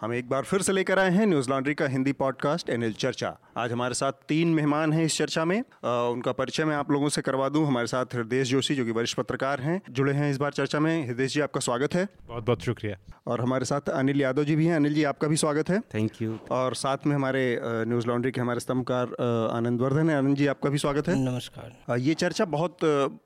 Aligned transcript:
हम 0.00 0.12
एक 0.14 0.28
बार 0.28 0.44
फिर 0.44 0.62
से 0.62 0.72
लेकर 0.72 0.98
आए 0.98 1.10
हैं 1.10 1.26
न्यूज़ 1.26 1.48
लॉन्ड्री 1.50 1.74
का 1.74 1.86
हिंदी 1.86 2.12
पॉडकास्ट 2.12 2.70
एनएल 2.70 2.92
चर्चा। 2.92 3.28
आज 3.56 3.72
हमारे 3.72 3.94
साथ 3.94 4.12
तीन 4.28 4.48
मेहमान 4.48 4.92
हैं 4.92 5.04
इस 5.04 5.16
चर्चा 5.18 5.44
में। 5.44 5.62
आ, 5.84 5.90
उनका 6.08 6.32
परिचय 6.32 6.64
मैं 6.64 6.76
आप 6.76 6.90
लोगों 6.90 7.08
से 7.08 7.22
करवा 7.22 7.48
दूँ। 7.48 7.66
हमारे 7.66 7.86
साथ 7.86 8.14
हृदय 8.14 8.42
जोशी 8.42 8.74
जो 8.74 8.84
कि 8.84 8.90
वरिष्ठ 8.90 9.16
पत्रकार 9.16 9.60
हैं 9.60 9.80
जुड़े 9.90 10.12
हैं 10.12 10.30
इस 10.30 10.36
बार 10.36 10.52
चर्चा 10.52 10.80
में। 10.80 11.06
हृदय 11.06 11.26
जी 11.26 11.40
आपका 11.40 11.60
स्वागत 11.60 11.94
है। 11.94 12.06
बहुत 12.28 12.46
बहुत 12.46 12.62
शुक्रिया। 12.62 12.96
और 13.26 13.40
हमारे 13.40 13.64
साथ 13.64 13.88
अनिल 13.88 14.20
यादव 14.20 14.44
जी 14.44 14.56
भी 14.56 14.66
हैं। 14.66 14.76
अनिल 14.76 14.94
जी 14.94 15.04
आपका 15.04 15.28
भी 15.28 15.36
स्वागत 15.36 15.70
है। 15.70 15.80
थैंक 15.94 16.20
यू 16.22 16.38
और 16.50 16.74
साथ 16.74 17.06
में 17.06 17.14
हमारे 17.14 17.60
न्यूज़ 17.62 18.06
लॉन्ड्री 18.06 18.32
के 18.32 18.40
हमारे 18.40 18.60
स्तंभकार 18.60 19.16
आनंद 19.56 19.80
वर्धन 19.80 20.10
है। 20.10 20.16
आनंद 20.16 20.36
जी 20.36 20.46
आपका 20.46 20.70
भी 20.70 20.78
स्वागत 20.78 21.08
है। 21.08 21.18
नमस्कार। 21.18 21.98
ये 21.98 22.14
चर्चा 22.14 22.44
बहुत 22.44 22.76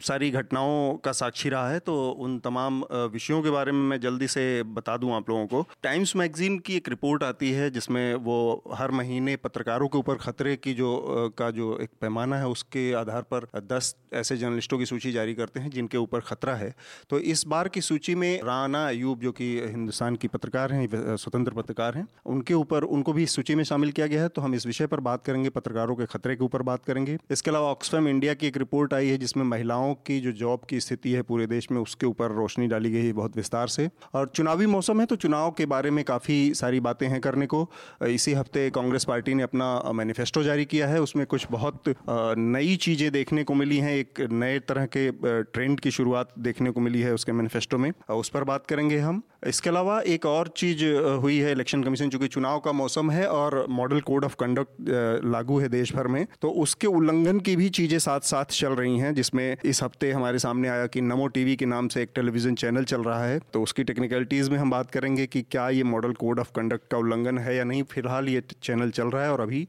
सारी 0.02 0.30
घटनाओं 0.30 0.96
का 0.96 1.12
साक्षी 1.12 1.48
रहा 1.48 1.68
है 1.70 1.78
तो 1.80 1.98
उन 2.10 2.38
तमाम 2.38 2.82
विषयों 3.12 3.42
के 3.42 3.50
बारे 3.50 3.72
में 3.72 3.82
मैं 3.88 4.00
जल्दी 4.00 4.28
से 4.28 4.62
बता 4.62 4.96
दूँ 4.96 5.12
आप 5.12 5.30
लोगों 5.30 5.46
को। 5.46 5.66
टाइम्स 5.82 6.16
मैगजीन 6.16 6.58
की 6.60 6.76
एक 6.76 6.88
रिपोर्ट 6.88 7.22
आती 7.22 7.50
है 7.50 7.70
जिसमें 7.70 8.14
वो 8.20 8.38
हर 8.74 8.90
महीने 8.90 9.36
पत्रकारों 9.38 9.88
के 9.88 9.98
ऊपर 9.98 10.14
खतरे 10.16 10.56
की 10.56 10.74
जो 10.74 10.90
का 11.38 11.50
जो 11.50 11.76
एक 11.78 11.90
पैमाना 12.00 12.36
है 12.36 12.48
उसके 12.48 12.92
आधार 12.94 13.22
पर 13.34 13.48
दस 13.66 13.94
ऐसे 14.14 14.36
जर्नलिस्टों 14.36 14.78
की 14.78 14.86
सूची 14.86 15.12
जारी 15.12 15.34
करते 15.34 15.60
हैं 15.60 15.70
जिनके 15.70 15.98
ऊपर 15.98 16.20
खतरा 16.22 16.54
है। 16.54 16.74
तो 17.10 17.18
इस 17.18 17.46
बार 17.46 17.68
की 17.68 17.80
सूची 17.80 18.14
में 18.14 18.42
राना 18.42 18.86
अयूब 18.88 19.20
जो 19.20 19.32
कि 19.32 19.44
हिंदुस्तान 19.60 20.16
की 20.16 20.28
पत्रकार 20.28 20.72
हैं 20.72 21.16
स्वतंत्र 21.16 21.52
पत्रकार 21.52 21.96
हैं, 21.96 22.06
उनके 22.26 22.54
ऊपर, 22.54 22.82
उनको 22.84 23.12
भी 23.12 23.22
इस 23.22 23.34
सूची 23.34 23.54
में 23.54 23.64
शामिल 23.64 23.90
किया 23.92 24.06
गया 24.06 24.22
है। 24.22 24.28
तो 24.28 24.42
हम 24.42 24.54
इस 24.54 24.66
विषय 24.66 24.86
पर 24.86 25.00
बात 25.00 25.24
करेंगे, 25.24 25.50
पत्रकारों 25.50 25.96
के 25.96 26.06
खतरे 26.06 26.36
के 26.36 26.44
ऊपर 26.44 26.62
बात 26.62 26.84
करेंगे। 26.84 27.16
इसके 27.30 27.50
अलावा 27.50 27.70
ऑक्सफैम 27.70 28.08
इंडिया 28.08 28.34
की 28.34 28.46
एक 28.46 28.56
रिपोर्ट 28.56 28.94
आई 28.94 29.08
है 29.08 29.18
जिसमें 29.18 29.44
महिलाओं 29.44 29.94
की 30.06 30.20
जो 30.20 30.32
जॉब 30.32 30.64
की 30.70 30.80
स्थिति 30.80 31.12
है 31.12 31.22
पूरे 31.22 31.46
देश 31.46 31.70
में 31.70 31.80
उसके 31.80 32.06
ऊपर 32.06 32.32
रोशनी 32.32 32.66
डाली 32.66 32.90
गई 32.90 33.06
है 33.06 33.12
बहुत 33.12 33.36
विस्तार 33.36 33.68
से। 33.68 33.88
और 34.14 34.28
चुनावी 34.34 34.66
मौसम 34.66 35.00
है 35.00 35.06
तो 35.06 35.16
चुनाव 35.16 35.50
के 35.50 35.66
बारे 35.66 35.90
में 35.90 36.04
काफ़ी 36.04 36.49
सारी 36.54 36.80
बातें 36.80 37.06
हैं 37.08 37.20
करने 37.20 37.46
को। 37.46 37.66
इसी 38.08 38.32
हफ़्ते 38.34 38.68
कांग्रेस 38.70 39.04
पार्टी 39.04 39.34
ने 39.34 39.42
अपना 39.42 39.70
मैनिफेस्टो 39.94 40.42
जारी 40.42 40.64
किया 40.64 40.88
है। 40.88 41.00
उसमें 41.02 41.26
कुछ 41.26 41.46
बहुत 41.50 41.94
नई 42.38 42.76
चीज़ें 42.78 43.10
देखने 43.12 43.44
को 43.44 43.54
मिली 43.54 43.78
हैं। 43.78 43.94
एक 43.94 44.20
नए 44.32 44.58
तरह 44.60 44.86
के 44.86 45.10
ट्रेंड 45.44 45.80
की 45.80 45.90
शुरुआत 45.90 46.32
देखने 46.40 46.70
को 46.70 46.80
मिली 46.80 47.00
है 47.00 47.14
उसके 47.14 47.32
मैनिफेस्टो 47.32 47.78
में। 47.78 47.92
उस 48.10 48.28
पर 48.28 48.44
बात 48.44 48.66
करेंगे 48.66 48.98
हम। 49.00 49.22
इसके 49.46 49.70
अलावा 49.70 50.00
एक 50.04 50.26
और 50.26 50.48
चीज़ 50.56 50.84
हुई 51.20 51.36
है 51.38 51.52
इलेक्शन 51.52 51.82
कमीशन, 51.82 52.08
चूँकि 52.08 52.26
चुनाव 52.28 52.58
का 52.60 52.72
मौसम 52.72 53.10
है 53.10 53.26
और 53.28 53.64
मॉडल 53.70 54.00
कोड 54.02 54.24
ऑफ़ 54.24 54.34
कंडक्ट 54.40 54.90
लागू 55.26 55.58
है 55.60 55.68
देश 55.68 55.92
भर 55.94 56.06
में 56.06 56.26
तो 56.42 56.48
उसके 56.62 56.86
उल्लंघन 56.88 57.40
की 57.40 57.54
भी 57.56 57.68
चीज़ें 57.70 57.98
साथ 57.98 58.20
साथ 58.22 58.44
चल 58.52 58.72
रही 58.72 58.98
हैं, 58.98 59.14
जिसमें 59.14 59.56
इस 59.64 59.82
हफ़्ते 59.82 60.10
हमारे 60.12 60.38
सामने 60.38 60.68
आया 60.68 60.86
कि 60.86 61.00
नमो 61.02 61.26
टीवी 61.28 61.56
के 61.56 61.66
नाम 61.66 61.88
से 61.88 62.02
एक 62.02 62.10
टेलीविज़न 62.14 62.54
चैनल 62.54 62.84
चल 62.84 63.02
रहा 63.02 63.24
है। 63.24 63.40
तो 63.52 63.62
उसकी 63.62 63.84
टेक्निकलिटीज़ 63.84 64.50
में 64.50 64.58
हम 64.58 64.70
बात 64.70 64.90
करेंगे 64.90 65.26
कि 65.26 65.42
क्या 65.42 65.68
ये 65.70 65.82
मॉडल 65.84 66.12
कोड 66.14 66.39
ऑफ़ 66.40 66.50
कंडक्ट 66.56 66.90
का 66.90 66.98
उल्लंघन 66.98 67.38
है 67.38 67.56
या 67.56 67.64
नहीं 67.64 67.82
फ़िलहाल 67.90 68.28
ये 68.28 68.42
चैनल 68.62 68.90
चल 68.90 69.08
रहा 69.08 69.24
है 69.24 69.32
और 69.32 69.40
अभी 69.40 69.66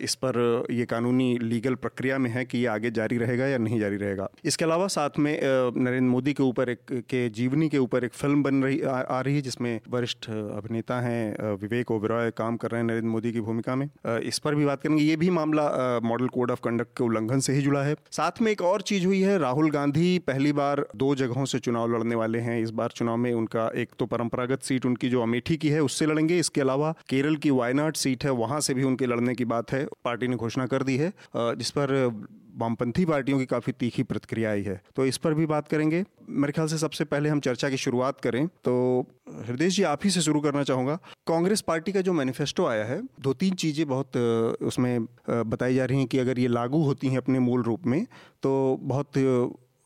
इस 0.00 0.14
पर 0.14 0.66
ये 0.70 0.84
कानूनी 0.86 1.38
लीगल 1.38 1.74
प्रक्रिया 1.76 2.18
में 2.18 2.30
है 2.30 2.44
कि 2.44 2.58
ये 2.58 2.66
आगे 2.68 2.90
जारी 2.90 3.18
रहेगा 3.18 3.46
या 3.46 3.58
नहीं 3.58 3.80
जारी 3.80 3.96
रहेगा। 3.96 4.28
इसके 4.44 4.64
अलावा 4.64 4.86
साथ 4.88 5.18
में 5.18 5.32
नरेंद्र 5.42 6.08
मोदी 6.10 6.32
के 6.32 6.42
ऊपर 6.42 6.68
एक 6.68 6.80
के 7.10 7.28
जीवनी 7.30 7.68
के 7.68 7.78
ऊपर 7.78 8.04
एक 8.04 8.12
फ़िल्म 8.14 8.42
बन 8.42 8.62
रही 8.64 8.80
आ, 8.80 8.90
आ 8.90 9.20
रही 9.20 9.34
है 9.36 9.42
जिसमें 9.42 9.80
वरिष्ठ 9.90 10.28
अभिनेता 10.30 11.00
हैं 11.00 11.52
विवेक 11.56 11.90
ओबेरॉय 11.90 12.30
काम 12.36 12.56
कर 12.56 12.70
रहे 12.70 12.80
हैं 12.80 12.86
नरेंद्र 12.86 13.08
मोदी 13.08 13.32
की 13.32 13.40
भूमिका 13.40 13.76
में। 13.76 13.88
इस 14.22 14.38
पर 14.38 14.54
भी 14.54 14.64
बात 14.64 14.82
करेंगे। 14.82 15.02
ये 15.04 15.16
भी 15.16 15.30
मामला 15.30 15.68
मॉडल 16.04 16.28
कोड 16.28 16.50
ऑफ़ 16.50 16.60
कंडक्ट 16.64 16.96
के 16.98 17.04
उल्लंघन 17.04 17.40
से 17.40 17.52
ही 17.52 17.62
जुड़ा 17.62 17.82
है। 17.82 17.94
साथ 18.12 18.40
में 18.42 18.50
एक 18.52 18.62
और 18.62 18.82
चीज़ 18.82 19.06
हुई 19.06 19.20
है 19.20 19.38
राहुल 19.38 19.70
गांधी 19.70 20.18
पहली 20.26 20.52
बार 20.52 20.84
दो 20.96 21.14
जगहों 21.14 21.44
से 21.44 21.58
चुनाव 21.58 21.92
लड़ने 21.92 22.14
वाले 22.14 22.38
हैं। 22.40 22.60
इस 22.62 22.70
बार 22.72 22.90
चुनाव 22.96 23.16
में 23.16 23.32
उनका 23.32 23.70
एक 23.76 23.90
तो 23.98 24.06
परंपरागत 24.06 24.62
सीट 24.62 24.86
उनकी 24.86 25.08
जो 25.08 25.22
अमेठी 25.22 25.56
की 25.56 25.68
है 25.68 25.80
उससे 25.82 26.01
लड़ेंगे। 26.06 26.38
इसके 26.38 26.60
अलावा 26.60 26.94
केरल 27.08 27.36
की 27.36 27.50
वायनाड 27.52 27.96
सीट 27.96 28.24
है, 28.24 28.30
वहाँ 28.32 28.60
से 28.60 28.74
भी 28.74 28.84
उनके 28.84 29.06
लड़ने 29.06 29.34
की 29.34 29.44
बात 29.46 29.72
है। 29.72 29.86
पार्टी 30.04 30.28
ने 30.28 30.36
घोषणा 30.36 30.66
कर 30.66 30.82
दी 30.82 30.96
है 30.96 31.12
जिस 31.36 31.70
पर 31.70 31.90
वामपंथी 32.58 33.04
पार्टियों 33.04 33.38
की 33.38 33.44
काफ़ी 33.46 33.72
तीखी 33.72 34.02
प्रतिक्रिया 34.02 34.50
आई 34.50 34.62
है। 34.62 34.80
तो 34.96 35.04
इस 35.06 35.16
पर 35.18 35.34
भी 35.34 35.46
बात 35.46 35.68
करेंगे। 35.68 36.04
मेरे 36.30 36.52
ख्याल 36.52 36.68
से 36.68 36.78
सबसे 36.78 37.04
पहले 37.04 37.28
हम 37.28 37.40
चर्चा 37.40 37.68
की 37.70 37.76
शुरुआत 37.76 38.20
करें। 38.20 38.46
तो 38.64 38.74
हृदय 39.40 39.68
जी, 39.68 39.82
आप 39.84 40.04
ही 40.04 40.10
से 40.10 40.20
शुरू 40.20 40.40
करना 40.40 40.62
चाहूँगा। 40.64 40.98
कांग्रेस 41.26 41.60
पार्टी 41.60 41.92
का 41.92 42.00
जो 42.00 42.12
मैनिफेस्टो 42.12 42.66
आया 42.66 42.84
है, 42.84 43.00
दो 43.20 43.32
तीन 43.34 43.54
चीज़ें 43.54 43.86
बहुत 43.88 44.16
उसमें 44.62 45.06
बताई 45.30 45.74
जा 45.74 45.84
रही 45.84 45.98
हैं 45.98 46.06
कि 46.06 46.18
अगर 46.18 46.38
ये 46.38 46.48
लागू 46.50 46.82
होती 46.84 47.08
हैं 47.08 47.18
अपने 47.18 47.38
मूल 47.40 47.62
रूप 47.62 47.86
में 47.86 48.04
तो 48.42 48.78
बहुत 48.82 49.18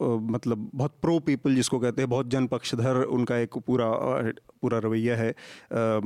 मतलब 0.01 0.71
बहुत 0.75 0.93
प्रो 1.03 1.19
पीपल 1.21 1.55
जिसको 1.55 1.79
कहते 1.79 2.03
हैं, 2.03 2.09
बहुत 2.11 2.29
जन 2.29 2.47
पक्षधर 2.47 3.03
उनका 3.03 3.37
एक 3.39 3.57
पूरा 3.59 3.87
पूरा 4.67 4.79
रवैया 4.81 5.17
है 5.17 5.31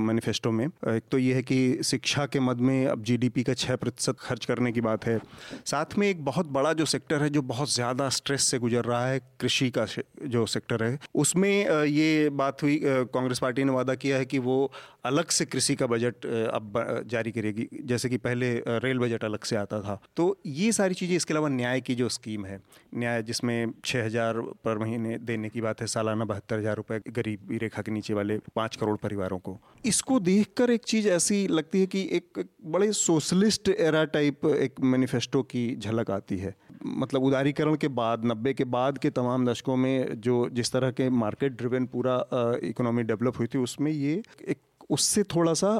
मैनिफेस्टो 0.01 0.51
में। 0.53 0.65
एक 0.67 1.03
तो 1.11 1.19
ये 1.19 1.35
है 1.35 1.43
कि 1.43 1.59
शिक्षा 1.85 2.27
के 2.29 2.41
मद 2.43 2.61
में 2.63 2.87
अब 2.89 3.03
जीडीपी 3.05 3.43
का 3.43 3.55
छः 3.57 3.77
प्रतिशत 3.79 4.17
खर्च 4.21 4.45
करने 4.47 4.73
की 4.73 4.81
बात 4.83 5.05
है। 5.07 5.19
साथ 5.67 5.99
में 5.99 6.09
एक 6.09 6.25
बहुत 6.25 6.47
बड़ा 6.51 6.73
जो 6.75 6.85
सेक्टर 6.87 7.23
है, 7.23 7.29
जो 7.31 7.43
बहुत 7.45 7.73
ज़्यादा 7.73 8.09
स्ट्रेस 8.11 8.43
से 8.45 8.59
गुजर 8.59 8.85
रहा 8.85 9.07
है, 9.07 9.19
कृषि 9.41 9.71
का 9.71 9.87
जो 10.27 10.45
सेक्टर 10.49 10.83
है, 10.83 10.99
उसमें 11.17 11.87
ये 11.87 12.29
बात 12.33 12.63
हुई 12.63 12.81
कांग्रेस 12.85 13.39
पार्टी 13.39 13.65
ने 13.65 13.73
वादा 13.73 13.95
किया 13.97 14.17
है 14.17 14.25
कि 14.27 14.39
वो 14.41 14.57
अलग 15.05 15.29
से 15.31 15.45
कृषि 15.47 15.75
का 15.75 15.87
बजट 15.87 16.27
अब 16.27 17.05
जारी 17.09 17.31
करेगी, 17.33 17.69
जैसे 17.85 18.09
कि 18.09 18.17
पहले 18.19 18.53
रेल 18.81 18.99
बजट 18.99 19.25
अलग 19.25 19.45
से 19.45 19.57
आता 19.57 19.81
था। 19.83 20.01
तो 20.17 20.27
ये 20.47 20.71
सारी 20.73 20.95
चीज़ें 20.95 21.17
इसके 21.17 21.35
अलावा 21.35 21.49
न्याय 21.51 21.81
की 21.81 21.95
जो 21.95 22.09
स्कीम 22.11 22.45
है, 22.47 22.61
न्याय 22.95 23.23
जिसमें 23.23 23.73
छः 23.85 24.05
हज़ार 24.05 24.41
पर 24.65 24.79
महीने 24.79 25.19
देने 25.21 25.49
की 25.49 25.61
बात 25.61 25.81
है, 25.81 25.87
सालाना 25.89 26.25
बहत्तर 26.25 26.59
हज़ार 26.59 26.77
रुपये 26.77 27.01
गरीबी 27.11 27.59
रेखा 27.59 27.83
के 27.83 27.93
नीचे 27.93 28.15
वाले 28.15 28.39
पाँच 28.57 28.77
करोड़ 28.77 28.97
परिवारों 28.97 29.39
को। 29.39 29.59
इसको 29.85 30.19
देखकर 30.21 30.71
एक 30.71 30.85
चीज़ 30.85 31.09
ऐसी 31.09 31.47
लगती 31.49 31.81
है 31.81 31.87
कि 31.87 32.09
एक 32.13 32.45
बड़े 32.65 32.93
सोशलिस्ट 32.93 33.69
एरा 33.69 34.05
टाइप 34.05 34.47
एक 34.47 34.81
मैनिफेस्टो 34.81 35.43
की 35.43 35.77
झलक 35.77 36.11
आती 36.11 36.39
है। 36.39 36.55
मतलब 36.87 37.23
उदारीकरण 37.23 37.77
के 37.77 37.89
बाद, 37.89 38.25
नब्बे 38.25 38.55
के 38.55 38.65
बाद 38.65 38.99
के 38.99 39.11
तमाम 39.11 39.47
दशकों 39.47 39.77
में 39.77 40.21
जो 40.21 40.49
जिस 40.53 40.73
तरह 40.73 40.91
के 40.91 41.09
मार्केट 41.11 41.53
ड्रिवेन 41.53 41.87
पूरा 41.87 42.25
इकोनॉमी 42.65 43.03
डेवलप 43.03 43.39
हुई 43.39 43.47
थी, 43.47 43.59
उसमें 43.59 43.93
ये 43.93 44.23
एक 44.49 44.59
उससे 44.91 45.23
थोड़ा 45.35 45.55
सा 45.55 45.73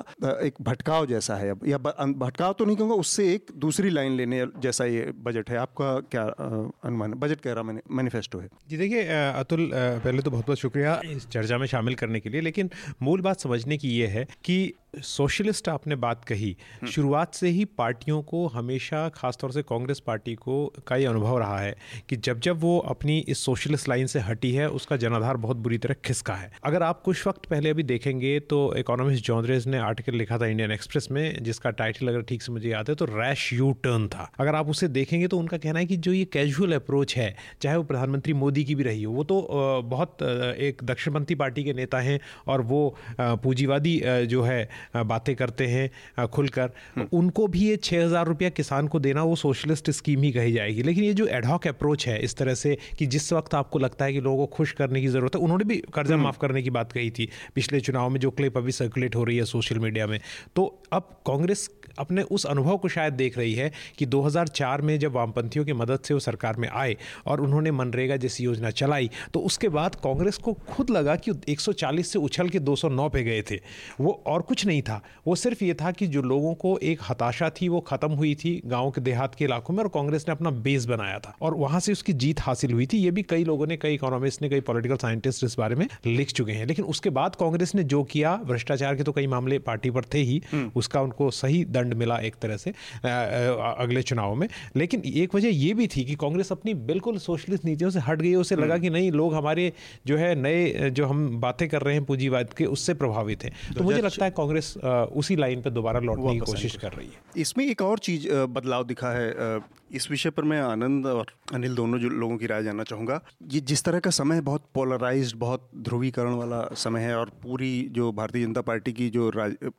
एक 0.43 0.55
भटकाव 0.63 1.07
जैसा 1.07 1.37
है। 1.37 1.51
अब 1.51 1.67
या 1.69 1.79
भटकाव 1.79 2.53
तो 2.53 2.65
नहीं 2.65 2.77
कहूँगा 2.77 2.95
उससे 2.97 3.33
एक 3.35 3.51
दूसरी 3.59 3.91
लाइन 3.91 4.17
लेने 4.17 4.45
जैसा 4.59 4.85
ये 4.87 5.13
बजट 5.23 5.51
है। 5.51 5.57
आपका 5.59 5.95
क्या 6.11 6.25
अनुमान 6.25 7.15
बजट 7.17 7.41
कह 7.41 7.53
रहा 7.53 7.63
मैंने 7.63 7.81
मैनिफेस्टो 7.93 8.39
है। 8.39 8.49
जी 8.69 8.77
देखिए 8.77 9.07
अतुल 9.31 9.71
पहले 9.73 10.23
तो 10.23 10.31
बहुत 10.31 10.47
बहुत 10.47 10.59
शुक्रिया 10.59 11.01
इस 11.07 11.29
चर्चा 11.29 11.59
में 11.59 11.67
शामिल 11.69 11.95
करने 11.95 12.21
के 12.21 12.29
लिए 12.29 12.41
लेकिन 12.41 12.71
मूल 13.03 13.21
बात 13.21 13.41
समझने 13.41 13.79
की 13.79 13.89
ये 13.91 14.07
है 14.09 14.27
कि 14.45 14.73
सोशलिस्ट 14.99 15.69
आपने 15.69 15.97
बात 15.97 16.25
कही 16.25 16.51
हम्म। 16.73 16.91
शुरुआत 16.91 17.35
से 17.35 17.49
ही 17.49 17.65
पार्टियों 17.79 18.21
को 18.23 18.47
हमेशा 18.47 19.09
खासतौर 19.09 19.53
से 19.53 19.63
कांग्रेस 19.63 20.01
पार्टी 20.01 20.35
को 20.37 20.57
का 20.87 20.97
ये 20.97 21.07
अनुभव 21.07 21.39
रहा 21.39 21.59
है 21.59 21.77
कि 22.09 22.17
जब 22.19 22.41
जब 22.41 22.61
वो 22.61 22.79
अपनी 22.91 23.19
इस 23.29 23.45
सोशलिस्ट 23.45 23.89
लाइन 23.89 24.07
से 24.07 24.21
हटी 24.21 24.51
है 24.53 24.69
उसका 24.71 24.97
जनाधार 24.97 25.37
बहुत 25.37 25.57
बुरी 25.57 25.79
तरह 25.79 25.95
खिसका 26.05 26.35
है। 26.35 26.51
अगर 26.65 26.83
आप 26.83 27.03
कुछ 27.03 27.27
वक्त 27.27 27.47
पहले 27.47 27.71
अभी 27.71 27.83
देखेंगे 27.85 28.39
तो 28.41 28.59
इकोनॉमिस्ट 29.01 29.27
जॉनरेज 29.27 29.67
ने 29.67 29.79
आर्टिकल 29.81 30.15
लिखा 30.15 30.39
था 30.39 30.47
इंडियन 30.47 30.73
एक्सप्रेस 30.73 31.07
में 31.11 31.43
जिसका 31.43 31.71
टाइटल 31.73 32.09
अगर 32.09 32.23
ठीक 32.23 32.43
से 32.43 32.53
मुझे 32.53 32.69
याद 32.69 32.89
है 32.89 32.95
तो 32.95 33.05
रैश 33.07 33.53
यू 33.53 33.71
टर्न 33.83 34.07
था 34.09 34.31
अगर 34.41 34.55
आप 34.55 34.69
उसे 34.69 34.89
देखेंगे 34.91 35.29
तो 35.29 35.39
उनका 35.39 35.57
कहना 35.59 35.79
है 35.79 35.87
कि 35.87 35.97
जो 35.99 36.13
ये 36.13 36.25
कैजुअल 36.33 36.73
अप्रोच 36.75 37.17
है 37.17 37.35
चाहे 37.63 37.77
वो 37.77 37.83
प्रधानमंत्री 37.85 38.33
मोदी 38.35 38.65
की 38.65 38.75
भी 38.75 38.83
रही 38.83 39.03
हो 39.03 39.13
वो 39.13 39.25
तो 39.25 39.41
बहुत 39.87 40.23
एक 40.61 40.83
दक्षिणपंथी 40.85 41.35
पार्टी 41.35 41.65
के 41.65 41.73
नेता 41.73 41.99
हैं 42.01 42.19
और 42.47 42.61
वो 42.65 42.83
पूंजीवादी 43.19 44.01
जो 44.27 44.43
है 44.43 44.69
बातें 45.05 45.35
करते 45.37 45.67
हैं 45.69 46.27
खुलकर 46.29 46.71
हम्म। 46.91 47.09
उनको 47.15 47.47
भी 47.49 47.61
ये 47.61 47.77
छः 47.79 48.05
हज़ार 48.05 48.27
रुपया 48.27 48.49
किसान 48.53 48.89
को 48.89 48.99
देना 49.01 49.23
वो 49.25 49.37
सोशलिस्ट 49.39 49.91
स्कीम 49.93 50.23
ही 50.23 50.33
कही 50.33 50.53
जाएगी 50.53 50.83
लेकिन 50.83 51.05
ये 51.05 51.15
जो 51.15 51.27
एडहॉक 51.33 51.67
अप्रोच 51.69 52.07
है 52.07 52.19
इस 52.21 52.37
तरह 52.37 52.55
से 52.57 52.77
कि 52.99 53.07
जिस 53.09 53.33
वक्त 53.33 53.55
आपको 53.55 53.79
लगता 53.81 54.05
है 54.05 54.13
कि 54.13 54.21
लोगों 54.21 54.47
को 54.47 54.55
खुश 54.55 54.73
करने 54.75 55.01
की 55.01 55.09
ज़रूरत 55.11 55.37
है 55.37 55.43
उन्होंने 55.43 55.65
भी 55.65 55.83
कर्जा 55.93 56.15
हम्म। 56.15 56.25
माफ़ 56.25 56.39
करने 56.41 56.63
की 56.63 56.71
बात 56.73 56.93
कही 56.93 57.11
थी 57.13 57.29
पिछले 57.55 57.81
चुनाव 57.83 58.09
में 58.11 58.21
जो 58.21 58.31
क्लिप 58.33 58.57
अभी 58.57 58.73
सर्कुलेट 58.91 59.17
हो 59.17 59.25
रही 59.25 59.37
है 59.37 59.45
सोशल 59.45 59.79
मीडिया 59.79 60.07
में। 60.07 60.21
तो 60.57 60.83
अब 60.93 61.23
कांग्रेस 61.27 61.69
अपने 61.99 62.23
उस 62.23 62.45
अनुभव 62.47 62.77
को 62.77 62.89
शायद 62.89 63.15
देख 63.15 63.39
रही 63.39 63.55
है 63.55 63.73
कि 63.99 64.07
2004 64.07 64.81
में 64.81 64.99
जब 64.99 65.13
वामपंथियों 65.13 65.65
की 65.65 65.73
मदद 65.73 66.01
से 66.01 66.15
वो 66.15 66.21
सरकार 66.21 66.57
में 66.57 66.69
आए 66.69 66.97
और 67.27 67.41
उन्होंने 67.41 67.71
मनरेगा 67.71 68.17
जैसी 68.17 68.45
योजना 68.45 68.71
चलाई 68.71 69.11
तो 69.35 69.41
उसके 69.41 69.69
बाद 69.69 69.95
कांग्रेस 69.95 70.37
को 70.37 70.53
खुद 70.53 70.91
लगा 70.91 71.17
कि 71.17 71.33
140 71.49 72.03
से 72.03 72.19
उछल 72.19 72.49
के 72.49 72.59
209 72.61 73.09
पे 73.11 73.23
गए 73.23 73.43
थे। 73.43 73.59
वो 74.01 74.23
और 74.27 74.43
कुछ 74.43 74.67
नहीं 74.67 74.83
था। 74.83 75.01
वो 75.27 75.35
सिर्फ़ 75.35 75.65
ये 75.65 75.75
था 75.75 75.91
कि 75.91 76.07
जो 76.07 76.23
लोगों 76.23 76.55
को 76.55 76.77
एक 76.83 77.01
हताशा 77.09 77.51
थी 77.51 77.69
वो 77.69 77.81
ख़त्म 77.81 78.13
हुई 78.13 78.35
थी 78.35 78.61
गाँव 78.67 78.91
के 78.91 79.01
देहात 79.01 79.35
के 79.35 79.45
इलाकों 79.45 79.75
में 79.75 79.83
और 79.83 79.89
कांग्रेस 79.89 80.25
ने 80.29 80.33
अपना 80.33 80.51
बेस 80.61 80.87
बनाया 80.87 81.19
था 81.19 81.35
और 81.43 81.55
वहाँ 81.55 81.81
से 81.81 81.93
उसकी 81.93 82.13
जीत 82.13 82.41
हासिल 82.41 82.73
हुई 82.73 82.87
थी। 82.87 82.99
ये 82.99 83.11
भी 83.11 83.23
कई 83.23 83.45
लोगों 83.45 83.67
ने 83.67 83.77
कई 83.77 83.95
इकोनॉमिस्ट 83.95 84.43
ने 84.43 84.49
कई 84.49 84.61
पॉलिटिकल 84.61 84.97
साइंटिस्ट 84.97 85.45
इस 85.45 85.57
बारे 85.59 85.77
में 85.77 85.87
लिख 86.07 86.33
चुके 86.33 86.53
हैं। 86.53 86.67
लेकिन 86.67 86.85
उसके 86.85 87.11
बाद 87.11 87.35
कांग्रेस 87.35 87.75
ने 87.75 87.85
जो 87.85 88.03
किया 88.05 88.37
भ्रष्टाचार 88.45 88.97
के 88.97 89.03
तो 89.03 89.13
कई 89.13 89.27
मामले 89.27 89.59
पार्टी 89.59 89.91
पर 89.91 90.05
थे 90.15 90.19
ही 90.19 90.43
हम्म। 90.53 90.71
उसका 90.77 91.01
उनको 91.01 91.31
सही 91.31 91.65
दंड 91.81 91.95
मिला 91.95 92.19
एक 92.21 92.37
तरह 92.43 92.57
से 92.57 92.71
अगले 93.01 94.03
चुनाव 94.03 94.35
में। 94.35 94.49
लेकिन 94.77 95.03
एक 95.07 95.35
वजह 95.35 95.49
ये 95.49 95.73
भी 95.75 95.87
थी 95.87 96.05
कि 96.05 96.15
कांग्रेस 96.15 96.53
अपनी 96.53 96.75
बिल्कुल 96.87 97.19
सोशलिस्ट 97.21 97.65
नीतियों 97.65 97.91
से 97.91 98.01
हट 98.01 98.21
गई 98.21 98.35
उसे 98.35 98.57
लगा 98.57 98.75
हम्म। 98.75 98.83
कि 98.83 98.91
नहीं 98.91 99.11
लोग 99.13 99.35
हमारे 99.35 99.73
जो 100.07 100.17
है 100.17 100.35
नए 100.35 100.91
जो 100.91 101.07
हम 101.07 101.41
बातें 101.41 101.69
कर 101.69 101.83
रहे 101.83 101.95
हैं 101.95 102.05
पूंजीवाद 102.05 102.53
के 102.59 102.65
उससे 102.67 102.95
प्रभावित 102.95 103.45
हैं। 103.45 103.53
तो 103.75 103.85
मुझे 103.85 104.01
लगता 104.03 104.25
है 104.25 104.31
कांग्रेस 104.31 104.77
उसी 104.77 105.37
लाइन 105.37 105.63
पर 105.63 105.71
दोबारा 105.71 106.01
लौटने 106.01 106.33
की 106.33 106.39
कोशिश 106.39 106.77
कर 106.77 106.93
रही 106.93 107.07
है। 107.07 107.41
इसमें 107.41 107.67
एक 107.67 107.83
और 107.83 107.99
चीज़ 107.99 108.29
बदलाव 108.31 108.85
दिखा 108.87 109.11
है। 109.11 109.79
इस 109.91 110.11
विषय 110.11 110.31
पर 110.31 110.43
मैं 110.43 110.61
आनंद 110.61 111.07
और 111.07 111.27
अनिल 111.55 111.75
दोनों 111.75 111.99
जो 111.99 112.09
लोगों 112.09 112.37
की 112.39 112.47
राय 112.47 112.63
जानना 112.65 112.85
चाहूँगा। 112.85 113.21
ये 113.53 113.61
जिस 113.61 113.83
तरह 113.85 113.99
का 113.99 114.11
समय 114.11 114.41
बहुत 114.41 114.65
पोलराइज्ड 114.75 115.37
बहुत 115.37 115.71
ध्रुवीकरण 115.79 116.35
वाला 116.35 116.61
समय 116.75 117.01
है 117.01 117.17
और 117.17 117.31
पूरी 117.43 117.89
जो 117.93 118.13
भारतीय 118.13 118.45
जनता 118.47 118.61
पार्टी 118.61 118.93
की 118.93 119.09
जो 119.11 119.31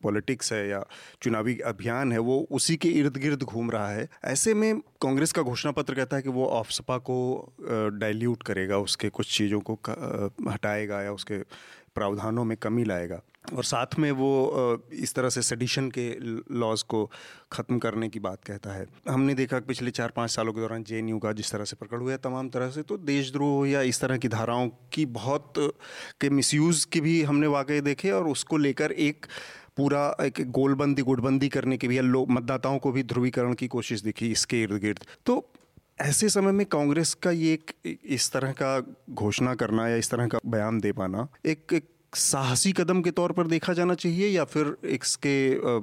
पॉलिटिक्स 0.03 0.53
है 0.53 0.69
या 0.69 0.83
चुनावी 1.21 1.57
अभियान 1.65 1.90
है, 1.93 2.17
वो 2.19 2.47
उसी 2.51 2.75
के 2.75 2.89
इर्द 2.89 3.17
गिर्द 3.17 3.43
घूम 3.43 3.71
रहा 3.71 3.89
है। 3.89 4.07
ऐसे 4.25 4.53
में 4.53 4.79
कांग्रेस 5.01 5.31
का 5.31 5.41
घोषणा 5.41 5.71
पत्र 5.71 5.95
कहता 5.95 6.15
है 6.15 6.21
कि 6.21 6.29
वो 6.29 6.45
ऑफसपा 6.47 6.97
को 6.99 7.17
डाइल्यूट 7.93 8.43
करेगा, 8.43 8.77
उसके 8.79 9.09
कुछ 9.09 9.37
चीज़ों 9.37 9.59
को 9.61 9.79
हटाएगा 10.49 11.01
या 11.01 11.11
उसके 11.13 11.41
प्रावधानों 11.95 12.43
में 12.45 12.57
कमी 12.57 12.83
लाएगा। 12.83 13.21
और 13.53 13.63
साथ 13.63 13.97
में 13.99 14.11
वो 14.11 14.29
इस 14.93 15.13
तरह 15.15 15.29
से 15.29 15.41
सडिशन 15.41 15.89
के 15.91 16.03
लॉज 16.53 16.81
को 16.83 17.09
ख़त्म 17.53 17.77
करने 17.79 18.09
की 18.09 18.19
बात 18.19 18.43
कहता 18.43 18.73
है। 18.73 18.85
हमने 19.09 19.33
देखा 19.33 19.59
पिछले 19.67 19.91
चार 19.91 20.11
पाँच 20.15 20.31
सालों 20.31 20.53
के 20.53 20.59
दौरान 20.61 20.83
जेएनयू 20.83 21.17
का 21.19 21.31
जिस 21.33 21.51
तरह 21.51 21.65
से 21.65 21.75
प्रकट 21.75 22.01
हुआ 22.01 22.11
है 22.11 22.17
तमाम 22.17 22.49
तरह 22.49 22.69
से 22.71 22.81
तो 22.81 22.97
देशद्रोह 22.99 23.67
या 23.69 23.81
इस 23.81 24.01
तरह 24.01 24.17
की 24.17 24.27
धाराओं 24.27 24.69
की 24.93 25.05
बहुत 25.17 25.53
के 26.21 26.29
मिसयूज़ 26.29 26.85
की 26.87 27.01
भी 27.01 27.21
हमने 27.23 27.47
वाकई 27.47 27.81
देखे 27.81 28.11
और 28.11 28.27
उसको 28.27 28.57
लेकर 28.57 28.91
एक 28.91 29.25
पूरा 29.81 30.03
एक 30.21 30.43
गोलबंदी 30.51 31.01
गुटबंदी 31.01 31.49
करने 31.49 31.77
की 31.77 31.87
भी 31.87 31.99
लोग 31.99 32.31
मतदाताओं 32.31 32.77
को 32.79 32.91
भी 32.91 33.03
ध्रुवीकरण 33.03 33.53
की 33.53 33.67
कोशिश 33.67 34.01
दिखी 34.01 34.31
इसके 34.31 34.61
इर्द 34.63 34.81
गिर्द। 34.81 35.05
तो 35.25 35.43
ऐसे 36.01 36.29
समय 36.29 36.51
में 36.51 36.65
कांग्रेस 36.65 37.13
का 37.13 37.31
ये 37.31 37.53
एक 37.53 37.71
इस 38.09 38.31
तरह 38.31 38.51
का 38.61 38.69
घोषणा 39.09 39.55
करना 39.55 39.87
या 39.87 39.95
इस 39.95 40.11
तरह 40.11 40.27
का 40.27 40.39
बयान 40.45 40.79
दे 40.79 40.91
पाना 40.91 41.27
एक, 41.45 41.73
एक 41.73 41.89
साहसी 42.15 42.71
कदम 42.71 43.01
के 43.01 43.11
तौर 43.11 43.31
पर 43.31 43.47
देखा 43.47 43.73
जाना 43.73 43.93
चाहिए 43.95 44.27
या 44.27 44.43
फिर 44.43 44.75
इसके 44.91 45.33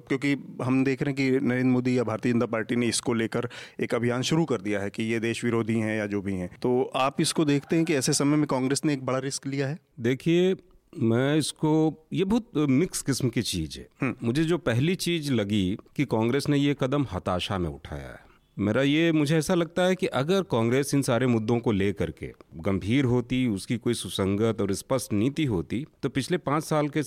क्योंकि 0.09 0.33
हम 0.63 0.83
देख 0.85 1.03
रहे 1.03 1.13
हैं 1.13 1.17
कि 1.17 1.47
नरेंद्र 1.47 1.71
मोदी 1.71 1.97
या 1.99 2.03
भारतीय 2.05 2.33
जनता 2.33 2.47
पार्टी 2.47 2.77
ने 2.77 2.87
इसको 2.87 3.15
लेकर 3.15 3.49
एक 3.81 3.95
अभियान 3.95 4.23
शुरू 4.23 4.45
कर 4.45 4.61
दिया 4.61 4.81
है 4.81 4.91
कि 4.91 5.03
ये 5.03 5.21
देश 5.21 5.45
विरोधी 5.45 5.79
हैं 5.79 5.97
या 5.99 6.07
जो 6.07 6.21
भी 6.23 6.35
हैं। 6.35 6.51
तो 6.63 6.83
आप 6.97 7.21
इसको 7.21 7.45
देखते 7.45 7.77
हैं 7.77 7.85
कि 7.85 7.95
ऐसे 7.95 8.13
समय 8.13 8.37
में 8.37 8.47
कांग्रेस 8.47 8.85
ने 8.85 8.93
एक 8.93 9.07
बड़ा 9.07 9.19
रिस्क 9.19 9.47
लिया 9.47 9.69
है? 9.69 9.79
देखिए 10.01 10.55
मैं 10.95 11.37
इसको 11.37 12.07
ये 12.13 12.25
बहुत 12.25 12.57
मिक्स 12.57 13.03
किस्म 13.03 13.29
की 13.29 13.43
चीज़ 13.43 13.79
है। 13.79 13.89
हम्म। 14.01 14.27
मुझे 14.27 14.45
जो 14.45 14.59
पहली 14.59 14.95
चीज़ 14.95 15.33
लगी 15.33 15.79
कि 15.97 16.05
कांग्रेस 16.05 16.49
ने 16.49 16.59
ये 16.59 16.77
कदम 16.81 17.07
हताशा 17.13 17.59
में 17.59 17.69
उठाया 17.71 18.09
है। 18.09 18.27
मेरा 18.57 18.83
ये 18.83 19.13
मुझे 19.13 19.37
ऐसा 19.37 19.55
लगता 19.55 19.83
है 19.83 19.95
कि 19.95 20.07
अगर 20.07 20.43
कांग्रेस 20.43 20.95
इन 20.95 21.03
सारे 21.03 21.27
मुद्दों 21.27 21.59
को 21.61 21.73
लेकर 21.73 22.11
के 22.11 22.33
गंभीर 22.57 23.05
होती 23.05 23.47
उसकी 23.47 23.77
कोई 23.77 23.95
सुसंगत 23.95 24.61
और 24.61 24.73
स्पष्ट 24.73 25.13
नीति 25.13 25.45
होती 25.45 25.87
तो 26.03 26.09
पिछले 26.09 26.39
पाँच 26.39 26.65
साल 26.65 26.89
के 26.89 27.03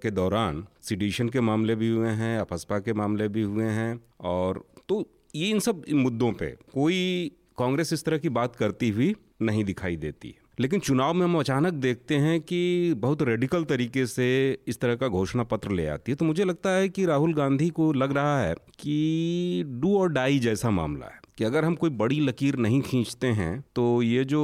के 0.00 0.10
दौरान 0.10 0.66
सिडिशन 0.82 1.28
के 1.28 1.40
मामले 1.40 1.74
भी 1.74 1.88
हुए 1.88 2.08
हैं 2.08 2.38
अपसपा 2.38 2.78
के 2.78 2.92
मामले 2.92 3.28
भी 3.28 3.42
हुए 3.42 3.64
हैं 3.64 4.00
और 4.20 4.64
तो 4.88 5.08
ये 5.34 5.50
इन 5.50 5.58
सब 5.58 5.82
मुद्दों 5.92 6.32
पे 6.32 6.46
कोई 6.74 7.30
कांग्रेस 7.58 7.92
इस 7.92 8.04
तरह 8.04 8.18
की 8.18 8.28
बात 8.28 8.56
करती 8.56 8.88
हुई 8.88 9.14
नहीं 9.42 9.64
दिखाई 9.64 9.96
देती। 9.96 10.34
लेकिन 10.58 10.80
चुनाव 10.80 11.14
में 11.14 11.24
हम 11.24 11.38
अचानक 11.38 11.72
देखते 11.72 12.16
हैं 12.16 12.40
कि 12.40 12.94
बहुत 12.94 13.22
रेडिकल 13.22 13.64
तरीके 13.64 14.06
से 14.06 14.26
इस 14.68 14.80
तरह 14.80 14.94
का 14.94 15.08
घोषणा 15.08 15.42
पत्र 15.42 15.70
ले 15.70 15.86
आती 15.86 16.12
है। 16.12 16.16
तो 16.16 16.24
मुझे 16.24 16.44
लगता 16.44 16.70
है 16.70 16.88
कि 16.88 17.04
राहुल 17.06 17.34
गांधी 17.34 17.68
को 17.70 17.92
लग 17.92 18.12
रहा 18.12 18.40
है 18.40 18.54
कि 18.54 19.64
डू 19.66 19.98
और 19.98 20.08
डाई 20.08 20.38
जैसा 20.38 20.70
मामला 20.70 21.06
है 21.06 21.20
कि 21.38 21.44
अगर 21.44 21.64
हम 21.64 21.74
कोई 21.74 21.90
बड़ी 21.90 22.20
लकीर 22.20 22.56
नहीं 22.56 22.80
खींचते 22.82 23.26
हैं 23.26 23.64
तो 23.74 24.02
ये 24.02 24.24
जो 24.24 24.42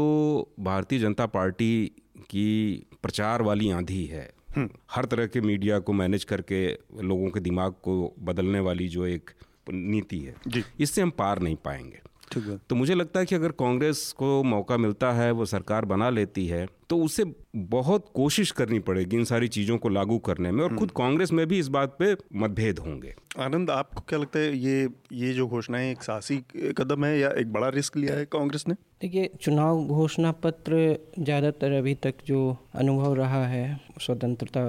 भारतीय 0.60 0.98
जनता 0.98 1.26
पार्टी 1.26 1.92
की 2.30 2.86
प्रचार 3.02 3.42
वाली 3.42 3.70
आंधी 3.70 4.04
है 4.04 4.28
हम्म। 4.56 4.68
हर 4.90 5.04
तरह 5.04 5.26
के 5.26 5.40
मीडिया 5.40 5.78
को 5.78 5.92
मैनेज 5.92 6.24
करके 6.24 6.66
लोगों 7.02 7.30
के 7.30 7.40
दिमाग 7.40 7.72
को 7.72 8.14
बदलने 8.18 8.60
वाली 8.60 8.88
जो 8.88 9.06
एक 9.06 9.30
नीति 9.72 10.18
है 10.18 10.64
इससे 10.80 11.02
हम 11.02 11.10
पार 11.10 11.40
नहीं 11.42 11.56
पाएँगे। 11.56 12.00
तो 12.34 12.74
मुझे 12.74 12.94
लगता 12.94 13.20
है 13.20 13.26
कि 13.26 13.34
अगर 13.34 13.50
कांग्रेस 13.50 14.12
को 14.16 14.42
मौका 14.42 14.76
मिलता 14.76 15.12
है 15.12 15.30
वो 15.30 15.44
सरकार 15.44 15.84
बना 15.84 16.10
लेती 16.10 16.46
है 16.46 16.66
तो 16.90 16.96
उसे 16.96 17.24
बहुत 17.56 18.10
कोशिश 18.14 18.50
करनी 18.50 18.78
पड़ेगी 18.78 19.16
इन 19.16 19.24
सारी 19.24 19.48
चीज़ों 19.48 19.78
को 19.78 19.88
लागू 19.88 20.18
करने 20.18 20.50
में 20.50 20.62
और 20.64 20.68
खुद 20.68 20.78
हम्म। 20.78 20.96
कांग्रेस 20.96 21.32
में 21.32 21.46
भी 21.46 21.58
इस 21.58 21.68
बात 21.68 21.96
पे 21.98 22.16
मतभेद 22.34 22.78
होंगे। 22.78 23.14
आनंद 23.38 23.70
आपको 23.70 24.02
क्या 24.08 24.18
लगता 24.18 24.38
है 24.38 24.56
ये 24.56 24.88
ये 25.12 25.32
जो 25.32 25.46
घोषणा 25.48 25.78
है 25.78 25.90
एक 25.90 26.02
साहसी 26.02 26.36
कदम 26.78 27.04
है 27.04 27.18
या 27.18 27.30
एक 27.30 27.52
बड़ा 27.52 27.68
रिस्क 27.68 27.96
लिया 27.96 28.14
है 28.14 28.24
कांग्रेस 28.24 28.64
ने? 28.68 28.74
देखिए 29.02 29.30
चुनाव 29.40 29.84
घोषणा 29.84 30.32
पत्र 30.32 30.98
ज़्यादातर 31.18 31.72
अभी 31.72 31.94
तक 31.94 32.14
जो 32.26 32.56
अनुभव 32.74 33.14
रहा 33.14 33.46
है 33.46 33.80
स्वतंत्रता 34.00 34.68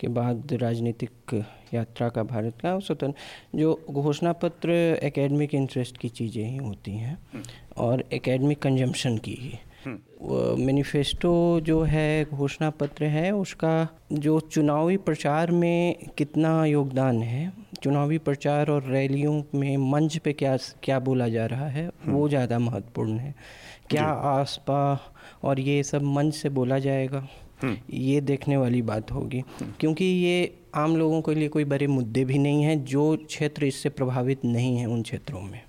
के 0.00 0.08
बाद 0.08 0.52
राजनीतिक 0.52 1.34
यात्रा 1.74 2.08
का 2.08 2.22
भारत 2.22 2.58
का 2.62 2.78
स्वतंत्र 2.78 3.58
जो 3.58 3.78
घोषणा 3.90 4.32
पत्र 4.32 4.70
एकेडमिक 5.02 5.54
इंटरेस्ट 5.54 5.96
की 5.96 6.08
चीज़ें 6.10 6.44
ही 6.44 6.56
होती 6.56 6.92
हैं 6.92 7.18
और 7.76 8.04
एकेडमिक 8.12 8.62
कंजम्पशन 8.62 9.18
की 9.18 9.34
ही। 9.40 9.58
मैनिफेस्टो 10.58 11.60
जो 11.60 11.82
है 11.82 12.24
घोषणा 12.24 12.70
पत्र 12.70 13.04
है 13.04 13.30
उसका 13.32 13.72
जो 14.12 14.38
चुनावी 14.42 14.96
प्रचार 14.98 15.50
में 15.50 15.96
कितना 16.18 16.64
योगदान 16.64 17.22
है 17.22 17.52
चुनावी 17.82 18.18
प्रचार 18.18 18.70
और 18.70 18.82
रैलियों 18.82 19.42
में 19.54 19.76
मंच 19.90 20.16
पे 20.16 20.32
क्या 20.32 20.56
क्या 20.82 20.98
बोला 21.00 21.28
जा 21.28 21.46
रहा 21.46 21.66
है 21.68 21.88
वो 22.06 22.28
ज़्यादा 22.28 22.58
महत्वपूर्ण 22.58 23.18
है। 23.18 23.34
क्या 23.90 24.04
आसपा 24.04 25.00
और 25.44 25.60
ये 25.60 25.82
सब 25.82 26.02
मंच 26.08 26.34
से 26.34 26.48
बोला 26.50 26.78
जाएगा? 26.78 27.26
ये 27.90 28.20
देखने 28.22 28.56
वाली 28.56 28.82
बात 28.82 29.12
होगी। 29.12 29.42
क्योंकि 29.80 30.04
ये 30.04 30.54
आम 30.74 30.96
लोगों 30.96 31.20
के 31.22 31.34
लिए 31.34 31.48
कोई 31.48 31.64
बड़े 31.66 31.86
मुद्दे 31.86 32.24
भी 32.24 32.38
नहीं 32.38 32.62
हैं 32.62 32.84
जो 32.84 33.16
क्षेत्र 33.26 33.64
इससे 33.64 33.88
प्रभावित 33.90 34.44
नहीं 34.44 34.76
हैं 34.76 34.86
उन 34.86 35.02
क्षेत्रों 35.02 35.42
में। 35.42 35.60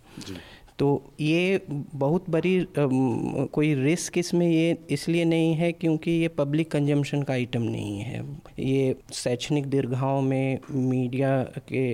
तो 0.79 0.87
ये 1.21 1.61
बहुत 1.69 2.29
बड़ी 2.29 2.67
कोई 2.77 3.73
रिस्क 3.75 4.17
इसमें 4.17 4.47
ये 4.47 4.77
इसलिए 4.91 5.25
नहीं 5.25 5.53
है 5.55 5.71
क्योंकि 5.71 6.11
ये 6.11 6.27
पब्लिक 6.27 6.71
कंजम्पशन 6.71 7.21
का 7.23 7.33
आइटम 7.33 7.61
नहीं 7.61 7.99
है। 7.99 8.23
ये 8.59 8.95
शैक्षणिक 9.13 9.65
दीर्घाओं 9.65 10.21
में 10.21 10.59
मीडिया 10.71 11.37
के 11.71 11.85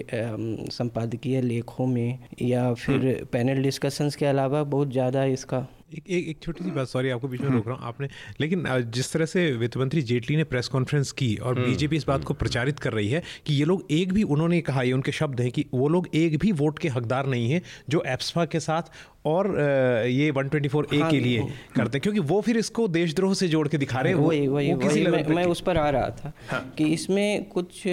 संपादकीय 0.72 1.42
लेखों 1.42 1.86
में 1.86 2.20
या 2.42 2.74
फिर 2.76 3.24
पैनल 3.32 3.62
डिस्कशंस 3.64 4.16
के 4.16 4.26
अलावा 4.26 4.64
बहुत 4.66 4.92
ज़्यादा 4.92 5.26
इसका 5.26 5.66
एक 5.94 6.04
एक, 6.10 6.28
एक 6.28 6.38
छोटी 6.44 6.64
सी 6.64 6.72
बात 6.72 6.88
सॉरी 6.88 7.10
आपको 7.10 7.28
बीच 7.28 7.42
में 7.42 7.50
रोक 7.50 7.68
रहा 7.68 7.76
हूँ। 7.78 7.86
आपने 7.86 8.08
लेकिन 8.42 8.64
जिस 8.96 9.14
तरह 9.14 9.26
से 9.26 9.52
वित्त 9.52 9.78
मंत्री 9.78 10.02
जेटली 10.02 10.36
ने 10.36 10.44
प्रेस 10.44 10.68
कॉन्फ्रेंस 10.68 11.12
की 11.12 11.36
और 11.36 11.56
बीजेपी 11.56 11.86
हम्म। 11.86 11.96
इस 11.96 12.06
बात 12.08 12.24
को 12.24 12.34
प्रचारित 12.34 12.80
कर 12.80 12.94
रही 12.94 13.10
है 13.10 13.24
कि 13.46 13.54
ये 13.54 13.66
लोग 13.66 13.88
एक 13.92 14.14
भी 14.14 14.24
उन्होंने 14.24 14.62
कहा 14.62 14.82
ये 14.82 14.94
उनके 14.94 15.12
शब्द 15.12 15.42
हैं 15.42 15.52
कि 15.52 15.66
वो 15.74 15.88
लोग 15.88 16.08
एक 16.16 16.38
भी 16.38 16.52
वोट 16.52 16.80
के 16.80 16.88
हकदार 16.88 17.26
नहीं 17.26 17.52
है 17.52 17.62
जो 17.90 18.04
एप्सफा 18.08 18.46
के 18.46 18.60
साथ 18.60 18.92
और 19.26 19.48
ये 20.08 20.32
124 20.32 20.94
ए 20.94 20.98
हाँ, 20.98 21.12
के 21.12 21.20
लिए 21.20 21.40
करते 21.76 21.98
हैं। 21.98 22.02
क्योंकि 22.02 22.20
वो 22.20 22.42
फिर 22.42 22.58
इसको 22.58 22.88
देशद्रोह 22.88 23.34
से 23.34 23.48
जोड़ 23.48 23.68
के 23.68 23.78
दिखा 23.78 24.02
रहे 24.02 24.14
हैं। 24.14 24.20
वही 24.20 24.48
वही 24.48 24.74
वही। 24.74 25.08
मैं, 25.08 25.24
मैं 25.28 25.44
उस 25.46 25.62
पर 25.62 25.78
आ 25.78 25.90
रहा 25.90 26.10
था 26.10 26.34
हाँ। 26.50 26.74
कि 26.78 26.86
इसमें 26.86 27.44
कुछ 27.50 27.84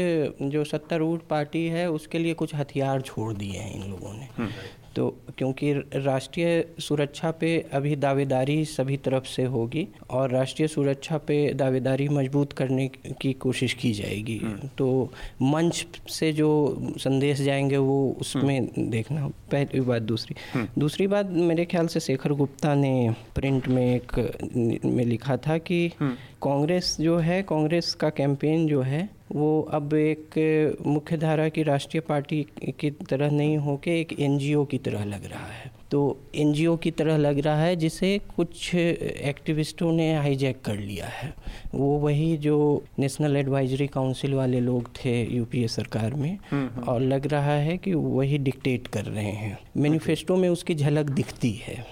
जो 0.42 0.64
सत्तारूढ़ 0.64 1.20
पार्टी 1.30 1.66
है 1.66 1.90
उसके 1.90 2.18
लिए 2.18 2.34
कुछ 2.34 2.54
हथियार 2.54 3.00
छोड़ 3.00 3.32
दिए 3.34 3.58
हैं 3.58 3.84
इन 3.84 3.90
लोगों 3.90 4.14
ने। 4.14 4.28
हम्म। 4.36 4.50
तो 4.98 5.08
क्योंकि 5.38 5.72
राष्ट्रीय 5.94 6.64
सुरक्षा 6.80 7.30
पे 7.30 7.50
अभी 7.72 7.96
दावेदारी 7.96 8.64
सभी 8.64 8.96
तरफ़ 8.96 9.24
से 9.24 9.44
होगी 9.44 9.86
और 10.10 10.30
राष्ट्रीय 10.30 10.68
सुरक्षा 10.68 11.18
पे 11.18 11.36
दावेदारी 11.54 12.08
मज़बूत 12.08 12.52
करने 12.52 12.88
की 13.20 13.32
कोशिश 13.32 13.74
की 13.74 13.92
जाएगी 13.92 14.38
हम्म। 14.38 14.68
तो 14.78 14.88
मंच 15.42 15.86
से 16.10 16.32
जो 16.32 16.50
संदेश 16.98 17.40
जाएँगे 17.40 17.76
वो 17.76 17.98
उसमें 18.20 18.58
हम्म। 18.58 18.90
देखना 18.90 19.28
पहली 19.52 19.80
बात 19.80 20.02
दूसरी 20.02 20.36
हम्म। 20.54 20.80
दूसरी 20.80 21.06
बात 21.06 21.30
मेरे 21.30 21.64
ख्याल 21.64 21.86
से 21.86 22.00
शेखर 22.00 22.32
गुप्ता 22.32 22.74
ने 22.74 23.14
प्रिंट 23.34 23.68
में 23.68 23.84
एक 23.94 24.18
में 24.84 25.04
लिखा 25.04 25.36
था 25.36 25.58
कि 25.58 25.90
कांग्रेस 26.42 26.96
जो 27.00 27.18
है 27.18 27.42
कांग्रेस 27.42 27.94
का 27.94 28.10
कैंपेन 28.10 28.66
जो 28.66 28.82
है 28.82 29.08
वो 29.32 29.62
अब 29.62 29.94
एक 29.94 30.38
मुख्य 30.86 31.16
धारा 31.16 31.48
की 31.48 31.62
राष्ट्रीय 31.62 32.00
पार्टी 32.00 32.46
की 32.80 32.90
तरह 32.90 33.30
नहीं 33.30 33.56
होके 33.58 34.00
एक 34.00 34.20
एनजीओ 34.20 34.64
की 34.64 34.78
तरह 34.78 35.04
लग 35.04 35.24
रहा 35.24 35.46
है। 35.46 35.70
तो 35.90 36.20
एनजीओ 36.36 36.76
की 36.76 36.90
तरह 36.90 37.16
लग 37.16 37.38
रहा 37.38 37.62
है 37.62 37.76
जिसे 37.76 38.20
कुछ 38.36 38.74
एक्टिविस्टों 38.74 39.92
ने 39.92 40.14
हाईजैक 40.14 40.60
कर 40.64 40.76
लिया 40.76 41.06
है। 41.06 41.34
वो 41.74 41.98
वही 41.98 42.36
जो 42.36 42.84
नेशनल 42.98 43.36
एडवाइजरी 43.36 43.86
काउंसिल 43.86 44.34
वाले 44.34 44.60
लोग 44.60 44.90
थे 44.96 45.36
यूपीए 45.36 45.68
सरकार 45.68 46.14
में 46.14 46.38
हम्म, 46.50 46.68
हम्म। 46.68 46.84
और 46.84 47.00
लग 47.00 47.26
रहा 47.26 47.56
है 47.56 47.76
कि 47.76 47.94
वही 47.94 48.38
डिक्टेट 48.38 48.86
कर 48.86 49.04
रहे 49.04 49.32
हैं। 49.32 49.58
मैनिफेस्टो 49.76 50.36
में 50.36 50.48
उसकी 50.48 50.74
झलक 50.74 51.06
दिखती 51.06 51.52
है। 51.52 51.86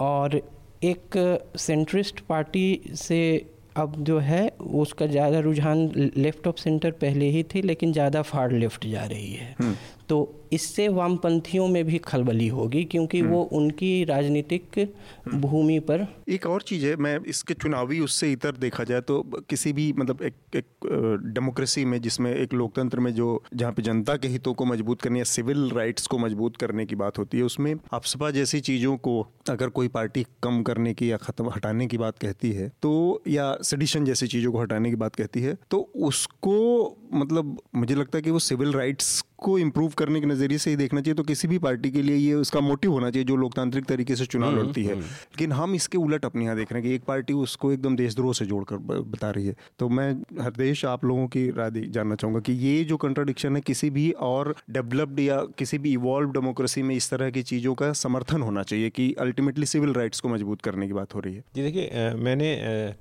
और 0.00 0.42
एक 0.84 1.16
सेंट्रिस्ट 1.56 2.20
पार्टी 2.20 2.80
से 2.94 3.18
अब 3.76 3.94
जो 4.04 4.18
है, 4.18 4.48
उसका 4.60 5.06
ज़्यादा 5.06 5.38
रुझान 5.38 6.10
लेफ़्ट 6.16 6.46
ऑफ़ 6.46 6.56
सेंटर 6.56 6.90
पहले 6.90 7.28
ही 7.28 7.42
थी, 7.42 7.62
लेकिन 7.62 7.92
ज़्यादा 7.92 8.22
फार 8.22 8.50
लेफ़्ट 8.52 8.86
जा 8.86 9.04
रही 9.04 9.32
है 9.32 9.54
हम्म। 9.60 9.74
तो 10.12 10.20
इससे 10.52 10.86
वामपंथियों 10.88 11.66
में 11.68 11.84
भी 11.84 11.98
खलबली 11.98 12.46
होगी 12.48 12.82
क्योंकि 12.84 13.20
वो 13.22 13.42
उनकी 13.52 13.92
राजनीतिक 14.04 14.78
भूमि 15.34 15.78
पर 15.80 16.06
एक 16.28 16.46
और 16.46 16.62
चीज़ 16.62 16.84
है 16.86 16.96
मैं 16.96 17.18
इसके 17.26 17.54
चुनावी 17.54 18.00
उससे 18.00 18.30
इतर 18.32 18.56
देखा 18.56 18.84
जाए 18.84 19.00
तो 19.00 19.20
किसी 19.50 19.72
भी 19.72 19.92
मतलब 19.92 20.22
एक 20.22 20.56
एक 20.56 20.86
डेमोक्रेसी 21.28 21.84
में 21.84 22.00
जिसमें 22.00 22.32
एक 22.32 22.54
लोकतंत्र 22.54 23.00
में 23.00 23.12
जो 23.14 23.28
जहाँ 23.54 23.72
पे 23.72 23.82
जनता 23.82 24.16
के 24.16 24.28
हितों 24.28 24.54
को 24.54 24.64
मज़बूत 24.64 25.02
करने 25.02 25.18
या 25.18 25.24
सिविल 25.26 25.70
राइट्स 25.70 26.06
को 26.06 26.18
मज़बूत 26.18 26.56
करने 26.56 26.86
की 26.86 26.96
बात 26.96 27.18
होती 27.18 27.38
है 27.38 27.44
उसमें 27.44 27.74
आपसपा 27.92 28.30
जैसी 28.30 28.60
चीज़ों 28.62 28.96
को 28.98 29.20
अगर 29.50 29.68
कोई 29.70 29.88
पार्टी 29.88 30.26
कम 30.42 30.62
करने 30.62 30.94
की 30.94 31.10
या 31.12 31.16
ख़त्म 31.18 31.50
हटाने 31.50 31.86
की 31.86 31.98
बात 31.98 32.18
कहती 32.18 32.52
है 32.52 32.70
तो 32.82 32.92
या 33.28 33.56
सडिशन 33.64 34.04
जैसी 34.04 34.26
चीज़ों 34.28 34.52
को 34.52 34.60
हटाने 34.60 34.90
की 34.90 34.96
बात 34.98 35.16
कहती 35.16 35.42
है 35.42 35.58
तो 35.70 35.80
उसको 36.04 36.56
मतलब 37.14 37.58
मुझे 37.74 37.94
लगता 37.94 38.18
है 38.18 38.22
कि 38.22 38.30
वो 38.30 38.38
सिविल 38.42 38.72
राइट्स 38.72 39.22
को 39.42 39.58
इम्प्रूव 39.58 39.92
करने 39.98 40.20
के 40.20 40.26
नज़रिए 40.26 40.58
से 40.58 40.70
ही 40.70 40.76
देखना 40.76 41.00
चाहिए 41.00 41.14
तो 41.14 41.22
किसी 41.24 41.48
भी 41.48 41.58
पार्टी 41.60 41.90
के 41.90 42.02
लिए 42.02 42.16
ये 42.16 42.34
उसका 42.36 42.60
मोटिव 42.62 42.92
होना 42.92 43.10
चाहिए 43.10 43.26
जो 43.26 43.36
लोकतांत्रिक 43.36 43.84
तरीके 43.86 44.16
से 44.16 44.26
चुनाव 44.26 44.50
हम्म, 44.50 44.60
लड़ती 44.60 44.84
है। 44.84 44.92
हम्म। 44.92 45.02
लेकिन 45.02 45.52
हम 45.52 45.74
इसके 45.74 45.98
उलट 45.98 46.24
अपने 46.24 46.44
यहाँ 46.44 46.56
देख 46.56 46.72
रहे 46.72 46.80
हैं 46.80 46.88
कि 46.88 46.94
एक 46.94 47.04
पार्टी 47.04 47.32
उसको 47.42 47.72
एकदम 47.72 47.96
देशद्रोह 47.96 48.32
से 48.32 48.46
जोड़कर 48.46 48.76
बता 48.76 49.30
रही 49.30 49.46
है। 49.46 49.54
तो 49.78 49.88
मैं 49.90 50.10
हर 50.42 50.50
देश 50.52 50.84
आप 50.86 51.04
लोगों 51.04 51.26
की 51.28 51.48
राय 51.52 51.70
जानना 51.88 52.14
चाहूँगा 52.14 52.40
कि 52.40 52.52
ये 52.58 52.82
जो 52.84 52.96
कंट्राडिक्शन 52.98 53.56
है 53.56 53.60
किसी 53.62 53.90
भी 53.90 54.10
और 54.22 54.54
डेवलप्ड 54.70 55.20
या 55.20 55.36
किसी 55.58 55.78
भी 55.78 55.92
इवॉल्व 55.92 56.30
डेमोक्रेसी 56.32 56.82
में 56.82 56.94
इस 56.94 57.10
तरह 57.10 57.30
की 57.30 57.42
चीज़ों 57.44 57.74
का 57.74 57.92
समर्थन 57.94 58.42
होना 58.42 58.62
चाहिए 58.64 58.90
कि 58.90 59.12
अल्टीमेटली 59.20 59.66
सिविल 59.66 59.92
राइट्स 59.94 60.20
को 60.20 60.28
मज़बूत 60.28 60.62
करने 60.62 60.86
की 60.86 60.92
बात 60.92 61.14
हो 61.14 61.20
रही 61.20 61.34
है। 61.34 61.44
जी 61.54 61.62
देखिए 61.62 62.12
मैंने 62.18 62.50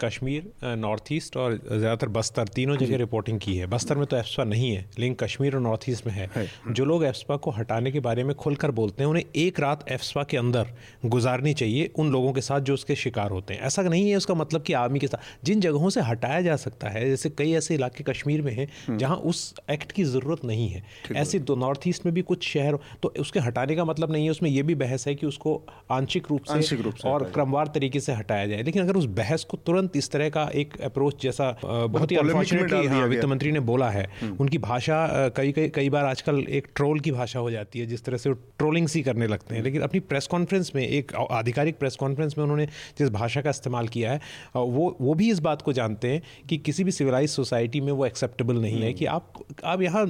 कश्मीर 0.02 0.52
नॉर्थ 0.78 1.12
ईस्ट 1.12 1.38
और 1.38 1.56
ज़्यादातर 1.58 2.08
बस्तर 2.12 2.48
तीनों 2.56 2.78
जगह 2.78 2.98
रिपोर्टिंग 2.98 3.40
की 3.40 3.56
है। 3.58 3.68
बस्तर 3.68 3.98
में 3.98 4.06
तो 4.06 4.18
एफसा 4.18 4.44
नहीं 4.46 4.72
है 4.72 4.86
लेकिन 5.00 5.14
कश्मीर 5.20 5.56
और 5.56 5.62
नॉर्थ 5.62 5.90
ईस्ट 5.90 6.08
में 6.08 6.14
है। 6.14 6.30
जो 6.70 6.86
लोग 6.86 7.04
एफ्सपा 7.06 7.36
को 7.38 7.52
हटाने 7.52 7.92
के 7.92 8.00
बारे 8.00 8.24
में 8.24 8.34
खुलकर 8.36 8.72
बोलते 8.72 9.04
हैं 9.04 9.10
उन्हें 9.10 9.24
एक 9.36 9.60
रात 9.60 9.86
एफ्सपा 9.92 10.24
के 10.24 10.38
अंदर 10.38 10.68
गुजारनी 11.06 11.54
चाहिए 11.54 11.90
उन 11.96 12.12
लोगों 12.12 12.32
के 12.34 12.42
साथ 12.42 12.62
जो 12.62 12.74
उसके 12.74 12.96
शिकार 12.96 13.32
होते 13.32 13.54
हैं। 13.54 13.62
ऐसा 13.62 13.82
नहीं 13.82 14.10
है 14.10 14.16
उसका 14.18 14.34
मतलब 14.34 14.62
कि 14.62 14.74
आर्मी 14.74 15.00
के 15.00 15.08
साथ 15.08 15.46
जिन 15.46 15.62
जगहों 15.62 15.90
से 15.90 16.02
हटाया 16.02 16.42
जा 16.42 16.56
सकता 16.58 16.90
है 16.90 17.10
जैसे 17.10 17.30
कई 17.38 17.52
ऐसे 17.54 17.76
इलाके 17.76 18.04
कश्मीर 18.04 18.42
में 18.42 18.52
हैं 18.54 18.68
हम्म। 18.88 18.98
जहाँ 18.98 19.16
उस 19.32 19.54
एक्ट 19.72 19.92
की 19.92 20.04
ज़रूरत 20.06 20.46
नहीं 20.46 20.68
है। 20.70 20.84
ऐसे 21.16 21.40
दो 21.42 21.56
नॉर्थ 21.56 21.88
ईस्ट 21.88 22.06
में 22.06 22.14
भी 22.16 22.22
कुछ 22.24 22.48
शहर 22.48 22.78
तो 23.04 23.14
उसके 23.20 23.40
हटाने 23.40 23.76
का 23.76 23.86
मतलब 23.86 24.12
नहीं 24.12 24.26
है 24.26 24.32
उसमें 24.32 24.50
यह 24.50 24.64
भी 24.64 24.76
बहस 24.76 25.08
है 25.08 25.16
कि 25.16 25.26
उसको 25.26 25.56
आंशिक 25.92 26.28
रूप 26.30 26.44
से, 26.44 26.76
रूप 26.76 26.96
से 26.96 27.10
और 27.10 27.24
क्रमवार 27.34 27.68
तरीके 27.74 28.00
से 28.00 28.14
हटाया 28.14 28.48
जाए। 28.48 28.64
लेकिन 28.64 28.82
अगर 28.84 28.98
उस 28.98 29.06
बहस 29.18 29.44
को 29.44 29.58
तुरंत 29.66 29.96
इस 29.98 30.10
तरह 30.12 30.30
का 30.30 30.50
एक 30.56 30.80
अप्रोच 30.82 31.22
जैसा 31.22 31.50
बहुत 31.64 32.12
ही 32.12 32.16
अनफॉर्चुनेटली 32.18 32.88
हाँ 32.88 33.08
वित्त 33.08 33.26
मंत्री 33.26 33.52
ने 33.52 33.60
बोला 33.62 33.90
है 33.90 34.04
हम्म। 34.22 34.38
उनकी 34.40 34.58
भाषा 34.60 34.98
कई 35.38 35.52
कई 35.52 35.70
कई 35.76 35.90
बार 35.90 36.06
आजकल 36.22 36.54
एक 36.54 36.68
ट्रोल 36.76 37.00
की 37.00 37.12
भाषा 37.12 37.40
हो 37.40 37.52
जाती 37.52 37.80
है 37.80 37.86
जिस 37.86 38.04
तरह 38.04 38.18
से 38.18 38.30
वो 38.30 38.36
ट्रोलिंग 38.58 38.88
सी 38.88 39.02
करने 39.02 39.28
लगते 39.28 39.56
हैं। 39.56 39.64
लेकिन 39.64 39.82
अपनी 39.82 40.00
प्रेस 40.02 40.28
कॉन्फ्रेंस 40.28 40.72
में 40.76 40.84
एक 40.84 41.14
आधिकारिक 41.16 41.78
प्रेस 41.78 41.96
कॉन्फ्रेंस 41.96 42.36
में 42.38 42.44
उन्होंने 42.44 42.66
जिस 43.00 43.10
भाषा 43.10 43.42
का 43.42 43.50
इस्तेमाल 43.50 43.88
किया 43.88 44.12
है 44.12 44.20
वो 44.56 44.96
वो 45.02 45.14
भी 45.14 45.30
इस 45.32 45.40
बात 45.40 45.62
को 45.62 45.74
जानते 45.74 46.12
हैं 46.12 46.22
कि 46.50 46.58
किसी 46.58 46.84
भी 46.84 46.92
सिविलाइज 46.92 47.30
सोसाइटी 47.30 47.82
में 47.82 47.92
वो 47.92 48.06
एक्सेप्टेबल 48.06 48.62
नहीं 48.62 48.82
है 48.82 48.94
कि 48.94 49.06
आप 49.06 49.44
आप 49.66 49.82
यहाँ 49.82 50.06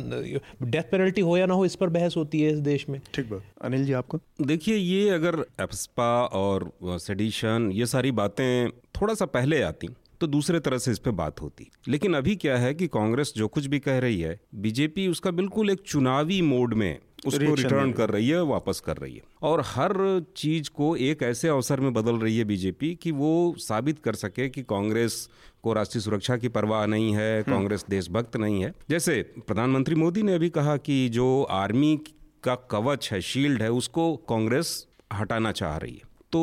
डेथ 0.64 0.92
पेनल्टी 0.92 1.22
हो 1.22 1.38
या 1.38 1.46
ना 1.46 1.54
हो 1.54 1.66
इस 1.66 1.76
पर 1.76 1.90
बहस 1.90 2.18
होती 2.18 2.42
है 2.42 2.52
इस 2.52 2.60
देश 2.60 2.86
में। 2.90 3.00
ठीक 3.14 3.30
बात। 3.30 3.44
अनिल 3.62 3.86
जी 3.86 3.94
आपको? 3.94 4.20
देखिए 4.42 4.76
ये 4.76 5.10
अगर 5.10 5.46
एप्सपा 5.62 6.12
और 6.26 6.72
सेडिशन 6.84 7.70
ये 7.74 7.86
सारी 7.86 8.12
बातें 8.12 8.70
थोड़ा 9.02 9.14
सा 9.14 9.26
पहले 9.26 9.62
आती 9.62 9.88
तो 10.22 10.28
दूसरे 10.28 10.60
तरह 10.60 10.78
से 10.78 10.92
इस 10.92 11.00
पर 11.00 11.12
बात 11.12 11.42
होती। 11.42 11.72
लेकिन 11.88 12.14
अभी 12.14 12.36
क्या 12.36 12.58
है 12.58 12.74
कि 12.74 12.88
कांग्रेस 12.88 13.34
जो 13.38 13.48
कुछ 13.48 13.66
भी 13.66 13.80
कह 13.80 14.00
रही 14.00 14.22
है 14.22 14.40
बीजेपी 14.56 15.08
उसका 15.08 15.32
बिल्कुल 15.32 15.70
एक 15.70 15.80
चुनावी 15.80 16.42
मोड 16.42 16.74
में 16.74 17.00
उसको 17.26 17.54
रिटर्न 17.56 17.92
कर 17.92 18.10
रही 18.10 18.30
है 18.30 18.44
वापस 18.44 18.80
कर 18.80 18.98
रही 18.98 19.16
है। 19.16 19.22
और 19.42 19.62
हर 19.66 20.26
चीज़ 20.38 20.70
को 20.70 20.96
एक 20.96 21.24
ऐसे 21.24 21.48
अवसर 21.48 21.80
में 21.80 21.94
बदल 21.94 22.16
रही 22.16 22.38
है 22.38 22.44
बीजेपी 22.44 22.96
कि 22.96 23.12
वो 23.12 23.56
साबित 23.58 24.00
कर 24.00 24.16
सके 24.16 24.50
कि 24.50 24.62
कांग्रेस 24.62 25.30
को 25.64 25.74
राष्ट्रीय 25.74 26.02
सुरक्षा 26.02 26.38
की 26.38 26.48
परवाह 26.48 26.86
नहीं 26.86 27.12
है 27.16 27.42
हम्म। 27.42 27.54
कांग्रेस 27.54 27.86
देशभक्त 27.90 28.38
नहीं 28.38 28.64
है। 28.64 28.74
जैसे 28.90 29.22
प्रधानमंत्री 29.48 29.96
मोदी 29.96 30.24
ने 30.24 30.34
अभी 30.34 30.50
कहा 30.50 30.78
कि 30.78 31.10
जो 31.10 31.44
आर्मी 31.44 32.00
का 32.44 32.56
कवच 32.56 33.10
है 33.12 33.22
शील्ड 33.22 33.62
है 33.62 33.72
उसको 33.72 34.16
कांग्रेस 34.16 34.88
हटाना 35.14 35.52
चाह 35.52 35.78
रही 35.78 35.94
है। 35.94 36.02
तो 36.32 36.42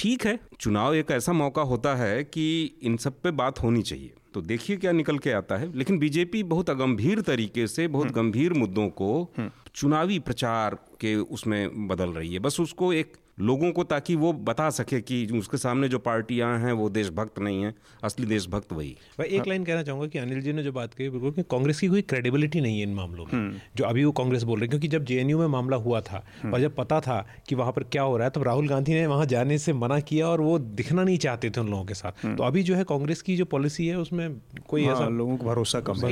ठीक 0.00 0.24
है 0.26 0.38
चुनाव 0.60 0.94
एक 0.94 1.10
ऐसा 1.10 1.32
मौका 1.32 1.62
होता 1.62 1.94
है 1.94 2.22
कि 2.24 2.44
इन 2.82 2.96
सब 2.96 3.20
पे 3.22 3.30
बात 3.30 3.62
होनी 3.62 3.82
चाहिए 3.82 4.12
तो 4.34 4.40
देखिए 4.42 4.76
क्या 4.76 4.92
निकल 4.92 5.18
के 5.18 5.32
आता 5.32 5.56
है 5.56 5.70
लेकिन 5.78 5.98
बीजेपी 5.98 6.42
बहुत 6.42 6.70
अगंभीर 6.70 7.20
तरीके 7.20 7.66
से 7.66 7.86
बहुत 7.88 8.06
हम्म। 8.06 8.14
गंभीर 8.14 8.52
मुद्दों 8.52 8.88
को 8.90 9.10
हम्म। 9.38 9.50
चुनावी 9.74 10.18
प्रचार 10.18 10.74
के 11.00 11.14
उसमें 11.30 11.88
बदल 11.88 12.10
रही 12.10 12.32
है 12.32 12.38
बस 12.38 12.58
उसको 12.60 12.92
एक 12.92 13.16
लोगों 13.40 13.70
को 13.72 13.84
ताकि 13.84 14.14
वो 14.16 14.32
बता 14.44 14.68
सके 14.72 15.00
कि 15.02 15.26
उसके 15.34 15.56
सामने 15.56 15.88
जो 15.88 15.98
पार्टियाँ 16.00 16.58
हैं 16.58 16.72
वो 16.72 16.88
देशभक्त 16.90 17.38
नहीं 17.38 17.62
है 17.62 17.74
असली 18.04 18.26
देशभक्त 18.26 18.72
वही 18.72 18.90
भाई 19.18 19.28
एक 19.28 19.46
लाइन 19.46 19.64
कहना 19.64 19.82
चाहूँगा 19.82 20.06
कि 20.06 20.18
अनिल 20.18 20.40
जी 20.40 20.52
ने 20.52 20.62
जो 20.62 20.72
बात 20.72 20.94
कही 20.94 21.08
बिल्कुल 21.10 21.32
कि 21.32 21.42
कांग्रेस 21.50 21.80
की 21.80 21.88
कोई 21.88 22.02
क्रेडिबिलिटी 22.04 22.60
नहीं 22.60 22.78
है 22.78 22.82
इन 22.82 22.94
मामलों 22.94 23.24
में 23.24 23.32
हम्म। 23.32 23.60
जो 23.76 23.84
अभी 23.84 24.04
वो 24.04 24.12
कांग्रेस 24.12 24.42
बोल 24.42 24.58
रहे 24.58 24.64
हैं 24.64 24.70
क्योंकि 24.70 24.88
जब 24.88 25.04
जेएनयू 25.04 25.38
में 25.38 25.46
मामला 25.48 25.76
हुआ 25.78 26.00
था 26.00 26.24
हम्म। 26.42 26.54
और 26.54 26.60
जब 26.60 26.74
पता 26.76 27.00
था 27.00 27.24
कि 27.48 27.54
वहाँ 27.54 27.72
पर 27.72 27.82
क्या 27.82 28.02
हो 28.02 28.16
रहा 28.16 28.26
है 28.26 28.30
तब 28.30 28.42
राहुल 28.42 28.68
गांधी 28.68 28.94
ने 28.94 29.06
वहाँ 29.06 29.26
जाने 29.26 29.58
से 29.58 29.72
मना 29.74 30.00
किया 30.02 30.28
और 30.28 30.40
वो 30.40 30.58
दिखना 30.58 31.02
नहीं 31.02 31.18
चाहते 31.18 31.50
थे 31.50 31.60
उन 31.60 31.68
लोगों 31.68 31.84
के 31.84 31.94
साथ 31.94 32.24
हम्म। 32.24 32.36
तो 32.36 32.42
अभी 32.42 32.62
जो 32.62 32.74
है 32.74 32.84
कांग्रेस 32.84 33.22
की 33.22 33.36
जो 33.36 33.44
पॉलिसी 33.48 33.86
है 33.86 33.98
उसमें 33.98 34.40
कोई 34.68 34.84
हाँ, 34.84 34.94
ऐसा 34.94 35.08
लोगों 35.10 35.36
को 35.36 35.46
भरोसा 35.46 35.80
कम 35.82 36.08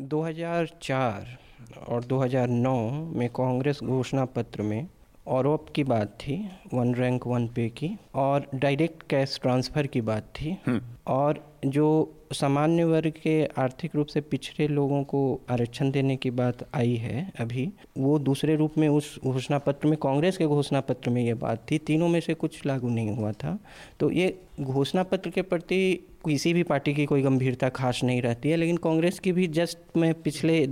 दो 0.00 0.22
हज़ार 0.22 0.68
चार 0.82 1.38
और 1.86 2.04
2009 2.04 2.72
में 3.16 3.28
कांग्रेस 3.30 3.78
घोषणा 3.82 4.24
पत्र 4.34 4.62
में 4.62 4.88
औरप 5.28 5.66
की 5.74 5.84
बात 5.84 6.18
थी 6.20 6.36
वन 6.74 6.94
रैंक 6.94 7.26
वन 7.26 7.46
पे 7.48 7.68
की 7.68 7.90
और 8.14 8.46
डायरेक्ट 8.54 9.02
कैश 9.10 9.38
ट्रांसफ़र 9.42 9.86
की 9.86 10.00
बात 10.02 10.32
थी 10.36 10.56
हम्म। 10.66 10.80
और 11.12 11.44
जो 11.66 11.88
सामान्य 12.32 12.84
वर्ग 12.84 13.12
के 13.22 13.44
आर्थिक 13.58 13.94
रूप 13.96 14.06
से 14.06 14.20
पिछड़े 14.20 14.68
लोगों 14.68 15.02
को 15.04 15.20
आरक्षण 15.50 15.90
देने 15.90 16.16
की 16.16 16.30
बात 16.30 16.66
आई 16.74 16.94
है 16.96 17.30
अभी। 17.40 17.68
वो 17.98 18.18
दूसरे 18.18 18.56
रूप 18.56 18.78
में 18.78 18.88
उस 18.88 19.18
घोषणा 19.24 19.58
पत्र 19.58 19.88
में 19.88 19.96
कांग्रेस 19.98 20.36
के 20.36 20.46
घोषणा 20.46 20.80
पत्र 20.80 21.10
में 21.10 21.22
ये 21.24 21.34
बात 21.34 21.66
थी। 21.70 21.78
तीनों 21.78 22.08
में 22.08 22.20
से 22.20 22.34
कुछ 22.34 22.66
लागू 22.66 22.88
नहीं 22.88 23.16
हुआ 23.16 23.32
था। 23.32 23.58
तो 24.00 24.10
ये 24.10 24.36
घोषणा 24.60 25.02
पत्र 25.02 25.30
के 25.30 25.42
प्रति 25.42 26.06
किसी 26.26 26.52
भी 26.52 26.62
पार्टी 26.62 26.92
की 26.94 27.04
कोई 27.06 27.22
गंभीरता 27.22 27.68
खास 27.68 28.00
नहीं 28.04 28.22
रहती 28.22 28.50
है 28.50 28.56
लेकिन 28.56 28.76
कांग्रेस 28.76 29.18
की 29.18 29.32
भी 29.32 29.46
जस्ट 29.46 29.96
मैं 29.96 30.12
पिछले 30.22 30.66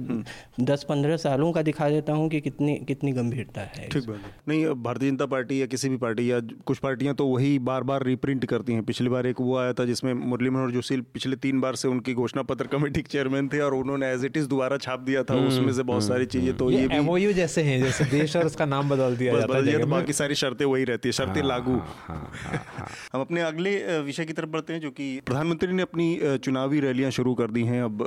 दस 0.61 0.85
पंद्रह 0.89 1.17
सालों 1.17 1.51
का 1.53 1.63
दिखा 1.63 1.89
देता 1.89 2.13
हूँ 2.13 2.29
कि 2.29 2.41
कितनी 2.41 2.75
कितनी 2.79 3.13
गंभीरता 3.13 3.61
है 3.61 3.89
ठीक 3.89 4.07
बात 4.07 4.49
नहीं 4.49 4.65
भारतीय 4.83 5.11
जनता 5.11 5.27
पार्टी 5.27 5.61
या 5.61 5.67
किसी 5.67 5.89
भी 5.89 5.97
पार्टी 5.97 6.31
या 6.31 6.41
कुछ 6.67 6.79
पार्टियाँ 6.79 7.15
तो 7.15 7.27
वही 7.27 7.59
बार 7.59 7.83
बार 7.83 8.05
रिप्रिंट 8.05 8.45
करती 8.45 8.73
हैं। 8.73 8.83
पिछली 8.85 9.09
बार 9.09 9.27
एक 9.27 9.41
वो 9.41 9.57
आया 9.57 9.73
था 9.73 9.85
जिसमें 9.85 10.13
मुरली 10.15 10.51
मनोहर 10.51 10.71
जोशी 10.71 11.01
पिछले 11.15 11.37
तीन 11.45 11.61
बार 11.61 11.77
से 11.77 11.89
उनकी 11.89 12.15
घोषणा 12.15 12.43
पत्र 12.43 12.67
कमेटी 12.67 13.03
के 13.03 13.09
चेयरमैन 13.09 13.49
थे 13.49 13.61
और 13.61 13.75
उन्होंने 13.75 14.09
एज 14.09 14.25
इट 14.25 14.37
इज़ 14.37 14.49
दोबारा 14.49 14.79
छाप 14.79 15.01
दिया 15.01 15.23
था 15.23 15.35
हम्म, 15.35 15.49
उसमें 15.49 15.73
से 15.73 15.83
बहुत 15.83 16.03
हम्म, 16.03 16.13
सारी 16.13 16.27
चीज़ें 16.27 16.57
तो 16.57 16.71
ये 16.71 17.27
भी 17.27 17.35
जैसे 17.35 17.63
हैं 17.63 17.83
जैसे 17.83 18.05
देश 18.11 18.37
और 18.37 18.47
उसका 18.47 18.67
नाम 18.67 18.91
बदल 18.91 19.17
दिया 19.17 19.39
जाता 19.39 19.57
है 19.57 19.81
तो 19.81 19.87
बाकी 19.87 20.13
सारी 20.13 20.35
शर्तें 20.35 20.65
वही 20.65 20.85
रहती 20.85 21.09
है 21.09 21.13
शर्तें 21.13 21.41
हाँ, 21.41 21.49
लागू। 21.49 21.73
हाँ, 21.73 22.33
हाँ, 22.43 22.89
हम 23.13 23.21
अपने 23.21 23.41
अगले 23.41 24.01
विषय 24.01 24.25
की 24.25 24.33
तरफ़ 24.33 24.49
बढ़ते 24.49 24.73
हैं 24.73 24.81
जो 24.81 24.91
कि 24.91 25.21
प्रधानमंत्री 25.27 25.73
ने 25.73 25.83
अपनी 25.83 26.39
चुनावी 26.45 26.81
रैलियाँ 26.81 27.11
शुरू 27.11 27.35
कर 27.35 27.51
दी 27.51 27.63
हैं 27.63 27.83
अब 27.83 27.99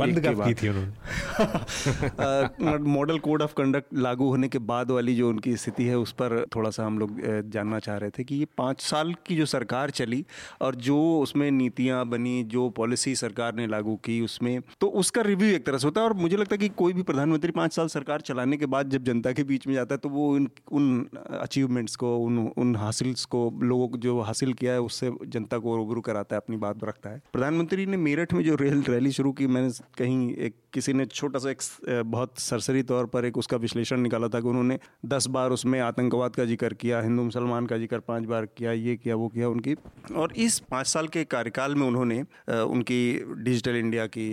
बंद 0.00 0.26
कब 0.26 0.44
की 0.44 0.54
थी 0.54 0.68
उन्होंने। 0.68 2.90
मॉडल 2.90 3.18
कोड 3.18 3.42
ऑफ़ 3.42 3.54
कंडक्ट 3.56 3.86
लागू 3.98 4.28
होने 4.28 4.48
के 4.48 4.58
बाद 4.64 4.90
वाली 4.90 5.16
जो 5.16 5.28
उनकी 5.28 5.56
स्थिति 5.56 5.84
है 5.84 5.98
उस 5.98 6.12
पर 6.12 6.46
थोड़ा 6.54 6.70
सा 6.70 6.86
हम 6.86 6.98
लोग 6.98 7.20
जानना 7.50 7.78
चाह 7.78 7.96
रहे 7.96 8.10
थे 8.10 8.24
कि 8.24 8.34
ये 8.34 8.46
पाँच 8.58 8.80
साल 8.80 9.14
की 9.26 9.36
जो 9.36 9.46
सरकार 9.46 9.90
चली 9.90 10.24
और 10.60 10.74
जो 10.88 11.20
उसमें 11.20 11.50
नीतियाँ 11.50 12.06
बनी 12.06 12.44
जो 12.48 12.68
पॉलिसी 12.80 13.14
सरकार 13.16 13.54
ने 13.54 13.66
लागू 13.66 13.96
की 14.04 14.20
उसमें। 14.20 14.60
तो 14.80 14.86
उसका 15.00 15.22
रिव्यू 15.22 15.54
एक 15.54 15.66
तरह 15.66 15.78
से 15.78 15.86
होता 15.86 16.00
है 16.00 16.06
और 16.06 16.12
मुझे 16.14 16.36
लगता 16.36 16.54
है 16.54 16.58
कि 16.58 16.68
कोई 16.76 16.92
भी 16.92 17.02
प्रधानमंत्री 17.02 17.52
पाँच 17.52 17.72
साल 17.72 17.88
सरकार 17.88 18.20
चलाने 18.20 18.56
के 18.56 18.66
बाद 18.66 18.90
जब 18.90 19.04
जनता 19.04 19.32
के 19.32 19.44
बीच 19.44 19.66
में 19.66 19.74
जाता 19.74 19.94
है 19.94 19.98
तो 19.98 20.08
वो 20.08 20.28
उन 20.34 20.48
उन 20.72 21.08
अचीवमेंट्स 21.40 21.96
को, 21.96 22.16
उन 22.18 22.38
उन 22.58 22.76
हासिल्स 22.76 23.24
को, 23.24 23.40
लोगों 23.62 23.88
को 23.88 23.98
जो 23.98 24.20
हासिल 24.20 24.52
किया 24.52 24.72
है, 24.72 24.80
उससे 24.80 25.10
जनता 25.26 25.58
को 25.58 25.76
रूबरू 25.76 26.00
कराता 26.00 26.36
है, 26.36 26.40
अपनी 26.40 26.56
बात 26.56 26.84
रखता 26.84 27.10
है। 27.10 27.22
प्रधानमंत्री 27.32 27.86
ने 27.86 27.96
मेरठ 27.96 28.32
में 28.32 28.42
जो 28.44 28.54
रेल, 28.54 28.82
रैली 28.88 29.12
शुरू 29.12 29.32
की, 29.32 29.46
मैंने 29.46 29.70
कहीं 29.98 30.34
एक 30.34 30.54
किसी 30.72 30.92
ने 30.92 31.06
छोटा 31.06 31.38
सा 31.38 31.50
एक 31.50 31.62
बहुत 32.06 32.38
सरसरी 32.40 32.82
तौर 32.84 33.06
पर 33.06 33.24
एक 33.24 33.38
उसका 33.38 33.56
विश्लेषण 33.58 34.00
निकाला 34.00 34.28
था 34.28 34.40
कि 34.40 34.48
उन्होंने 34.48 34.78
दस 35.06 35.26
बार 35.28 35.50
उसमें 35.50 35.78
आतंकवाद 35.80 36.36
का 36.36 36.44
ज़िक्र 36.44 36.74
किया, 36.74 37.00
हिंदू 37.02 37.22
मुसलमान 37.24 37.66
का 37.66 37.78
ज़िक्र 37.78 37.98
पाँच 38.00 38.24
बार 38.24 38.46
किया, 38.56 38.72
ये 38.72 38.96
किया, 38.96 39.14
वो 39.14 39.28
किया 39.28 39.48
उनकी। 39.48 39.74
और 40.16 40.32
इस 40.38 40.58
पाँच 40.70 40.86
साल 40.86 41.08
के 41.08 41.24
कार्यकाल 41.26 41.74
में 41.74 41.86
उन्होंने 41.86 42.20
उनकी 42.50 43.00
डिजिटल 43.44 43.76
इंडिया 43.76 44.06
की 44.08 44.28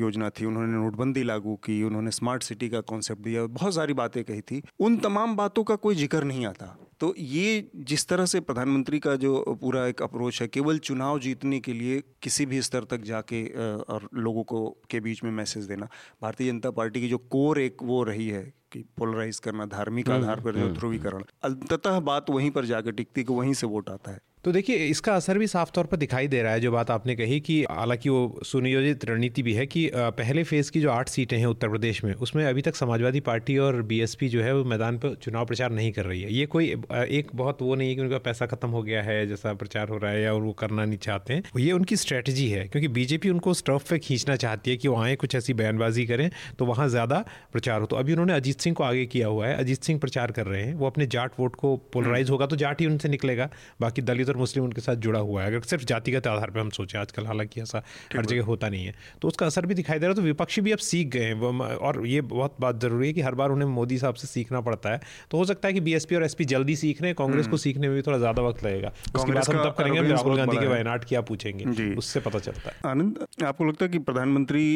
योजना 0.00 0.30
थी, 0.30 0.44
उन्होंने 0.44 0.72
नोटबंदी 0.74 1.22
लागू 1.22 1.54
की, 1.64 1.82
उन्होंने 1.82 2.10
स्मार्ट 2.10 2.42
सिटी 2.42 2.68
का 2.68 2.80
कॉन्सेप्ट 2.82 3.22
दिया, 3.22 3.46
बहुत 3.48 3.74
सारी 3.74 3.92
बातें 3.94 4.22
कही 4.24 4.40
थी। 4.42 4.62
उन 4.80 4.96
तमाम 5.00 5.36
बातों 5.36 5.64
का 5.64 5.76
कोई 5.76 5.94
ज़िक्र 5.96 6.24
नहीं 6.24 6.46
आता। 6.46 6.76
तो 7.00 7.14
ये 7.18 7.70
जिस 7.76 8.06
तरह 8.08 8.26
से 8.26 8.40
प्रधानमंत्री 8.40 8.98
का 8.98 9.16
जो 9.16 9.58
पूरा 9.60 9.86
एक 9.86 10.02
अप्रोच 10.02 10.42
है 10.42 10.48
केवल 10.48 10.78
चुनाव 10.78 11.18
जीतने 11.18 11.60
के 11.60 11.72
लिए 11.72 12.02
किसी 12.22 12.46
भी 12.46 12.62
स्तर 12.62 12.84
तक 12.84 13.00
जाके 13.00 13.44
और 13.72 14.08
लोगों 14.14 14.42
को 14.42 14.76
के 14.90 15.00
बीच 15.00 15.24
में 15.24 15.30
मैसेज 15.30 15.64
देना। 15.64 15.88
भारतीय 16.22 16.50
जनता 16.52 16.70
पार्टी 16.70 17.00
की 17.00 17.08
जो 17.08 17.18
कोर 17.18 17.60
एक 17.60 17.76
वो 17.82 18.02
रही 18.02 18.28
है 18.28 18.54
कि 18.72 18.84
पोलराइज 18.96 19.38
करना 19.38 19.66
धार्मिक 19.66 20.10
हम्म, 20.10 20.22
आधार 20.24 20.40
पर 20.40 20.54
जो 20.54 20.64
हम्म, 20.64 20.74
ध्रुवीकरण। 20.74 21.22
अंततः 21.42 22.00
बात 22.00 22.30
वहीं 22.30 22.50
पर 22.50 22.64
जाकर 22.64 22.92
टिकती 22.92 23.24
कि 23.24 23.32
वहीं 23.32 23.54
से 23.54 23.66
वोट 23.66 23.90
आता 23.90 24.10
है। 24.10 24.20
तो 24.44 24.52
देखिए 24.52 24.76
इसका 24.86 25.14
असर 25.14 25.38
भी 25.38 25.46
साफ़ 25.46 25.70
तौर 25.74 25.86
पर 25.86 25.96
दिखाई 25.96 26.28
दे 26.28 26.40
रहा 26.42 26.52
है 26.52 26.60
जो 26.60 26.70
बात 26.72 26.90
आपने 26.90 27.14
कही 27.16 27.38
कि 27.40 27.62
हालाँकि 27.70 28.08
वो 28.08 28.40
सुनियोजित 28.44 29.04
रणनीति 29.04 29.42
भी 29.42 29.52
है 29.54 29.66
कि 29.66 29.90
पहले 29.94 30.44
फ़ेज़ 30.44 30.70
की 30.72 30.80
जो 30.80 30.90
आठ 30.90 31.08
सीटें 31.08 31.36
हैं 31.38 31.46
उत्तर 31.46 31.68
प्रदेश 31.68 32.02
में 32.04 32.12
उसमें 32.16 32.44
अभी 32.44 32.62
तक 32.62 32.76
समाजवादी 32.76 33.20
पार्टी 33.20 33.56
और 33.58 33.80
बीएसपी 33.82 34.28
जो 34.28 34.42
है 34.42 34.54
वो 34.56 34.62
मैदान 34.64 34.98
पर 34.98 35.14
चुनाव 35.22 35.46
प्रचार 35.46 35.70
नहीं 35.70 35.90
कर 35.92 36.04
रही 36.04 36.20
है। 36.22 36.32
ये 36.34 36.46
कोई 36.46 36.68
एक 36.92 37.30
बहुत 37.34 37.60
वो 37.62 37.74
नहीं 37.74 37.88
है 37.88 37.94
कि 37.94 38.00
उनका 38.02 38.18
पैसा 38.20 38.46
खत्म 38.46 38.68
हो 38.68 38.82
गया 38.82 39.02
है 39.02 39.26
जैसा 39.26 39.52
प्रचार 39.54 39.88
हो 39.88 39.98
रहा 39.98 40.12
है 40.12 40.22
या 40.22 40.32
वो 40.32 40.52
करना 40.54 40.84
नहीं 40.84 40.98
चाहते 40.98 41.34
हैं। 41.34 41.42
ये 41.58 41.72
उनकी 41.72 41.96
स्ट्रैटेजी 41.96 42.48
है 42.48 42.66
क्योंकि 42.68 42.88
बीजेपी 42.90 43.30
उनको 43.30 43.54
स्टफ़ 43.54 43.90
पे 43.90 43.98
खींचना 43.98 44.36
चाहती 44.36 44.70
है 44.70 44.76
कि 44.76 44.88
वो 44.88 44.96
आए 44.96 45.16
कुछ 45.16 45.34
ऐसी 45.34 45.54
बयानबाजी 45.54 46.06
करें 46.06 46.28
तो 46.58 46.66
वहाँ 46.66 46.88
ज़्यादा 46.88 47.24
प्रचार 47.52 47.80
हो। 47.80 47.86
तो 47.86 47.96
अभी 47.96 48.12
उन्होंने 48.12 48.32
अजीत 48.34 48.60
सिंह 48.60 48.76
को 48.76 48.84
आगे 48.84 49.04
किया 49.06 49.28
हुआ 49.28 49.46
है 49.46 49.56
अजीत 49.56 49.82
सिंह 49.82 50.00
प्रचार 50.00 50.32
कर 50.32 50.46
रहे 50.46 50.62
हैं 50.62 50.74
वो 50.74 50.86
अपने 50.86 51.06
जाट 51.08 51.38
वोट 51.38 51.56
को 51.56 51.76
पोलराइज 51.92 52.30
होगा 52.30 52.46
तो 52.46 52.56
जाट 52.56 52.80
ही 52.80 52.86
उनसे 52.86 53.08
निकलेगा 53.08 53.50
बाकी 53.80 54.02
दलित 54.02 54.28
और 54.30 54.36
मुस्लिम 54.36 54.64
उनके 54.64 54.80
साथ 54.80 54.96
जुड़ा 54.98 55.20
हुआ 55.20 55.42
है। 55.42 55.48
अगर 55.48 55.60
सिर्फ़ 55.66 55.84
जातिगत 55.84 56.26
आधार 56.26 56.50
पर 56.50 56.60
हम 56.60 56.70
सोचें 56.70 56.98
आजकल 56.98 57.26
हालाँकि 57.26 57.60
ऐसा 57.60 57.82
हर 58.16 58.26
जगह 58.26 58.44
होता 58.44 58.68
नहीं 58.68 58.84
है। 58.84 58.94
तो 59.22 59.28
उसका 59.28 59.46
असर 59.46 59.66
भी 59.66 59.74
दिखाई 59.74 59.98
दे 59.98 60.06
रहा 60.06 60.10
है। 60.10 60.16
तो 60.16 60.22
विपक्षी 60.22 60.60
भी 60.60 60.72
अब 60.72 60.78
सीख 60.80 61.08
गए 61.08 61.24
हैं। 61.24 61.50
और 61.80 62.06
ये 62.06 62.20
बहुत 62.30 62.56
बात 62.60 62.80
ज़रूरी 62.80 63.06
है 63.06 63.12
कि 63.12 63.20
हर 63.20 63.34
बार 63.34 63.50
उन्हें 63.50 63.68
मोदी 63.70 63.98
साहब 63.98 64.14
से 64.14 64.26
सीखना 64.26 64.60
पड़ता 64.60 64.90
है। 64.90 65.00
तो 65.30 65.38
हो 65.38 65.44
सकता 65.44 65.68
है 65.68 65.74
कि 65.74 65.80
बीएसपी 65.80 66.14
और 66.14 66.24
एसपी 66.24 66.44
जल्दी 66.46 66.76
सीख 66.76 67.00
रहे 67.02 67.08
हैं। 67.08 67.16
कांग्रेस 67.16 67.46
को 67.46 67.50
हम्म। 67.50 67.58
सीखने 67.58 67.88
में 67.88 67.96
भी 67.96 68.02
थोड़ा 68.02 68.18
ज़्यादा 68.18 68.42
वक्त 68.42 68.64
लगेगा। 68.64 68.92
उसके 69.16 69.32
बाद 69.32 69.48
हम 69.48 69.64
तब 69.64 69.74
करेंगे 69.78 70.02
राहुल 70.02 70.36
गांधी 70.36 70.56
के 70.56 70.66
वायनाड 70.66 71.04
क्या 71.04 71.20
पूछेंगे। 71.22 71.94
उससे 71.94 72.20
पता 72.20 72.38
चलता 72.38 72.70
है। 72.70 72.90
आनंद 72.90 73.26
आपको 73.44 73.64
लगता 73.64 73.84
है 73.84 73.90
कि 73.90 73.98
प्रधानमंत्री 74.00 74.66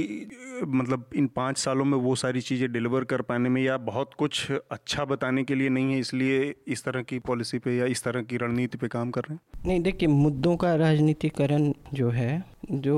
मतलब 0.66 1.08
इन 1.16 1.26
पाँच 1.36 1.58
सालों 1.58 1.84
में 1.84 1.98
वो 1.98 2.14
सारी 2.16 2.40
चीज़ें 2.40 2.70
डिलीवर 2.72 3.04
कर 3.04 3.22
पाने 3.22 3.48
में 3.48 3.62
या 3.62 3.76
बहुत 3.84 4.10
कुछ 4.18 4.50
अच्छा 4.52 5.04
बताने 5.04 5.44
के 5.44 5.54
लिए 5.54 5.68
नहीं 5.68 5.92
है 5.92 5.98
इसलिए 5.98 6.54
इस 6.68 6.84
तरह 6.84 7.02
की 7.02 7.18
पॉलिसी 7.18 7.58
पे 7.58 7.76
या 7.76 7.86
इस 7.86 8.02
तरह 8.04 8.22
की 8.22 8.36
रणनीति 8.36 8.78
पे 8.78 8.88
काम 8.88 9.10
कर 9.10 9.20
रहे 9.20 9.34
हैं? 9.34 9.40
नहीं 9.66 9.80
देखिए 9.80 10.08
मुद्दों 10.08 10.56
का 10.56 10.74
राजनीतिकरण 10.74 11.72
जो 11.94 12.08
है 12.10 12.44
जो 12.70 12.96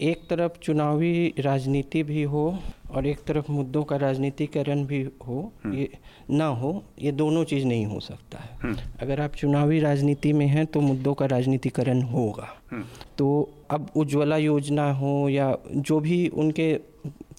एक 0.00 0.26
तरफ़ 0.30 0.58
चुनावी 0.58 1.34
राजनीति 1.38 2.02
भी 2.02 2.22
हो 2.22 2.42
और 2.90 3.06
एक 3.06 3.18
तरफ़ 3.24 3.50
मुद्दों 3.52 3.82
का 3.84 3.96
राजनीतिकरण 3.96 4.84
भी 4.86 5.02
हो 5.26 5.40
हम्म। 5.64 5.74
ये 5.74 5.88
ना 6.30 6.46
हो 6.54 6.72
ये 6.98 7.12
दोनों 7.12 7.44
चीज़ 7.44 7.66
नहीं 7.66 7.86
हो 7.86 8.00
सकता 8.00 8.38
है 8.38 8.58
हम्म। 8.62 8.76
अगर 9.00 9.20
आप 9.20 9.34
चुनावी 9.34 9.78
राजनीति 9.80 10.32
में 10.32 10.46
हैं 10.46 10.66
तो 10.66 10.80
मुद्दों 10.80 11.14
का 11.14 11.26
राजनीतिकरण 11.26 12.02
होगा 12.02 12.48
हम्म। 12.72 12.84
तो 13.18 13.28
अब 13.70 13.90
उज्ज्वला 13.96 14.36
योजना 14.36 14.90
हो 14.92 15.28
या 15.28 15.56
जो 15.70 16.00
भी 16.00 16.26
उनके 16.36 16.72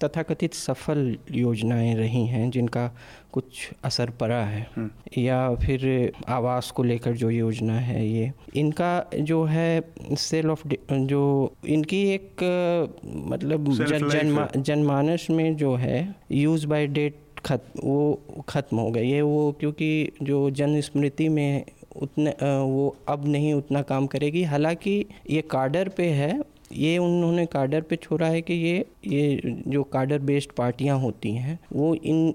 तथाकथित 0.04 0.54
सफल 0.54 1.16
योजनाएँ 1.32 1.94
रही 1.94 2.26
हैं 2.26 2.50
जिनका 2.50 2.86
कुछ 3.32 3.70
असर 3.84 4.10
पड़ा 4.20 4.40
है। 4.44 4.66
हम्म। 4.76 5.20
या 5.22 5.38
फिर 5.56 6.12
आवास 6.28 6.70
को 6.70 6.82
लेकर 6.82 7.12
जो 7.12 7.30
योजना 7.30 7.78
है 7.80 8.06
ये। 8.06 8.30
इनका 8.56 8.92
जो 9.20 9.42
है 9.44 9.82
सेल 10.18 10.50
ऑफ़ 10.50 10.66
जो 10.92 11.22
इनकी 11.68 12.02
एक 12.10 12.44
मतलब 13.26 13.72
जन 13.74 14.08
जनमा 14.08 14.48
जनमानस 14.56 15.26
में 15.30 15.56
जो 15.56 15.74
है 15.76 16.14
यूज़ 16.32 16.66
बाय 16.66 16.86
डेट 16.88 17.16
खत 17.46 17.64
वो 17.84 18.20
ख़त्म 18.48 18.76
हो 18.76 18.90
गई 18.90 19.10
है। 19.10 19.22
वो 19.22 19.52
क्योंकि 19.60 20.12
जो 20.22 20.48
जन 20.52 20.80
स्मृति 20.80 21.28
में 21.28 21.64
उतने 22.02 22.30
वो 22.42 22.96
अब 23.08 23.26
नहीं 23.28 23.52
उतना 23.54 23.82
काम 23.82 24.06
करेगी। 24.06 24.42
हालाँकि 24.44 25.04
ये 25.30 25.40
कार्डर 25.50 25.88
पे 25.88 26.06
है 26.10 26.32
ये 26.74 26.96
उन्होंने 26.98 27.46
कार्डर 27.46 27.80
पे 27.80 27.96
छोड़ा 27.96 28.26
है 28.26 28.40
कि 28.42 28.54
ये 28.54 28.84
ये 29.06 29.54
जो 29.68 29.82
कार्डर 29.92 30.18
बेस्ड 30.20 30.52
पार्टियाँ 30.52 30.98
होती 30.98 31.32
हैं 31.34 31.58
वो 31.72 31.94
इन 31.94 32.34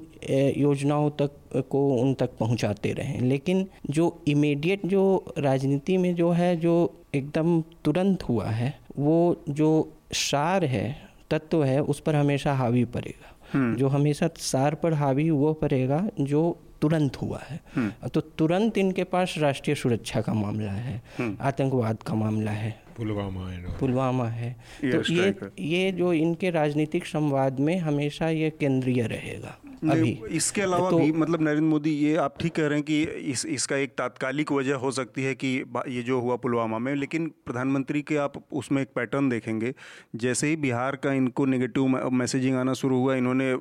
योजनाओं 0.57 1.09
तक 1.21 1.63
को 1.69 1.87
उन 1.95 2.13
तक 2.13 2.37
पहुंचाते 2.39 2.91
रहें 2.93 3.19
लेकिन 3.21 3.65
जो 3.89 4.09
इमीडिएट 4.27 4.85
जो 4.85 5.33
राजनीति 5.37 5.97
में 5.97 6.13
जो 6.15 6.31
है 6.31 6.55
जो 6.57 6.75
एकदम 7.15 7.61
तुरंत 7.85 8.23
हुआ 8.23 8.49
है 8.51 8.73
वो 8.99 9.43
जो 9.49 9.71
सार 10.15 10.65
है 10.65 10.85
तत्व 11.31 11.63
है 11.63 11.81
उस 11.83 11.99
पर 11.99 12.15
हमेशा 12.15 12.53
हावी 12.53 12.83
पड़ेगा 12.85 13.33
हम्म। 13.53 13.75
जो 13.75 13.87
हमेशा 13.87 14.29
सार 14.39 14.75
पर 14.75 14.93
हावी 14.93 15.29
वो 15.29 15.53
पड़ेगा 15.53 16.07
जो 16.21 16.57
तुरंत 16.81 17.21
हुआ 17.21 17.39
है 17.39 17.59
हम्म। 17.75 18.07
तो 18.07 18.21
तुरंत 18.21 18.77
इनके 18.77 19.03
पास 19.03 19.35
राष्ट्रीय 19.37 19.75
सुरक्षा 19.75 20.21
का 20.21 20.33
मामला 20.33 20.71
है 20.71 21.01
हम्म। 21.17 21.37
आतंकवाद 21.41 22.03
का 22.03 22.13
मामला 22.13 22.51
है 22.51 22.75
पुलवामा 22.97 23.49
है 23.49 23.77
पुलवामा 23.79 24.27
है। 24.27 24.55
तो 24.83 25.13
ये 25.13 25.35
ये 25.59 25.91
जो 25.91 26.13
इनके 26.13 26.49
राजनीतिक 26.49 27.05
संवाद 27.05 27.59
में 27.59 27.77
हमेशा 27.77 28.29
ये 28.29 28.49
केंद्रीय 28.49 29.07
रहेगा। 29.07 29.57
अभी। 29.83 30.11
इसके 30.31 30.61
अलावा 30.61 30.89
तो, 30.89 30.97
भी 30.99 31.11
मतलब 31.13 31.41
नरेंद्र 31.41 31.63
मोदी 31.63 31.91
ये 31.91 32.15
आप 32.17 32.35
ठीक 32.39 32.53
कह 32.55 32.67
रहे 32.67 32.77
हैं 32.77 32.83
कि 32.83 33.01
इस 33.31 33.45
इसका 33.47 33.75
एक 33.77 33.93
तात्कालिक 33.97 34.51
वजह 34.51 34.75
हो 34.75 34.91
सकती 34.91 35.23
है 35.23 35.33
कि 35.35 35.47
ये 35.87 36.01
जो 36.03 36.19
हुआ 36.19 36.35
पुलवामा 36.37 36.79
में 36.79 36.93
लेकिन 36.95 37.27
प्रधानमंत्री 37.45 38.01
के 38.01 38.15
आप 38.17 38.33
उसमें 38.53 38.81
एक 38.81 38.89
पैटर्न 38.95 39.29
देखेंगे। 39.29 39.73
जैसे 40.15 40.47
ही 40.47 40.55
बिहार 40.57 40.95
का 40.95 41.13
इनको 41.13 41.45
नेगेटिव 41.45 41.87
मैसेजिंग 42.13 42.55
आना 42.57 42.73
शुरू 42.73 42.99
हुआ 42.99 43.15
इन्होंने 43.15 43.51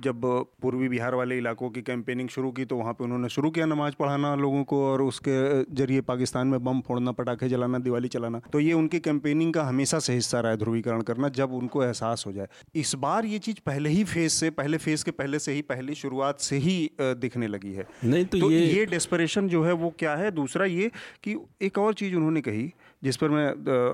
जब 0.00 0.20
पूर्वी 0.62 0.88
बिहार 0.88 1.14
वाले 1.14 1.38
इलाकों 1.38 1.70
की 1.70 1.82
कैंपेनिंग 1.82 2.28
शुरू 2.28 2.50
की 2.52 2.64
तो 2.64 2.76
वहाँ 2.76 2.92
पर 2.92 3.04
उन्होंने 3.04 3.28
शुरू 3.28 3.50
किया 3.50 3.66
नमाज़ 3.66 3.94
पढ़ाना 3.98 4.34
लोगों 4.36 4.62
को 4.64 4.82
और 4.86 5.02
उसके 5.02 5.36
ज़रिए 5.74 6.00
पाकिस्तान 6.02 6.46
में 6.46 6.62
बम 6.64 6.80
फोड़ना 6.80 7.12
पटाखे 7.12 7.48
जलाना 7.48 7.78
दिवाली 7.80 8.08
चलाना। 8.08 8.40
तो 8.52 8.60
ये 8.60 8.72
उनकी 8.72 8.98
कैंपेनिंग 9.00 9.52
का 9.54 9.64
हमेशा 9.64 9.98
से 9.98 10.14
हिस्सा 10.14 10.40
रहा 10.40 10.52
है 10.52 10.58
ध्रुवीकरण 10.58 11.02
करना 11.02 11.28
जब 11.30 11.52
उनको 11.54 11.84
एहसास 11.84 12.24
हो 12.26 12.32
जाए। 12.32 12.48
इस 12.74 12.94
बार 12.98 13.24
ये 13.26 13.38
चीज़ 13.40 13.60
पहले 13.66 13.90
ही 13.90 14.04
फ़ेज़ 14.06 14.32
से 14.32 14.50
पहले 14.52 14.78
फ़ेज़ 14.78 15.04
के 15.04 15.10
पहले 15.12 15.38
से 15.38 15.52
ही 15.52 15.62
पहली 15.68 15.94
शुरुआत 15.94 16.40
से 16.40 16.56
ही 16.56 16.90
दिखने 17.00 17.46
लगी 17.46 17.72
है। 17.72 17.86
नहीं 18.04 18.24
तो, 18.24 18.40
तो 18.40 18.50
ये 18.50 18.66
ये 18.66 18.84
डेस्परेशन 18.86 19.48
जो 19.48 19.62
है 19.64 19.72
वो 19.74 19.94
क्या 19.98 20.14
है? 20.16 20.30
दूसरा 20.30 20.64
ये 20.64 20.90
कि 21.22 21.36
एक 21.62 21.78
और 21.78 21.94
चीज़ 21.94 22.14
उन्होंने 22.14 22.40
कही 22.40 22.72
जिस 23.06 23.16
पर 23.16 23.28
मैं 23.30 23.46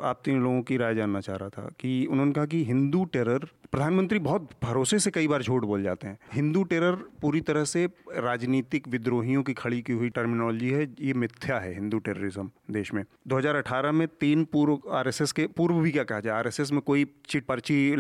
आप 0.03 0.21
तीन 0.25 0.43
लोगों 0.43 0.61
की 0.63 0.77
राय 0.77 0.95
जानना 0.95 1.21
चाह 1.21 1.37
रहा 1.37 1.49
था 1.49 1.69
कि 1.81 2.07
उन्होंने 2.11 2.33
कहा 2.33 2.47
कि 2.47 2.65
हिंदू 2.65 3.05
टेरर, 3.05 3.47
प्रधानमंत्री 3.73 4.19
बहुत 4.19 4.49
भरोसे 4.63 4.99
से 4.99 5.11
कई 5.11 5.29
बार 5.29 5.43
झूठ 5.43 5.65
बोल 5.65 5.83
जाते 5.83 6.07
हैं। 6.09 6.19
हिंदू 6.33 6.63
टेरर 6.65 6.95
पूरी 7.23 7.41
तरह 7.41 7.65
से 7.65 7.85
राजनीतिक 8.17 8.89
विद्रोहियों 8.89 9.43
की 9.43 9.53
खड़ी 9.55 9.81
की 9.83 9.93
हुई 9.93 10.09
टर्मिनोलॉजी 10.11 10.71
है, 10.71 10.83
ये 11.01 11.13
मिथ्या 11.15 11.59
है 11.59 11.75
हिंदू 11.75 11.99
टेररिज्म 11.99 12.51
देश 12.71 12.93
में। 12.95 13.05
2018 13.29 13.93
में 13.93 14.07
तीन 14.21 14.45
पूर्व 14.45 14.91
आरएसएस 14.93 15.33
के, 15.33 15.47
पूर्व 15.47 15.81
भी 15.81 15.91
क्या 15.91 16.05
कहा 16.05 16.21
जाए, 16.21 16.35
आरएसएस 16.35 16.73
में 16.73 16.81
कोई 16.81 17.07
चिट 17.29 17.45
पर्ची 17.47 17.95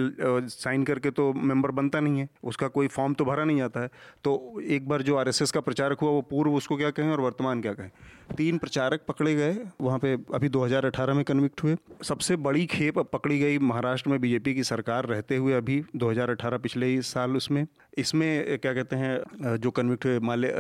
साइन 0.51 0.85
करके 0.85 1.11
तो 1.11 1.33
मेंबर 1.33 1.71
बनता 1.73 2.01
नहीं 2.01 2.21
है, 2.21 2.29
उसका 2.45 2.69
कोई 2.69 2.89
फॉर्म 2.89 3.15
तो 3.15 3.25
भरा 3.25 3.45
नहीं 3.45 3.59
जाता 3.59 3.81
है। 3.81 3.91
तो 4.25 4.61
एक 4.61 4.89
बार 4.89 5.03
जो 5.03 5.17
आरएसएस 5.17 5.51
का 5.51 5.61
प्रचारक 5.61 6.01
हुआ, 6.01 6.11
वो 6.11 6.23
पूर्व 6.31 6.55
उसको 6.55 6.77
क्या 6.77 6.91
कहें 6.91 7.11
और 7.11 7.21
वर्तमान 7.21 7.61
क्या 7.61 7.73
कहें? 7.73 7.91
तीन 8.37 8.59
प्रचारक 8.59 9.01
पकड़े 9.09 9.35
गए, 9.35 9.57
वहाँ 9.81 9.99
पे 9.99 10.13
अभी 10.35 10.49
2018 10.49 11.02
में 11.11 11.25
कन्विक्ट 11.25 11.63
हुए। 11.63 11.77
सबसे 12.03 12.37
बड़ी 12.37 12.67
खेप 12.67 12.99
पकड़ी 12.99 13.39
गई 13.39 13.59
महाराष्ट्र 13.59 14.11
में 14.11 14.21
बीजेपी 14.21 14.55
की 14.55 14.65
सरकार 14.65 15.07
रहते 15.07 15.37
हुए 15.37 15.53
अभी 15.53 15.83
2018 15.97 16.59
पिछले 16.59 16.87
ही 16.87 17.03
साल 17.03 17.37
उसमें। 17.37 17.67
इसमें, 17.99 18.59
क्या 18.59 18.75
कहते 18.75 18.97
हैं, 18.97 19.57
जो 19.59 19.71
कन्विक्ट 19.71 20.05
हुए 20.07 20.19
माले 20.19 20.53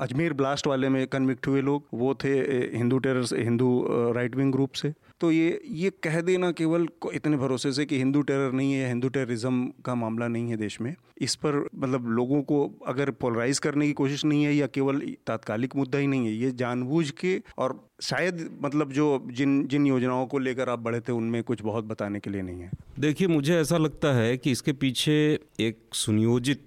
अजमेर 0.00 0.32
ब्लास्ट 0.32 0.66
वाले 0.66 0.88
में 0.88 1.06
कन्विक्ट 1.06 1.46
हुए 1.46 1.60
लोग, 1.62 1.84
वो 1.94 2.14
थे 2.14 2.32
Hindu 2.76 2.98
terror 2.98 3.26
Hindu 3.34 3.86
right 4.14 4.36
wing 4.36 4.52
group 4.52 4.72
से। 4.72 4.92
तो 5.20 5.30
ये 5.32 5.60
ये 5.64 5.90
कह 6.02 6.20
देना 6.20 6.50
केवल 6.52 6.86
इतने 7.14 7.36
भरोसे 7.36 7.72
से 7.72 7.84
कि 7.86 7.98
हिंदू 7.98 8.22
टेरर 8.22 8.52
नहीं 8.52 8.72
है, 8.72 8.88
हिंदू 8.88 9.08
टेररिज्म 9.08 9.66
का 9.84 9.94
मामला 9.94 10.28
नहीं 10.28 10.50
है 10.50 10.56
देश 10.56 10.80
में। 10.80 10.94
इस 11.20 11.34
पर 11.34 11.56
मतलब 11.74 12.08
लोगों 12.08 12.42
को 12.42 12.58
अगर 12.86 13.10
पोलराइज 13.10 13.58
करने 13.58 13.86
की 13.86 13.92
कोशिश 13.92 14.24
नहीं 14.24 14.44
है, 14.44 14.54
या 14.54 14.66
केवल 14.66 15.00
तात्कालिक 15.26 15.76
मुद्दा 15.76 15.98
ही 15.98 16.06
नहीं 16.06 16.26
है, 16.26 16.32
ये 16.32 16.50
जानबूझ 16.52 17.10
के 17.10 17.40
और 17.58 17.78
शायद 18.02 18.48
मतलब 18.62 18.92
जो 18.92 19.06
जिन 19.30 19.66
जिन 19.66 19.86
योजनाओं 19.86 20.26
को 20.26 20.38
लेकर 20.38 20.68
आप 20.68 20.78
बढ़े 20.78 21.00
थे, 21.00 21.12
उनमें 21.12 21.42
कुछ 21.42 21.62
बहुत 21.62 21.84
बताने 21.84 22.20
के 22.20 22.30
लिए 22.30 22.42
नहीं 22.42 22.60
है। 22.60 22.70
देखिए, 22.98 23.28
मुझे 23.28 23.56
ऐसा 23.56 23.76
लगता 23.76 24.12
है 24.14 24.36
कि 24.36 24.50
इसके 24.50 24.72
पीछे 24.72 25.16
एक 25.60 25.78
सुनियोजित 25.94 26.66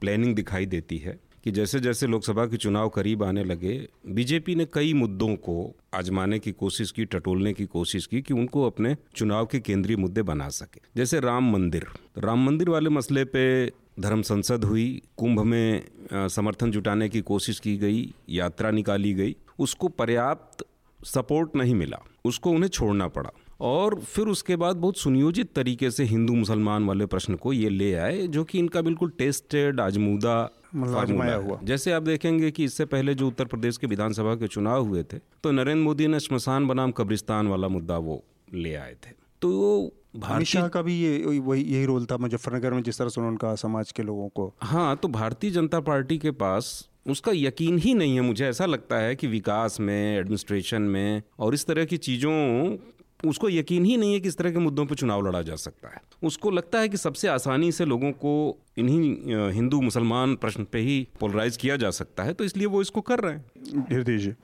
प्लानिंग 0.00 0.34
दिखाई 0.34 0.66
देती 0.66 0.98
है। 0.98 1.18
कि 1.44 1.50
जैसे 1.50 1.80
जैसे 1.80 2.06
लोकसभा 2.06 2.46
के 2.46 2.56
चुनाव 2.56 2.88
करीब 2.88 3.24
आने 3.24 3.44
लगे, 3.44 3.88
बीजेपी 4.06 4.54
ने 4.54 4.64
कई 4.64 4.94
मुद्दों 4.94 5.36
को 5.36 5.76
आजमाने 5.94 6.38
की 6.38 6.52
कोशिश 6.52 6.90
की, 6.90 7.04
टटोलने 7.04 7.52
की 7.52 7.66
कोशिश 7.66 8.06
की 8.06 8.22
कि 8.22 8.34
उनको 8.34 8.66
अपने 8.66 8.96
चुनाव 9.16 9.46
के 9.46 9.60
केंद्रीय 9.60 9.96
मुद्दे 9.96 10.22
बना 10.22 10.48
सके। 10.48 10.80
जैसे 10.96 11.20
राम 11.20 11.52
मंदिर। 11.52 11.86
राम 12.18 12.46
मंदिर 12.46 12.68
वाले 12.68 12.90
मसले 12.90 13.24
पे 13.24 13.66
धर्म 14.00 14.22
संसद 14.22 14.64
हुई, 14.64 15.02
कुंभ 15.16 15.40
में 15.40 15.88
समर्थन 16.14 16.70
जुटाने 16.70 17.08
की 17.08 17.20
कोशिश 17.20 17.60
की 17.60 17.76
गई, 17.76 18.14
यात्रा 18.28 18.70
निकाली 18.70 19.14
गई, 19.14 19.36
उसको 19.58 19.88
पर्याप्त 19.88 20.66
सपोर्ट 21.04 21.56
नहीं 21.56 21.74
मिला। 21.74 21.98
उसको 22.24 22.50
उन्हें 22.50 22.70
छोड़ना 22.70 23.08
पड़ा। 23.08 23.30
और 23.62 23.94
फिर 24.04 24.26
उसके 24.26 24.56
बाद 24.56 24.76
बहुत 24.76 24.98
सुनियोजित 24.98 25.52
तरीके 25.54 25.90
से 25.90 26.04
हिंदू 26.04 26.34
मुसलमान 26.34 26.84
वाले 26.84 27.06
प्रश्न 27.06 27.34
को 27.34 27.52
ये 27.52 27.68
ले 27.68 27.92
आए 27.96 28.26
जो 28.28 28.44
कि 28.44 28.58
इनका 28.58 28.82
बिल्कुल 28.82 29.10
टेस्टेड 29.18 29.80
आजमूदा 29.80 30.34
फार्मूला 30.44 31.00
आजमाया 31.00 31.34
हुआ। 31.36 31.58
जैसे 31.64 31.92
आप 31.92 32.02
देखेंगे 32.02 32.50
कि 32.50 32.64
इससे 32.64 32.84
पहले 32.86 33.14
जो 33.14 33.26
उत्तर 33.28 33.44
प्रदेश 33.44 33.76
के 33.76 33.86
विधानसभा 33.86 34.34
के 34.34 34.48
चुनाव 34.48 34.84
हुए 34.84 35.02
थे 35.02 35.18
तो 35.42 35.50
नरेंद्र 35.50 35.82
मोदी 35.82 36.06
ने 36.06 36.20
श्मशान 36.20 36.68
बनाम 36.68 36.90
कब्रिस्तान 36.92 37.48
वाला 37.48 37.68
मुद्दा 37.68 37.98
वो 37.98 38.22
ले 38.54 38.74
आए 38.74 38.94
थे। 39.04 39.10
तो 39.42 39.92
भारतीय 40.16 40.68
का 40.68 40.82
भी 40.82 41.00
ये 41.00 41.38
वही 41.38 41.62
यही 41.62 41.84
रोल 41.86 42.06
था 42.06 42.16
मुजफ्फरनगर 42.16 42.72
में 42.72 42.82
जिस 42.82 42.98
तरह 42.98 43.08
से 43.08 43.20
उन्होंने 43.20 43.38
कहा 43.38 43.54
समाज 43.56 43.92
के 43.92 44.02
लोगों 44.02 44.28
को। 44.28 44.52
हाँ 44.62 44.96
तो 44.96 45.08
भारतीय 45.10 45.50
जनता 45.50 45.80
पार्टी 45.82 46.18
के 46.18 46.30
पास 46.30 46.88
उसका 47.10 47.32
यकीन 47.34 47.78
ही 47.78 47.92
नहीं 47.94 48.14
है 48.14 48.20
मुझे 48.20 48.44
ऐसा 48.46 48.66
लगता 48.66 48.96
है 48.96 49.14
कि 49.16 49.26
विकास 49.26 49.78
में 49.80 50.18
एडमिनिस्ट्रेशन 50.18 50.82
में 50.82 51.22
और 51.38 51.54
इस 51.54 51.66
तरह 51.66 51.84
की 51.84 51.96
चीज़ों 51.98 52.34
उसको 53.26 53.48
यकीन 53.48 53.84
ही 53.84 53.96
नहीं 53.96 54.12
है 54.12 54.20
कि 54.20 54.28
इस 54.28 54.36
तरह 54.36 54.50
के 54.50 54.58
मुद्दों 54.58 54.86
पर 54.86 54.94
चुनाव 54.94 55.28
लड़ा 55.28 55.42
जा 55.42 55.56
सकता 55.56 55.88
है। 55.88 56.00
उसको 56.22 56.50
लगता 56.50 56.80
है 56.80 56.88
कि 56.88 56.96
सबसे 56.96 57.28
आसानी 57.28 57.72
से 57.72 57.84
लोगों 57.84 58.12
को 58.12 58.58
इन्हीं 58.78 59.16
हिंदू 59.52 59.80
मुसलमान 59.80 60.34
प्रश्न 60.36 60.64
पे 60.64 60.78
ही 60.78 61.08
पोलराइज 61.20 61.56
किया 61.56 61.76
जा 61.76 61.90
सकता 61.90 62.22
है 62.22 62.32
तो 62.32 62.44
इसलिए 62.44 62.66
वो 62.66 62.80
इसको 62.82 63.00
कर 63.00 63.18
रहे 63.18 63.32
हैं। 63.32 63.44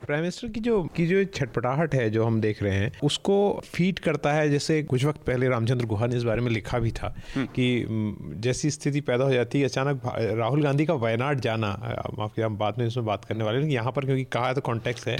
प्राइम 0.07 0.21
मिनिस्टर 0.21 0.49
की 0.49 0.61
जो 0.61 0.83
की 0.97 1.07
जो 1.07 1.25
छटपटाहट 1.25 1.95
है 1.95 2.11
जो 2.11 2.25
हम 2.25 2.41
देख 2.41 2.63
रहे 2.63 2.73
हैं 2.73 2.93
उसको 3.03 3.61
फ़ीड 3.65 3.99
करता 3.99 4.33
है 4.33 4.51
जैसे 4.51 4.83
कुछ 4.83 5.05
वक्त 5.05 5.21
पहले 5.21 5.49
रामचंद्र 5.49 5.87
गुहा 5.87 6.07
ने 6.07 6.17
इस 6.17 6.23
बारे 6.23 6.41
में 6.41 6.51
लिखा 6.51 6.79
भी 6.79 6.91
था 6.91 7.15
कि 7.39 7.87
जैसी 8.37 8.71
स्थिति 8.71 9.01
पैदा 9.01 9.25
हो 9.25 9.33
जाती 9.33 9.59
है 9.59 9.65
अचानक 9.65 10.03
राहुल 10.17 10.63
गांधी 10.63 10.87
का 10.87 10.95
वायनाड 10.95 11.41
जाना 11.41 11.71
माफ़ 12.19 12.41
हम 12.41 12.59
बाद 12.59 12.75
में 12.79 12.87
इसमें 12.87 13.07
बात 13.07 13.25
करने 13.25 13.45
वाले 13.45 13.57
हैं 13.57 13.65
लेकिन 13.65 13.75
यहाँ 13.75 13.93
पर 13.93 14.05
क्योंकि 14.05 14.25
कहा 14.25 14.49
है 14.49 14.55
तो 14.55 14.61
कॉन्टेक्स्ट 14.61 15.09
है। 15.09 15.17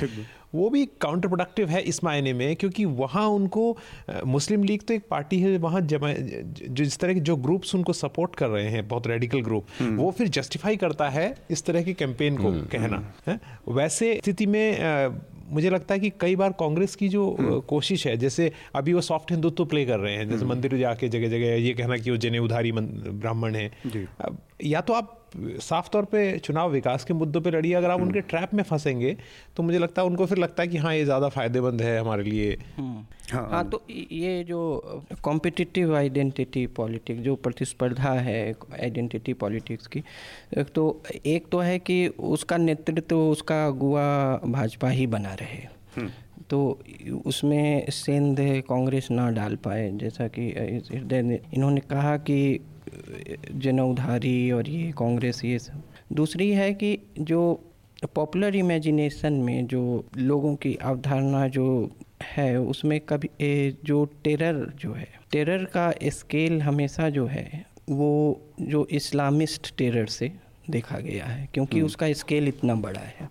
वो 0.55 0.71
भी 0.71 0.87
काउंटर 1.01 1.29
प्रोडक्टिव 1.29 1.69
है 1.69 1.81
इस 1.83 2.05
मायने 2.05 2.33
में 2.33 2.57
क्योंकि 2.57 2.85
वहाँ 2.85 3.27
उनको 3.29 3.79
मुस्लिम 4.27 4.63
लीग 4.65 4.83
तो 4.83 4.95
एक 4.95 5.03
पार्टी 5.11 5.41
है 5.41 5.59
वहाँ 5.59 5.81
जमा 5.81 6.13
जिस 6.71 6.99
तरह 6.99 7.15
के 7.15 7.21
जो 7.21 7.37
ग्रुप्स 7.37 7.75
उनको 7.75 7.93
सपोर्ट 7.93 8.37
कर 8.37 8.49
रहे 8.49 8.69
हैं 8.69 8.89
बहुत 8.99 9.07
रेडिकल 9.07 9.41
ग्रुप 9.41 9.83
वो 9.97 10.11
फिर 10.11 10.29
जस्टिफाई 10.35 10.77
करता 10.77 11.09
है 11.09 11.27
इस 11.51 11.65
तरह 11.65 11.83
की 11.83 11.95
कैंपेन 11.95 12.37
को 12.37 12.53
कहना 12.73 13.03
है? 13.29 13.41
वैसे 13.69 14.15
स्थिति 14.23 14.47
में 14.47 15.21
मुझे 15.51 15.71
लगता 15.71 15.95
है 15.95 16.01
कि 16.01 16.11
कई 16.21 16.37
बार 16.37 16.53
कांग्रेस 16.53 16.95
की 16.95 17.09
जो 17.09 17.23
कोशिश 17.69 18.07
है 18.07 18.17
जैसे 18.17 18.51
अभी 18.75 18.93
वो 18.93 19.01
सॉफ्ट 19.01 19.31
हिंदुत्व 19.33 19.65
प्ले 19.65 19.85
कर 19.87 19.99
रहे 19.99 20.17
हैं 20.17 20.29
जैसे 20.29 20.45
मंदिर 20.45 20.77
जाके 20.79 21.09
जगह 21.09 21.29
जगह 21.29 21.55
ये 21.59 21.73
कहना 21.75 21.97
कि 21.97 22.11
वो 22.11 22.17
जने 22.17 22.39
उधारी 22.39 22.73
ब्राह्मण 22.73 23.55
है। 23.55 23.71
या 24.65 24.81
तो 24.81 24.93
आप 24.93 25.15
साफ़ 25.61 25.89
तौर 25.89 26.05
पे 26.05 26.39
चुनाव 26.39 26.71
विकास 26.71 27.05
के 27.05 27.15
मुद्दों 27.15 27.41
पे 27.41 27.51
लड़िए 27.51 27.73
अगर 27.75 27.91
आप 27.91 28.01
उनके 28.01 28.21
ट्रैप 28.21 28.55
में 28.55 28.63
फंसेंगे 28.63 29.17
तो 29.57 29.63
मुझे 29.63 29.79
लगता 29.79 30.03
है 30.03 30.09
उनको 30.09 30.27
फिर 30.27 30.39
लगता 30.39 30.63
है 30.63 30.69
कि 30.69 30.79
हाँ 30.79 30.95
ये 30.95 31.05
ज़्यादा 31.05 31.29
फ़ायदेमंद 31.29 31.83
है 31.83 31.99
हमारे 32.01 32.23
लिए। 32.23 32.57
हाँ। 32.77 33.49
हाँ 33.51 33.69
तो 33.69 33.83
ये 33.91 34.45
जो 34.45 34.61
कॉम्पिटिटिव 35.23 35.95
आइडेंटिटी 35.97 36.67
पॉलिटिक्स 36.67 37.21
जो 37.23 37.35
प्रतिस्पर्धा 37.37 38.13
है 38.21 38.41
आइडेंटिटी 38.83 39.33
पॉलिटिक्स 39.35 39.87
की 39.87 40.03
तो 40.75 41.03
एक 41.27 41.49
तो 41.53 41.59
है 41.59 41.79
कि 41.79 42.07
उसका 42.09 42.57
नेतृत्व 42.57 43.19
उसका 43.19 43.65
अगुआ 43.67 44.09
भाजपा 44.47 44.89
ही 44.89 45.07
बना 45.07 45.35
रहे। 45.35 46.07
तो 46.51 46.59
उसमें 47.27 47.87
सेंध 47.91 48.39
कांग्रेस 48.69 49.09
ना 49.11 49.31
डाल 49.31 49.57
पाए 49.57 49.91
जैसा 49.95 50.29
कि 50.29 50.49
इन्होंने 50.49 51.81
कहा 51.81 52.17
कि 52.17 52.39
जनउधारी 53.53 54.51
और 54.51 54.69
ये 54.69 54.91
कांग्रेस 54.99 55.45
ये 55.45 55.59
सब। 55.59 55.83
दूसरी 56.13 56.51
है 56.51 56.73
कि 56.75 56.99
जो 57.21 57.41
पॉपुलर 58.15 58.57
इमेजिनेशन 58.57 59.33
में 59.33 59.67
जो 59.67 60.05
लोगों 60.17 60.55
की 60.57 60.75
अवधारणा 60.75 61.47
जो 61.49 61.91
है 62.23 62.61
उसमें 62.61 63.01
कभी 63.01 63.29
ए, 63.41 63.75
जो 63.85 64.05
टेरर 64.25 64.73
जो 64.81 64.93
है 64.93 65.09
टेरर 65.33 65.65
का 65.65 65.93
स्केल 66.05 66.61
हमेशा 66.63 67.09
जो 67.09 67.27
है 67.27 67.67
वो 67.91 68.41
जो 68.61 68.87
इस्लामिस्ट 68.91 69.77
टेरर 69.77 70.07
से 70.07 70.33
देखा 70.71 70.99
गया 70.99 71.27
है 71.27 71.49
क्योंकि 71.55 71.81
उसका 71.81 72.13
स्केल 72.13 72.49
इतना 72.49 72.75
बड़ा 72.75 73.01
है। 73.01 73.29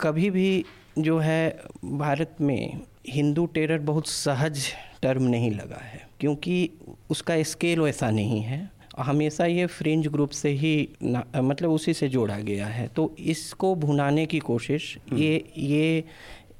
कभी 0.00 0.30
भी 0.30 0.64
जो 0.98 1.18
है 1.18 1.58
भारत 1.84 2.36
में 2.40 2.80
हिंदू 3.08 3.46
टेरर 3.46 3.78
बहुत 3.78 4.08
सहज 4.08 4.64
टर्म 5.02 5.22
नहीं 5.22 5.50
लगा 5.50 5.82
है 5.82 6.00
क्योंकि 6.20 6.70
उसका 7.10 7.42
स्केल 7.42 7.80
वैसा 7.80 8.10
नहीं 8.10 8.40
है। 8.42 8.75
हमेशा 8.98 9.46
ये 9.46 9.66
फ्रिंज 9.66 10.06
ग्रुप 10.08 10.30
से 10.30 10.48
ही 10.48 10.88
मतलब 11.36 11.70
उसी 11.70 11.94
से 11.94 12.08
जोड़ा 12.08 12.38
गया 12.38 12.66
है। 12.66 12.86
तो 12.86 13.14
इसको 13.18 13.74
भुनाने 13.74 14.26
की 14.26 14.38
कोशिश 14.38 14.96
ये 15.12 15.44
ये 15.58 16.04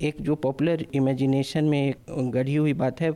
एक 0.02 0.16
जो 0.20 0.34
पॉपुलर 0.34 0.84
इमेजिनेशन 0.94 1.64
में 1.64 1.88
एक 1.88 2.30
गढ़ी 2.30 2.54
हुई 2.54 2.72
बात 2.72 3.00
है 3.00 3.10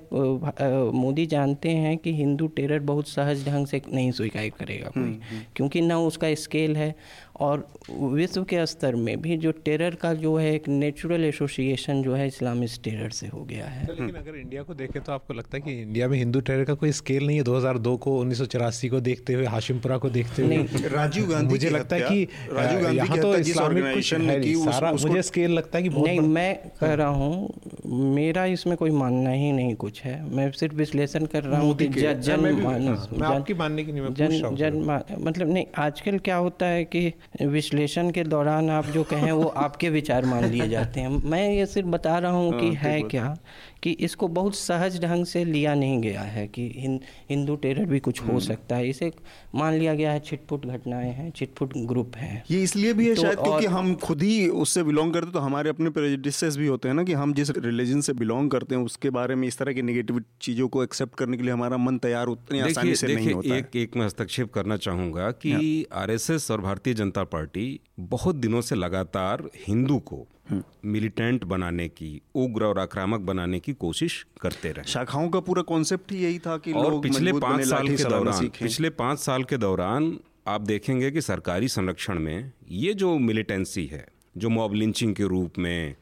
मोदी 0.92 1.26
जानते 1.26 1.68
हैं 1.68 1.96
कि 1.98 2.14
हिंदू 2.14 2.46
टेरर 2.46 2.78
बहुत 2.80 3.08
सहज 3.08 3.46
ढंग 3.48 3.66
से 3.66 3.80
नहीं 3.92 4.12
स्वीकार 4.12 4.48
करेगा 4.48 4.88
कोई 4.88 5.20
क्योंकि 5.56 5.80
ना 5.80 5.98
उसका 5.98 6.34
स्केल 6.34 6.76
है 6.76 6.94
और 7.40 7.66
विश्व 7.90 8.42
के 8.44 8.64
स्तर 8.66 8.94
में 8.94 9.20
भी 9.20 9.36
जो 9.36 9.50
टेरर 9.64 9.94
का 9.94 10.12
जो 10.14 10.36
है 10.36 10.54
एक 10.54 10.68
नेचुरल 10.68 11.24
एसोसिएशन 11.24 12.02
जो 12.02 12.14
है 12.14 12.26
इस्लामिस्ट 12.26 12.82
टेरर 12.82 13.10
से 13.10 13.26
हो 13.26 13.42
गया 13.44 13.66
है। 13.66 13.86
लेकिन 13.86 14.14
अगर 14.16 14.36
इंडिया 14.36 14.62
को 14.62 14.74
देखें 14.74 15.02
तो 15.02 15.12
आपको 15.12 15.34
लगता 15.34 15.56
है 15.56 15.60
कि 15.60 15.80
इंडिया 15.82 16.08
में 16.08 16.16
हिंदू 16.18 16.40
टेरर 16.40 16.64
का 16.64 16.74
कोई 16.74 16.92
स्केल 16.92 17.26
नहीं 17.26 17.36
है? 17.36 17.44
2002 17.44 17.96
को 17.98 18.18
1984 18.24 18.88
को 18.88 19.00
देखते 19.00 19.34
हुए 19.34 19.46
हाशिमपुरा 19.46 19.98
को 19.98 20.10
देखते 20.10 20.42
हुए 20.42 20.56
राजीव 20.96 21.26
गांधी 21.26 21.48
मुझे 21.48 21.70
लगता 21.70 21.96
है 21.96 22.02
कि 22.02 22.28
राजीव 22.52 22.82
गांधी 22.82 22.96
यहाँ 22.96 23.18
तो 23.18 23.34
इस्लामिक 23.36 23.84
है 23.84 24.54
सारा 24.64 24.92
मुझे 24.92 25.22
स्केल 25.22 25.52
लगता 25.52 25.78
है 25.78 25.82
कि 25.84 26.02
नहीं 26.02 26.20
मैं 26.20 26.54
कह 26.80 26.94
रहा 26.94 27.08
हूँ 27.08 27.52
मेरा 27.90 28.44
इसमें 28.46 28.76
कोई 28.76 28.90
मानना 28.90 29.30
ही 29.30 29.50
नहीं 29.52 29.74
कुछ 29.74 30.02
है। 30.02 30.14
मैं 30.30 30.50
सिर्फ़ 30.50 30.74
विश्लेषण 30.74 31.24
कर 31.26 31.42
रहा 31.42 31.60
हूँ 31.60 31.74
कि 31.76 31.86
जन 31.86 32.40
मानस 32.62 33.08
मैं 33.12 33.26
आपकी 33.28 33.54
मानने 33.54 33.84
की 33.84 33.92
नहीं 33.92 34.12
जन 34.14 34.54
जन 34.56 34.76
मतलब 35.20 35.52
नहीं 35.52 35.64
आजकल 35.78 36.18
क्या 36.18 36.36
होता 36.36 36.66
है 36.66 36.84
कि 36.84 37.12
विश्लेषण 37.42 38.10
के 38.10 38.24
दौरान 38.24 38.70
आप 38.70 38.86
जो 38.86 39.04
कहें 39.04 39.30
वो 39.32 39.46
आपके 39.64 39.90
विचार 39.90 40.24
मान 40.24 40.44
लिए 40.44 40.68
जाते 40.68 41.00
हैं। 41.00 41.08
मैं 41.24 41.48
ये 41.50 41.66
सिर्फ़ 41.66 41.88
बता 41.88 42.18
रहा 42.18 42.32
हूँ 42.32 42.52
कि 42.60 42.72
है 42.76 43.00
क्या? 43.02 43.36
कि 43.82 43.90
इसको 44.00 44.28
बहुत 44.30 44.54
सहज 44.54 45.00
ढंग 45.02 45.24
से 45.26 45.44
लिया 45.44 45.74
नहीं 45.74 46.00
गया 46.00 46.20
है 46.22 46.46
कि 46.48 46.62
हिं, 46.76 46.98
हिंदू 47.30 47.56
टेरर 47.56 47.84
भी 47.84 47.98
कुछ 48.00 48.20
हो 48.22 48.40
सकता 48.40 48.76
है। 48.76 48.88
इसे 48.88 49.10
मान 49.54 49.74
लिया 49.74 49.94
गया 49.94 50.12
है 50.12 50.20
छिटपुट 50.20 50.66
घटनाएँ 50.66 51.12
हैं 51.12 51.30
छिटपुट 51.36 51.72
ग्रुप 51.76 52.16
हैं। 52.16 52.42
ये 52.50 52.62
इसलिए 52.62 52.92
भी 52.92 53.08
है 53.08 53.14
तो 53.14 53.22
शायद 53.22 53.38
क्योंकि 53.38 53.66
हम 53.66 53.94
खुद 53.94 54.22
ही 54.22 54.48
उससे 54.48 54.82
बिलोंग 54.82 55.12
करते 55.14 55.30
तो 55.30 55.38
हमारे 55.38 55.70
अपने 55.70 55.90
प्रेजुडिसेस 55.90 56.56
भी 56.56 56.66
होते 56.66 56.88
हैं 56.88 56.94
ना 56.94 57.02
कि 57.02 57.12
हम 57.12 57.34
जिस 57.34 57.50
रिलीजन 57.50 58.00
से 58.00 58.12
बिलोंग 58.12 58.50
करते 58.50 58.74
हैं 58.74 58.82
उसके 58.82 59.10
बारे 59.10 59.34
में 59.34 59.46
इस 59.48 59.58
तरह 59.58 59.72
की 59.72 59.82
नेगेटिव 59.82 60.22
चीज़ों 60.40 60.68
को 60.68 60.82
एक्सेप्ट 60.84 61.14
करने 61.14 61.36
के 61.36 61.42
लिए 61.42 61.52
हमारा 61.52 61.76
मन 61.76 61.98
तैयार 61.98 62.26
उतनी 62.26 62.60
आसानी 62.60 62.94
से 62.94 63.14
नहीं 63.14 63.32
होता 63.32 63.54
है। 63.54 63.60
एक 63.60 63.76
एक 63.76 63.96
मैं 63.96 64.06
हस्तक्षेप 64.06 64.52
करना 64.52 64.76
चाहूँगा 64.78 65.30
कि 65.30 65.86
आरएसएस 65.92 66.50
और 66.50 66.60
भारतीय 66.60 66.94
जनता 66.94 67.24
पार्टी 67.24 67.80
बहुत 68.00 68.36
दिनों 68.36 68.60
से 68.60 68.74
लगातार 68.74 69.48
हिंदू 69.68 69.98
को 69.98 70.26
मिलिटेंट 70.52 71.44
बनाने 71.44 71.88
की 71.88 72.20
उग्र 72.34 72.64
और 72.64 72.78
आक्रामक 72.78 73.20
बनाने 73.20 73.60
की 73.60 73.72
कोशिश 73.74 74.26
करते 74.40 74.72
रहे। 74.72 74.84
शाखाओं 74.84 75.28
का 75.28 75.40
पूरा 75.40 75.62
कॉन्सेप्ट 75.62 76.12
ही 76.12 76.18
यही 76.18 76.38
था 76.38 76.56
कि 76.56 76.72
और 76.72 76.90
लोग 76.90 77.02
पिछले 77.02 77.32
पाँच 77.32 77.64
साल 77.66 77.88
के 77.88 78.04
दौरान 78.04 78.48
पिछले 78.60 78.90
पाँच 78.90 79.18
साल 79.18 79.44
के 79.44 79.56
दौरान 79.56 80.18
आप 80.48 80.60
देखेंगे 80.60 81.10
कि 81.10 81.20
सरकारी 81.20 81.68
संरक्षण 81.68 82.18
में 82.18 82.52
ये 82.70 82.94
जो 82.94 83.18
मिलिटेंसी 83.18 83.86
है 83.86 84.06
जो 84.36 84.48
मॉब 84.48 84.74
लिंचिंग 84.74 85.14
के 85.14 85.24
रूप 85.24 85.58
में 85.58 85.96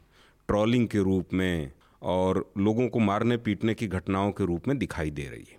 ट्रॉलिंग 0.47 0.87
के 0.87 0.99
रूप 0.99 1.33
में 1.33 1.71
और 2.01 2.51
लोगों 2.57 2.87
को 2.87 2.99
मारने 2.99 3.37
पीटने 3.37 3.73
की 3.73 3.87
घटनाओं 3.87 4.31
के 4.31 4.45
रूप 4.45 4.67
में 4.67 4.77
दिखाई 4.77 5.11
दे 5.11 5.23
रही 5.23 5.45
है। 5.51 5.58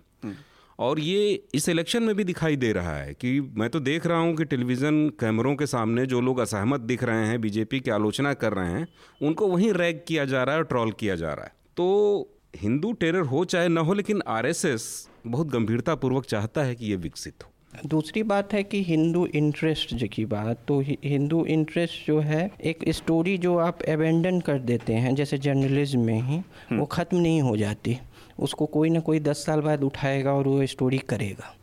और 0.79 0.99
ये 0.99 1.43
इस 1.55 1.69
इलेक्शन 1.69 2.03
में 2.03 2.15
भी 2.15 2.23
दिखाई 2.23 2.55
दे 2.55 2.71
रहा 2.73 2.95
है 2.97 3.13
कि 3.13 3.39
मैं 3.55 3.69
तो 3.69 3.79
देख 3.79 4.05
रहा 4.05 4.17
हूँ 4.17 4.35
कि 4.35 4.45
टेलीविज़न 4.45 5.07
कैमरों 5.19 5.55
के 5.55 5.65
सामने 5.65 6.05
जो 6.05 6.21
लोग 6.21 6.39
असहमत 6.39 6.81
दिख 6.81 7.03
रहे 7.03 7.27
हैं 7.27 7.39
बीजेपी 7.41 7.79
की 7.79 7.91
आलोचना 7.91 8.33
कर 8.33 8.53
रहे 8.53 8.71
हैं 8.71 8.87
उनको 9.21 9.47
वहीं 9.47 9.71
रैग 9.73 10.01
किया 10.07 10.25
जा 10.25 10.43
रहा 10.43 10.55
है 10.55 10.61
और 10.61 10.67
ट्रॉल 10.67 10.91
किया 10.91 11.15
जा 11.15 11.33
रहा 11.33 11.45
है। 11.45 11.53
तो 11.77 12.37
हिंदू 12.55 12.91
टेरर 12.93 13.21
हो 13.25 13.45
चाहे 13.45 13.67
ना 13.67 13.81
हो 13.81 13.93
लेकिन 13.93 14.21
आरएसएस 14.27 15.09
बहुत 15.27 15.47
गंभीरतापूर्वक 15.47 16.25
चाहता 16.25 16.63
है 16.63 16.75
कि 16.75 16.85
ये 16.85 16.95
विकसित 16.95 17.43
हो। 17.43 17.49
दूसरी 17.87 18.21
बात 18.23 18.53
है 18.53 18.63
कि 18.63 18.81
हिंदू 18.83 19.25
इंटरेस्ट 19.25 19.93
जो 19.93 20.07
की 20.07 20.25
बात 20.25 20.63
तो 20.67 20.79
हिंदू 20.81 21.43
इंटरेस्ट 21.45 22.07
जो 22.07 22.19
है 22.19 22.49
एक 22.63 22.83
स्टोरी 22.89 23.37
जो 23.37 23.55
आप 23.57 23.83
एबेंडन 23.83 24.39
कर 24.39 24.59
देते 24.59 24.93
हैं 24.93 25.13
जैसे 25.15 25.37
जर्नलिज्म 25.37 25.99
में 25.99 26.21
ही 26.21 26.39
वो 26.77 26.85
ख़त्म 26.85 27.17
नहीं 27.17 27.41
हो 27.41 27.55
जाती। 27.57 27.97
उसको 28.41 28.65
कोई 28.65 28.89
ना 28.89 28.99
कोई 28.99 29.19
दस 29.19 29.45
साल 29.45 29.61
बाद 29.61 29.83
उठाएगा 29.83 30.33
और 30.33 30.47
वो 30.47 30.65
स्टोरी 30.65 30.97
करेगा। 31.09 31.55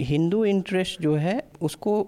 हिंदू 0.00 0.44
इंटरेस्ट 0.44 1.02
जो 1.02 1.14
है 1.16 1.42
उसको 1.62 2.02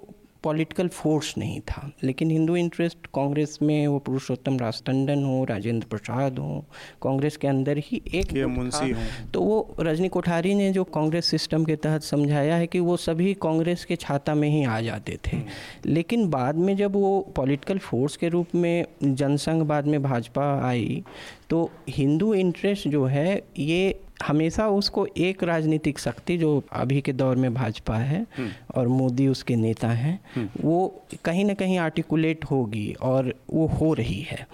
पॉलिटिकल 0.44 0.88
फोर्स 0.88 1.32
नहीं 1.38 1.60
था। 1.60 1.90
लेकिन 2.02 2.30
हिंदू 2.30 2.56
इंटरेस्ट 2.56 3.06
कांग्रेस 3.14 3.58
में 3.62 3.86
वो 3.86 3.98
पुरुषोत्तम 3.98 4.58
राज 4.58 4.82
टंडन 4.86 5.24
हो 5.24 5.44
राजेंद्र 5.44 5.86
प्रसाद 5.90 6.38
हो 6.38 6.64
कांग्रेस 7.02 7.36
के 7.36 7.48
अंदर 7.48 7.78
ही 7.78 8.00
एक 8.14 8.32
मुंशी। 8.48 8.94
तो 9.34 9.40
वो 9.40 9.74
रजनी 9.80 10.08
कोठारी 10.08 10.54
ने 10.54 10.70
जो 10.72 10.84
कांग्रेस 10.84 11.26
सिस्टम 11.26 11.64
के 11.64 11.76
तहत 11.76 12.02
समझाया 12.02 12.56
है 12.56 12.66
कि 12.66 12.80
वो 12.80 12.96
सभी 12.96 13.34
कांग्रेस 13.34 13.84
के 13.84 13.96
छाता 13.96 14.34
में 14.34 14.48
ही 14.48 14.64
आ 14.64 14.80
जाते 14.80 15.18
थे। 15.26 15.42
लेकिन 15.86 16.28
बाद 16.30 16.56
में 16.56 16.76
जब 16.76 16.92
वो 16.92 17.20
पॉलिटिकल 17.36 17.78
फोर्स 17.80 18.16
के 18.16 18.28
रूप 18.28 18.54
में 18.54 18.84
जनसंघ 19.04 19.62
बाद 19.62 19.86
में 19.86 20.02
भाजपा 20.02 20.52
आई 20.68 21.02
तो 21.50 21.70
हिंदू 21.88 22.34
इंटरेस्ट 22.34 22.88
जो 22.88 23.04
है 23.06 23.42
ये 23.58 24.00
हमेशा 24.26 24.68
उसको 24.68 25.06
एक 25.16 25.42
राजनीतिक 25.42 25.98
शक्ति 25.98 26.36
जो 26.38 26.62
अभी 26.72 27.00
के 27.00 27.12
दौर 27.12 27.36
में 27.36 27.54
भाजपा 27.54 27.96
है 27.96 28.26
और 28.74 28.88
मोदी 28.88 29.28
उसके 29.28 29.56
नेता 29.56 29.88
हैं 29.88 30.20
वो 30.60 31.04
कहीं 31.24 31.44
ना 31.44 31.54
कहीं 31.54 31.78
आर्टिकुलेट 31.78 32.44
होगी 32.44 32.92
और 32.92 33.34
वो 33.50 33.66
हो 33.66 33.94
रही 33.94 34.20
है। 34.20 34.46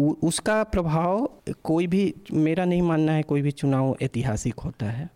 उसका 0.00 0.62
प्रभाव 0.62 1.30
कोई 1.64 1.86
भी 1.86 2.14
मेरा 2.32 2.64
नहीं 2.64 2.82
मानना 2.82 3.12
है 3.12 3.22
कोई 3.22 3.42
भी 3.42 3.50
चुनाव 3.50 3.96
ऐतिहासिक 4.02 4.60
होता 4.60 4.86
है। 4.86 5.10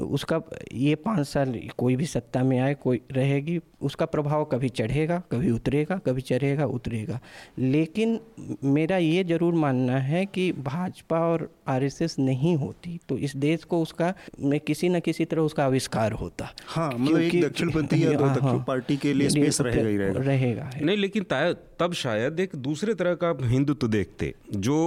उसका 0.00 0.40
ये 0.72 0.94
पाँच 0.94 1.26
साल 1.26 1.58
कोई 1.78 1.96
भी 1.96 2.06
सत्ता 2.06 2.42
में 2.42 2.58
आए 2.58 2.74
कोई 2.74 3.00
रहेगी 3.12 3.58
उसका 3.82 4.06
प्रभाव 4.06 4.44
कभी 4.44 4.68
चढ़ेगा 4.68 5.18
कभी 5.32 5.50
उतरेगा 5.50 5.96
कभी 5.96 6.20
चढ़ेगा 6.20 6.66
उतरेगा। 6.66 7.18
लेकिन 7.58 8.18
मेरा 8.64 8.96
ये 8.96 9.24
ज़रूर 9.24 9.54
मानना 9.54 9.98
है 9.98 10.24
कि 10.26 10.50
भाजपा 10.52 11.18
और 11.20 11.48
आरएसएस 11.68 12.18
नहीं 12.18 12.54
होती 12.56 12.98
तो 13.08 13.18
इस 13.18 13.36
देश 13.36 13.64
को 13.64 13.80
उसका 13.82 14.12
में 14.40 14.58
किसी 14.60 14.88
न 14.88 15.00
किसी 15.00 15.24
तरह 15.24 15.42
उसका 15.42 15.64
आविष्कार 15.64 16.12
होता। 16.12 16.52
हाँ 16.66 16.90
मतलब 16.90 17.20
एक 17.20 17.40
दक्षिणपंथी 17.44 18.04
या 18.04 18.12
दो 18.18 18.24
हाँ, 18.40 18.64
पार्टी 18.68 18.96
के 18.96 19.12
लिए 19.14 19.28
स्पेस 19.28 19.60
रहेगा 19.60 19.88
ही 19.88 19.96
रहेगा। 19.96 20.20
रहेगा 20.20 20.70
नहीं 20.82 20.96
लेकिन 20.96 21.24
तब 21.80 21.92
शायद 21.94 22.40
एक 22.40 22.56
दूसरे 22.58 22.94
तरह 22.94 23.14
का 23.14 23.34
हिंदुत्व 23.42 23.88
देखते 23.88 24.34
जो 24.50 24.78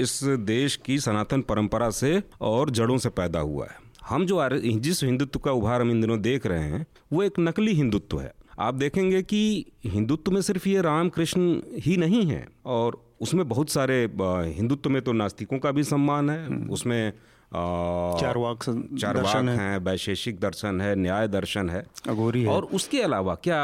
इस 0.00 0.20
देश 0.24 0.76
की 0.76 0.98
सनातन 0.98 1.40
परंपरा 1.42 1.90
से 1.90 2.22
और 2.40 2.70
जड़ों 2.70 2.98
से 2.98 3.08
पैदा 3.10 3.40
हुआ 3.40 3.66
है। 3.66 3.86
हम 4.08 4.26
जो 4.26 4.48
जिस 4.78 5.02
हिंदुत्व 5.04 5.38
का 5.38 5.52
उभार 5.52 5.80
हम 5.80 5.90
इन 5.90 6.00
दिनों 6.00 6.20
देख 6.20 6.46
रहे 6.46 6.62
हैं 6.62 6.86
वो 7.12 7.22
एक 7.22 7.38
नकली 7.38 7.72
हिंदुत्व 7.72 8.20
है। 8.20 8.32
आप 8.58 8.74
देखेंगे 8.74 9.22
कि 9.22 9.64
हिंदुत्व 9.84 10.32
में 10.32 10.40
सिर्फ़ 10.42 10.68
ये 10.68 10.80
राम 10.82 11.08
कृष्ण 11.08 11.60
ही 11.78 11.96
नहीं 11.96 12.24
है 12.26 12.48
और 12.66 13.02
उसमें 13.20 13.48
बहुत 13.48 13.70
सारे 13.70 14.10
हिंदुत्व 14.20 14.90
में 14.90 15.02
तो 15.02 15.12
नास्तिकों 15.12 15.58
का 15.58 15.70
भी 15.70 15.84
सम्मान 15.84 16.30
है 16.30 16.46
हम्म। 16.46 16.70
उसमें 16.70 17.12
चारवाक 17.54 18.64
चारवाक 19.00 19.44
हैं। 19.48 19.78
वैशेषिक 19.78 20.40
दर्शन 20.40 20.80
है 20.80 20.94
न्याय 20.96 21.28
दर्शन 21.28 21.70
है। 21.70 21.86
अघोरी 22.08 22.42
है। 22.42 22.48
और 22.48 22.64
उसके 22.64 23.02
अलावा 23.02 23.34
क्या 23.34 23.60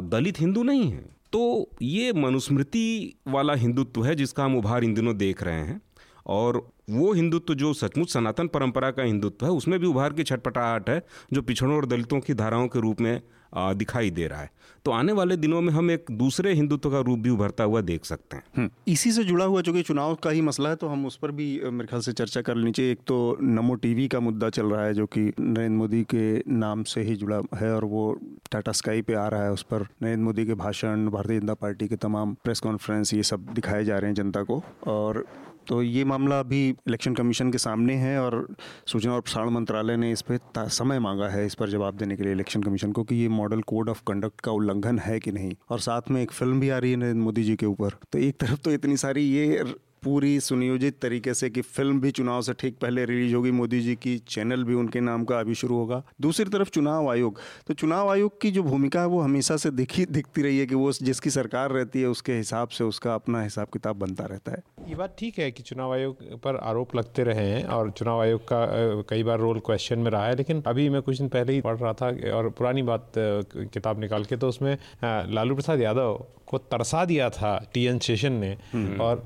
दलित 0.00 0.40
हिंदू 0.40 0.62
नहीं 0.62 0.90
है? 0.90 1.04
तो 1.32 1.68
ये 1.82 2.12
मनुस्मृति 2.12 3.14
वाला 3.28 3.54
हिंदुत्व 3.54 4.04
है 4.04 4.14
जिसका 4.14 4.44
हम 4.44 4.56
उभार 4.56 4.84
इन 4.84 4.94
दिनों 4.94 5.16
देख 5.16 5.42
रहे 5.42 5.60
हैं। 5.60 5.80
और 6.26 6.66
वो 6.90 7.12
हिंदुत्व 7.12 7.54
जो 7.54 7.72
सचमुच 7.74 8.12
सनातन 8.12 8.46
परंपरा 8.48 8.90
का 8.90 9.02
हिंदुत्व 9.02 9.46
है, 9.46 9.52
उसमें 9.52 9.78
भी 9.80 9.86
उभार 9.86 10.12
की 10.12 10.22
छटपटाहट 10.22 10.90
है, 10.90 11.02
जो 11.32 11.42
पिछड़ों 11.42 11.76
और 11.76 11.86
दलितों 11.86 12.20
की 12.20 12.34
धाराओं 12.34 12.68
के 12.68 12.80
रूप 12.80 13.00
में 13.00 13.20
दिखाई 13.54 14.10
दे 14.10 14.26
रहा 14.26 14.40
है। 14.40 14.50
तो 14.84 14.90
आने 14.90 15.12
वाले 15.12 15.36
दिनों 15.36 15.60
में 15.60 15.72
हम 15.72 15.90
एक 15.90 16.06
दूसरे 16.10 16.52
हिंदुत्व 16.54 16.90
का 16.90 17.00
रूप 17.00 17.18
भी 17.18 17.30
उभरता 17.30 17.64
हुआ 17.64 17.80
देख 17.80 18.04
सकते 18.04 18.36
हैं। 18.36 18.44
हम्म। 18.56 18.70
इसी 18.88 19.12
से 19.12 19.24
जुड़ा 19.24 19.44
हुआ 19.44 19.62
चूँकि 19.62 19.82
चुनाव 19.82 20.14
का 20.14 20.30
ही 20.30 20.40
मसला 20.40 20.68
है 20.68 20.76
तो 20.76 20.88
हम 20.88 21.04
उस 21.06 21.16
पर 21.16 21.30
भी 21.30 21.46
मेरे 21.62 21.86
ख्याल 21.86 22.02
से 22.02 22.12
चर्चा 22.12 22.42
कर 22.42 22.56
लेनी 22.56 22.72
चाहिए। 22.72 22.92
एक 22.92 23.00
तो 23.06 23.36
नमो 23.42 23.74
टीवी 23.74 24.08
का 24.08 24.20
मुद्दा 24.20 24.50
चल 24.50 24.66
रहा 24.66 24.84
है, 24.84 24.94
जो 24.94 25.06
कि 25.06 25.20
नरेंद्र 25.40 25.76
मोदी 25.78 26.02
के 26.04 26.38
नाम 26.50 26.82
से 26.84 27.02
ही 27.02 27.16
जुड़ा 27.16 27.40
है, 27.54 27.74
और 27.74 27.84
वो 27.84 28.18
टाटा 28.52 28.72
स्काई 28.72 29.02
पे 29.02 29.14
आ 29.14 29.28
रहा 29.28 29.44
है, 29.44 29.52
उस 29.52 29.62
पर 29.62 29.86
नरेंद्र 30.02 30.24
मोदी 30.24 30.46
के 30.46 30.54
भाषण, 30.56 31.08
भारतीय 31.08 31.40
जनता 31.40 31.54
पार्टी 31.56 31.88
के 31.88 31.96
तमाम 31.98 32.34
प्रेस 32.34 32.60
कॉन्फ्रेंस, 32.60 33.14
ये 33.14 33.22
सब 33.22 33.46
दिखाए 33.54 33.84
जा 33.84 33.98
रहे 33.98 34.08
हैं 34.08 34.14
जनता 34.14 34.42
को। 34.42 34.62
और 34.86 35.24
तो 35.68 35.82
ये 35.82 36.04
मामला 36.04 36.38
अभी 36.40 36.68
इलेक्शन 36.68 37.14
कमीशन 37.14 37.50
के 37.52 37.58
सामने 37.58 37.94
है 37.94 38.18
और 38.20 38.46
सूचना 38.86 39.12
और 39.14 39.20
प्रसारण 39.20 39.50
मंत्रालय 39.50 39.96
ने 39.96 40.10
इस 40.12 40.22
पर 40.22 40.68
समय 40.68 40.98
मांगा 40.98 41.28
है 41.28 41.44
इस 41.46 41.54
पर 41.54 41.68
जवाब 41.68 41.96
देने 41.96 42.16
के 42.16 42.22
लिए 42.22 42.32
इलेक्शन 42.32 42.62
कमीशन 42.62 42.92
को 42.92 43.04
कि 43.04 43.14
ये 43.14 43.28
मॉडल 43.28 43.60
कोड 43.62 43.88
ऑफ़ 43.88 44.02
कंडक्ट 44.06 44.40
का 44.40 44.52
उल्लंघन 44.52 44.98
है 44.98 45.18
कि 45.20 45.32
नहीं। 45.32 45.52
और 45.70 45.80
साथ 45.80 46.10
में 46.10 46.22
एक 46.22 46.32
फ़िल्म 46.32 46.60
भी 46.60 46.68
आ 46.68 46.78
रही 46.78 46.90
है 46.90 46.96
नरेंद्र 46.96 47.22
मोदी 47.22 47.42
जी 47.42 47.56
के 47.56 47.66
ऊपर। 47.66 47.96
तो 48.12 48.18
एक 48.18 48.36
तरफ़ 48.40 48.60
तो 48.60 48.72
इतनी 48.72 48.96
सारी 48.96 49.22
ये 49.22 49.64
पूरी 50.04 50.38
सुनियोजित 50.40 50.98
तरीके 51.02 51.34
से 51.34 51.48
कि 51.50 51.60
फ़िल्म 51.62 52.00
भी 52.00 52.10
चुनाव 52.10 52.40
से 52.42 52.52
ठीक 52.52 52.78
पहले 52.80 53.04
रिलीज़ 53.04 53.34
होगी। 53.34 53.50
मोदी 53.50 53.80
जी 53.80 53.94
की 53.96 54.16
चैनल 54.28 54.64
भी 54.64 54.74
उनके 54.74 55.00
नाम 55.00 55.24
का 55.24 55.38
अभी 55.40 55.54
शुरू 55.54 55.76
होगा। 55.76 56.02
दूसरी 56.20 56.50
तरफ़ 56.50 56.70
चुनाव 56.70 57.10
आयोग। 57.10 57.38
तो 57.66 57.74
चुनाव 57.74 58.10
आयोग 58.10 58.40
की 58.40 58.50
जो 58.50 58.62
भूमिका 58.62 59.00
है 59.00 59.06
वो 59.06 59.20
हमेशा 59.20 59.56
से 59.56 59.70
दिखी 59.72 60.04
दिखती 60.06 60.42
रही 60.42 60.58
है 60.58 60.66
कि 60.66 60.74
वो 60.74 60.90
जिसकी 61.02 61.30
सरकार 61.30 61.70
रहती 61.70 62.00
है 62.00 62.08
उसके 62.08 62.32
हिसाब 62.32 62.68
से 62.68 62.84
उसका 62.84 63.14
अपना 63.14 63.42
हिसाब 63.42 63.68
किताब 63.72 63.98
बनता 63.98 64.24
रहता 64.24 64.52
है। 64.52 64.62
ये 64.88 64.94
बात 64.94 65.16
ठीक 65.18 65.38
है 65.38 65.50
कि 65.50 65.62
चुनाव 65.62 65.92
आयोग 65.92 66.22
पर 66.42 66.56
आरोप 66.64 66.96
लगते 66.96 67.24
रहे 67.24 67.46
हैं 67.50 67.64
और 67.68 67.90
चुनाव 67.90 68.20
आयोग 68.20 68.42
का 68.52 68.64
कई 69.10 69.22
बार 69.22 69.38
रोल 69.38 69.60
क्वेश्चन 69.66 69.98
में 69.98 70.10
रहा 70.10 70.26
है 70.26 70.36
लेकिन 70.36 70.62
अभी 70.66 70.88
मैं 70.88 71.02
कुछ 71.02 71.18
दिन 71.18 71.28
पहले 71.28 71.52
ही 71.52 71.60
पढ़ 71.60 71.78
रहा 71.78 71.92
था 71.92 72.08
और 72.36 72.48
पुरानी 72.58 72.82
बात 72.82 73.12
किताब 73.16 74.00
निकाल 74.00 74.24
के 74.24 74.36
तो 74.36 74.48
उसमें 74.48 74.76
लालू 75.04 75.54
प्रसाद 75.54 75.80
यादव 75.80 76.24
को 76.46 76.58
तरसा 76.70 77.04
दिया 77.04 77.28
था 77.30 77.50
टी 77.74 77.84
एन 77.86 77.98
शेषन 77.98 78.32
ने 78.32 78.50
हम्म। 78.72 79.00
और 79.00 79.24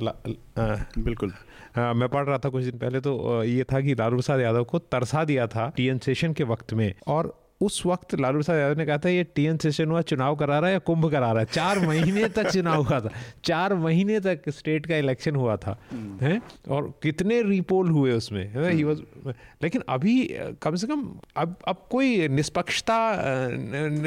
बिल्कुल। 0.98 1.33
आ, 1.79 1.92
मैं 1.92 2.09
पढ़ 2.09 2.24
रहा 2.24 2.38
था 2.38 2.48
कुछ 2.48 2.64
दिन 2.64 2.79
पहले 2.79 3.00
तो 3.00 3.44
ये 3.44 3.64
था 3.64 3.81
कि 3.81 3.94
लालू 3.94 4.16
प्रसाद 4.16 4.40
यादव 4.40 4.64
को 4.64 4.79
तरसा 4.79 5.24
दिया 5.24 5.46
था 5.46 5.72
टी 5.76 5.87
एन 5.87 5.98
सेशन 5.98 6.33
के 6.33 6.44
वक्त 6.44 6.72
में 6.72 6.94
और 7.07 7.46
उस 7.61 7.83
वक्त 7.87 8.14
लालू 8.21 8.38
प्रसाद 8.38 8.59
यादव 8.59 8.79
ने 8.79 8.85
कहा 8.87 8.99
था 8.99 9.09
ये 9.09 9.23
टीएन 9.35 9.57
सेशन 9.59 9.90
हुआ 9.90 10.01
चुनाव 10.05 10.35
करा 10.37 10.59
रहा 10.59 10.69
है 10.69 10.73
या 10.73 10.79
कुंभ 10.81 11.11
करा 11.11 11.31
रहा 11.33 11.40
है? 11.40 11.47
चार 11.53 11.79
महीने 11.87 12.29
तक 12.29 12.49
चुनाव 12.51 12.83
हुआ 12.83 12.99
था। 13.01 13.11
चार 13.45 13.75
महीने 13.77 14.19
तक 14.21 14.49
स्टेट 14.51 14.87
का 14.87 14.97
इलेक्शन 14.97 15.37
हुआ 15.37 15.57
था 15.57 15.77
हम्म। 15.90 16.27
है? 16.27 16.40
और 16.69 16.92
कितने 17.03 17.40
रिपोल 17.42 17.90
हुए 17.90 18.12
उसमें 18.12 18.47
है 18.47 18.83
वाज 18.85 19.01
लेकिन 19.62 19.83
अभी 19.88 20.16
कम 20.62 20.75
से 20.75 20.87
कम 20.87 21.07
अब 21.37 21.57
अब 21.69 21.87
कोई 21.90 22.29
निष्पक्षता 22.31 22.99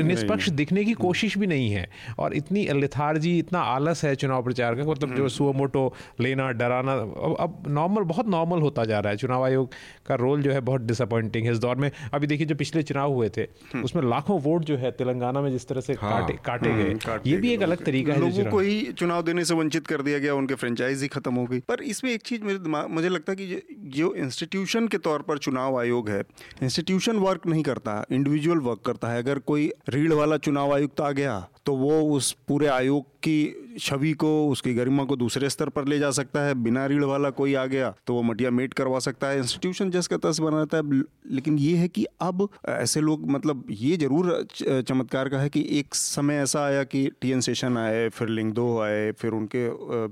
निष्पक्ष 0.04 0.50
दिखने 0.52 0.84
की 0.86 0.94
कोशिश 0.96 1.38
भी 1.38 1.48
नहीं 1.48 1.72
है। 1.72 1.88
और 2.20 2.34
इतनी 2.36 2.68
लिथार्जी 2.74 3.38
इतना 3.40 3.60
आलस 3.72 4.04
है 4.06 4.14
चुनाव 4.16 4.44
प्रचार 4.44 4.76
का 4.76 4.84
मतलब 4.84 5.16
जो 5.16 5.30
सुओ 5.30 5.48
हम्म। 5.48 5.58
मोटो 5.58 5.94
लेना 6.22 6.50
डराना 6.52 6.94
अब 6.94 7.36
अब 7.40 7.64
नॉर्मल 7.70 8.04
बहुत 8.14 8.28
नॉर्मल 8.30 8.62
होता 8.62 8.86
जा 8.86 9.00
रहा 9.00 9.12
है। 9.12 9.18
चुनाव 9.18 9.44
आयोग 9.46 9.74
का 10.06 10.16
रोल 10.18 10.42
जो 10.42 10.52
है 10.52 10.62
बहुत 10.62 10.82
डिसअपॉइंटिंग 10.84 11.46
है 11.46 11.52
इस 11.52 11.60
दौर 11.60 11.76
में। 11.76 11.90
अभी 12.14 12.28
देखिए 12.28 12.48
जो 12.48 12.56
पिछले 12.56 12.84
चुनाव 12.84 13.14
हुए 13.14 13.30
थे 13.30 13.39
थे। 13.40 13.48
हम्म। 13.74 13.84
उसमें 13.84 14.04
लाखों 14.04 14.40
वोट 14.42 14.64
जो 14.66 14.78
है 14.78 14.92
तेलंगाना 14.92 15.42
में 15.42 15.52
जिस 15.52 15.68
तरह 15.68 15.82
से 15.82 15.94
हाँ, 15.94 16.12
काटे 16.12 16.38
काटे 16.46 16.70
हम्म, 16.70 16.84
गए 16.84 17.20
ये 17.26 17.38
भी 17.38 17.54
एक 17.54 17.62
अलग 17.62 17.84
तरीका 17.86 18.14
है 18.14 18.20
लोगों 18.20 18.50
को 18.52 18.60
ही 18.60 18.82
चुनाव 18.94 19.22
देने 19.22 19.46
से 19.46 19.54
वंचित 19.54 19.88
कर 19.88 20.02
दिया 20.02 20.20
गया 20.20 20.36
उनके 20.36 20.56
फ्रेंचाइज 20.56 21.02
ही 21.02 21.08
खत्म 21.08 21.34
हो 21.36 21.46
गई। 21.46 21.60
पर 21.60 21.82
इसमें 21.84 22.12
एक 22.12 22.22
चीज़ 22.22 22.44
मेरे 22.44 22.60
दिमाग 22.60 22.90
मुझे 22.90 23.10
लगता 23.10 23.32
है 23.32 23.36
कि 23.36 23.62
जो 23.98 24.14
इंस्टीट्यूशन 24.16 24.88
के 24.88 24.98
तौर 25.00 25.22
पर 25.22 25.38
चुनाव 25.38 25.80
आयोग 25.80 26.10
है 26.10 26.24
इंस्टीट्यूशन 26.64 27.18
वर्क 27.18 27.48
नहीं 27.48 27.64
करता 27.64 28.04
इंडिविजुअल 28.12 28.60
वर्क 28.60 28.82
करता 28.86 29.08
है। 29.08 29.22
अगर 29.22 29.40
कोई 29.40 29.72
रीढ़ 29.90 30.14
वाला 30.14 30.38
चुनाव 30.40 30.74
आयुक्त 30.74 31.02
आ 31.02 31.12
गया 31.12 31.40
तो 31.66 31.74
वो 31.76 32.02
उस 32.16 32.32
पूरे 32.48 32.68
आयोग 32.68 33.06
की 33.24 33.78
छवि 33.80 34.12
को 34.14 34.30
उसकी 34.50 34.74
गरिमा 34.74 35.04
को 35.04 35.16
दूसरे 35.16 35.50
स्तर 35.50 35.70
पर 35.70 35.88
ले 35.88 36.00
जा 36.00 36.10
सकता 36.12 36.42
है। 36.42 36.54
बिना 36.64 36.86
रीढ़ 36.86 37.04
वाला 37.06 37.30
कोई 37.32 37.54
आ 37.56 37.66
गया 37.68 37.94
तो 38.08 38.14
वो 38.14 38.22
मटिया 38.24 38.52
मेट 38.52 38.74
करवा 38.74 39.00
सकता 39.00 39.28
है। 39.28 39.38
इंस्टीट्यूशन 39.40 39.92
जैसे 39.92 40.18
तस 40.20 40.40
बनाता 40.42 40.78
है। 40.78 41.02
लेकिन 41.32 41.58
ये 41.60 41.76
है 41.78 41.88
कि 41.88 42.06
अब 42.22 42.48
ऐसे 42.70 43.02
लोग 43.02 43.30
मतलब 43.32 43.64
ये 43.72 43.96
ज़रूर 43.98 44.48
चमत्कार 44.62 45.30
का 45.30 45.40
है 45.40 45.50
कि 45.50 45.66
एक 45.80 45.96
समय 45.96 46.42
ऐसा 46.42 46.64
आया 46.66 46.84
कि 46.86 47.10
टी 47.22 47.32
एन 47.32 47.42
सेशन 47.42 47.78
आए 47.78 48.08
फिर 48.10 48.30
लिंगदो 48.30 48.68
आए 48.82 49.12
फिर 49.20 49.32
उनके 49.34 49.68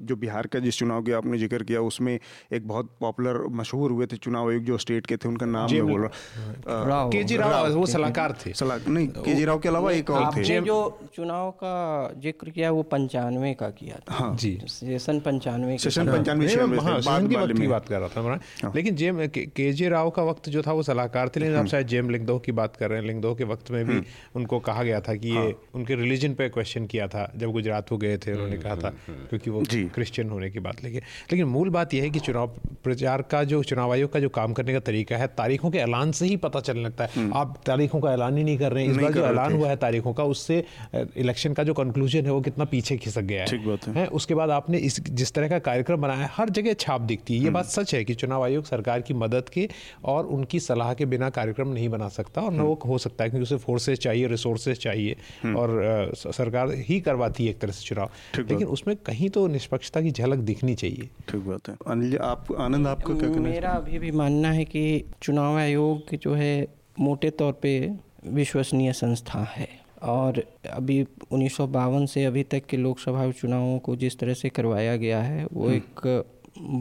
जो 0.06 0.16
बिहार 0.18 0.48
का 0.48 0.60
जिस 0.60 0.78
चुनाव 0.80 1.02
की 1.04 1.12
आपने 1.12 1.38
ज़िक्र 1.38 1.64
किया 1.64 1.82
उसमें 1.84 2.14
एक 2.14 2.68
बहुत 2.68 2.96
पॉपुलर 3.02 3.42
मशहूर 3.54 3.92
हुए 3.92 4.06
थे 4.06 4.18
चुनाव 4.18 4.50
आयोग 4.50 4.64
जो 4.64 4.78
स्टेट 4.78 5.06
के 5.06 5.18
थे 5.18 5.28
उनका 5.30 5.46
नाम 5.48 5.74
मैं 5.74 5.86
बोल 5.88 6.02
रहा 6.02 7.04
के 7.10 7.24
जी 7.24 7.38
राव 7.38 7.72
वो 7.74 7.86
सलाहकार 7.88 8.38
थे। 8.46 8.54
सलाह 8.56 8.90
नहीं 8.90 9.08
के 9.10 9.34
जी 9.34 9.46
राव 9.46 9.60
के 9.60 9.70
अलावा 9.70 9.92
एक 9.94 10.10
और 10.12 10.32
थे। 10.36 10.60
जो 10.62 10.78
चुनाव 11.16 11.52
का 11.64 11.76
ज़िक्र 12.22 12.50
किया 12.50 12.72
वो 12.72 12.84
पंचानवे 12.98 13.54
का 13.54 13.70
किया 13.70 14.00
था। 14.02 14.14
हाँ। 14.14 14.36
जी। 14.36 14.58
सेशन 14.68 15.20
पंचानवे 15.20 15.78
सेशन 15.78 16.12
पंचानवे 16.12 16.48
हाँ, 16.48 17.48
की 17.50 17.68
बात 17.68 17.88
कर 17.88 18.00
रहा 18.00 18.10
था 18.10 18.22
मैं 18.22 18.36
हाँ। 18.64 18.72
लेकिन 18.76 18.96
जेम 18.96 19.26
के 19.28 19.72
जे 19.74 19.90
राव 19.90 20.10
का 20.10 20.24
वक्त 20.24 20.50
जो 20.50 20.62
था 20.62 20.72
वो 20.72 20.84
सलाहकार 20.84 21.30
थे 21.30 21.40
लेकिन 21.40 21.56
आप 21.56 21.60
हम्म। 21.60 21.70
शायद 21.70 21.88
जेम 21.88 22.10
लिंगदो 22.10 22.38
की 22.40 22.52
बात 22.52 22.76
कर 22.76 22.90
रहे 22.90 23.00
हैं। 23.00 23.08
लिंगदो 23.08 23.34
के 23.36 23.44
वक्त 23.44 23.72
में 23.72 23.84
भी 23.86 23.94
हम्म। 23.94 24.04
उनको 24.36 24.60
कहा 24.60 24.84
गया 24.84 25.00
था 25.02 25.16
कि 25.16 25.30
ये 25.30 25.38
हाँ। 25.38 25.52
उनके 25.76 25.96
रिलीजन 25.96 26.34
पे 26.34 26.50
क्वेश्चन 26.50 26.86
किया 26.86 27.08
था 27.08 27.32
जब 27.38 27.52
गुजरात 27.52 27.90
को 27.90 27.98
गए 27.98 28.18
थे 28.18 28.34
उन्होंने 28.34 28.56
हम्म, 28.56 28.64
कहा 28.64 28.76
था 28.76 28.90
क्योंकि 29.30 29.50
वो 29.50 29.64
क्रिश्चियन 29.96 30.30
होने 30.30 30.50
की 30.52 30.60
बात 30.60 30.84
लेके। 30.84 30.98
लेकिन 31.32 31.46
मूल 31.48 31.70
बात 31.70 31.94
यह 31.94 32.04
है 32.04 32.10
कि 32.10 32.20
चुनाव 32.20 32.48
प्रचार 32.84 33.22
का 33.32 33.44
जो 33.44 33.62
चुनाव 33.64 33.92
आयोग 33.92 34.12
का 34.14 34.20
जो 34.20 34.30
काम 34.30 34.54
करने 34.54 34.74
का 34.74 34.80
तरीका 34.80 35.18
है 35.18 35.28
तारीखों 35.38 35.72
के 35.72 35.78
ऐलान 35.78 36.12
से 36.12 36.26
ही 36.26 36.36
पता 36.38 36.60
चलने 36.60 36.84
लगता 36.84 37.06
है। 37.06 37.30
आप 37.36 37.56
तारीखों 37.66 38.00
का 38.02 38.14
ऐलान 38.14 38.38
ही 38.38 38.44
नहीं 38.44 38.58
कर 38.58 38.72
रहे 38.72 38.84
हैं। 38.84 38.92
इस 38.92 38.98
बार 38.98 39.14
जो 39.14 39.26
ऐलान 39.26 39.54
हुआ 39.54 39.70
है 39.70 39.76
तारीखों 39.78 40.14
का 40.14 40.24
उससे 40.36 40.64
इलेक्शन 40.96 41.54
का 41.54 41.64
जो 41.64 41.74
कंक्लूजन 41.74 42.26
है 42.26 42.32
वो 42.32 42.42
कितना 42.42 42.66
पीछे 42.66 42.87
खिसक 42.96 43.22
गया 43.22 43.44
है। 43.44 43.58
बात 43.58 43.88
है। 43.88 43.94
है 43.94 44.06
उसके 44.08 44.36
बाद 44.36 44.50
आपने 44.50 44.78
इस 44.78 45.00
जिस 45.02 45.34
तरह 45.34 45.50
का 45.50 45.60
कार्यक्रम 45.60 46.02
बनाया 46.02 46.20
है 46.20 46.30
हर 46.34 46.50
जगह 46.50 46.74
छाप 46.74 47.02
दिखती 47.02 47.34
है। 47.34 47.40
ये 47.40 47.46
हम्म। 47.46 47.54
बात 47.54 47.66
सच 47.66 47.94
है 47.96 48.04
कि 48.06 48.14
चुनाव 48.14 48.44
आयोग 48.44 48.66
सरकार 48.66 49.02
की 49.02 49.14
मदद 49.14 49.50
के 49.50 49.70
और 50.04 50.26
उनकी 50.26 50.60
सलाह 50.60 50.94
के 50.94 51.06
बिना 51.06 51.30
कार्यक्रम 51.30 51.68
नहीं 51.68 51.90
बना 51.90 52.08
सकता 52.10 52.42
और 52.42 52.54
न 52.54 52.60
वो 52.60 52.74
हम्म। 52.74 52.90
हो 52.90 52.98
सकता 52.98 53.24
है 53.24 53.30
क्योंकि 53.30 53.44
उसे 53.44 53.58
फोर्सेज 53.58 54.00
चाहिए 54.00 54.28
रिसोर्सेज 54.28 54.78
चाहिए 54.78 55.16
हम्म। 55.44 55.56
और 55.56 56.12
सरकार 56.16 56.74
ही 56.74 57.00
करवाती 57.00 57.44
है 57.44 57.50
एक 57.50 57.60
तरह 57.60 57.72
से 57.72 57.86
चुनाव। 57.86 58.10
लेकिन 58.40 58.68
उसमें 58.68 58.96
कहीं 58.96 59.30
तो 59.30 59.48
निष्पक्षता 59.48 60.02
की 60.02 60.12
झलक 60.12 60.38
दिखनी 60.38 60.76
चाहिए। 60.76 61.10
ठीक 61.30 61.42
बात 61.42 61.70
है। 61.70 61.76
अनिल 61.88 62.18
आप 62.18 62.48
आनंद 62.60 62.88
आपका 62.88 63.14
क्या 63.14 63.30
कहना 63.30 63.42
मेरा 63.42 63.70
अभी 63.70 64.00
भी 64.00 64.12
मानना 64.12 64.52
है 64.52 64.66
कि 64.66 65.04
चुनाव 65.22 65.58
आयोग 65.58 66.16
जो 66.16 66.34
है 66.34 66.68
मोटे 67.00 67.30
तौर 67.30 67.52
पे 67.54 67.92
विश्वसनीय 68.28 68.94
संस्था 68.94 69.44
है। 69.44 69.87
और 70.02 70.44
अभी 70.70 71.02
उन्नीस 71.32 71.56
सौ 71.58 71.68
बावन 71.68 72.06
से 72.06 72.26
अभी 72.26 72.44
तक 72.44 72.66
के 72.66 72.78
लोकसभा 72.78 73.30
चुनावों 73.32 73.78
को 73.80 73.96
जिस 73.96 74.20
तरह 74.20 74.34
से 74.34 74.50
करवाया 74.50 74.96
गया 74.96 75.22
है 75.22 75.46
वो 75.54 75.66
हम्म। 75.66 75.76
एक 75.76 76.26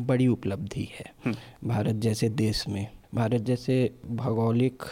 बड़ी 0.06 0.26
उपलब्धि 0.26 0.88
है 0.92 1.12
हम्म। 1.24 1.68
भारत 1.68 1.94
जैसे 1.94 2.28
देश 2.28 2.64
में 2.68 2.86
भारत 3.14 3.42
जैसे 3.42 3.78
भौगोलिक 4.06 4.82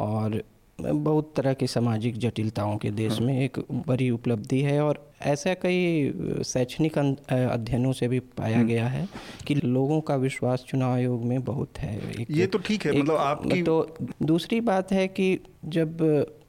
और 0.00 0.42
बहुत 0.78 1.32
तरह 1.36 1.52
की 1.52 1.66
सामाजिक 1.66 2.16
जटिलताओं 2.18 2.76
के 2.78 2.90
देश 2.90 3.18
में 3.20 3.38
एक 3.40 3.58
बड़ी 3.86 4.08
उपलब्धि 4.10 4.60
है 4.60 4.80
और 4.80 4.98
ऐसा 5.22 5.54
कई 5.54 6.42
शैक्षणिक 6.44 6.98
अध्ययनों 6.98 7.92
से 7.92 8.08
भी 8.08 8.18
पाया 8.20 8.56
हम्म। 8.56 8.68
गया 8.68 8.86
है 8.88 9.08
कि 9.46 9.54
लोगों 9.54 10.00
का 10.00 10.16
विश्वास 10.16 10.64
चुनाव 10.68 10.92
आयोग 10.92 11.24
में 11.24 11.44
बहुत 11.44 11.78
है 11.78 11.96
एक, 12.20 12.26
ये 12.30 12.46
तो 12.46 12.58
ठीक 12.58 12.86
है 12.86 12.92
मतलब 12.92 13.16
आपकी 13.16 13.62
तो 13.62 13.96
दूसरी 14.22 14.60
बात 14.60 14.92
है 14.92 15.06
कि 15.08 15.38
जब 15.66 16.02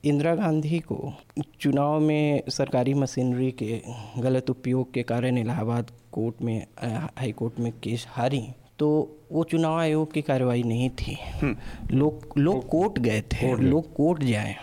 इंदिरा 0.05 0.33
गांधी 0.35 0.79
को 0.79 1.13
चुनाव 1.61 1.99
में 1.99 2.43
सरकारी 2.49 2.93
मशीनरी 2.93 3.51
के 3.51 3.81
गलत 4.21 4.49
उपयोग 4.49 4.93
के 4.93 5.03
कारण 5.03 5.37
इलाहाबाद 5.37 5.91
कोर्ट 6.11 6.41
में 6.41 6.65
हाई 6.83 7.31
कोर्ट 7.31 7.59
में 7.59 7.71
केस 7.83 8.05
हारी 8.09 8.41
तो 8.79 8.87
वो 9.31 9.43
चुनाव 9.43 9.77
आयोग 9.79 10.13
की 10.13 10.21
कार्रवाई 10.21 10.63
नहीं 10.63 10.89
थी। 10.89 11.17
हम्म। 11.41 11.97
लोग 11.97 12.33
लोग 12.37 12.67
कोर्ट 12.69 12.99
गए 12.99 13.21
थे। 13.21 13.55
लोग 13.55 13.93
कोर्ट 13.93 14.23
जाए। 14.23 14.55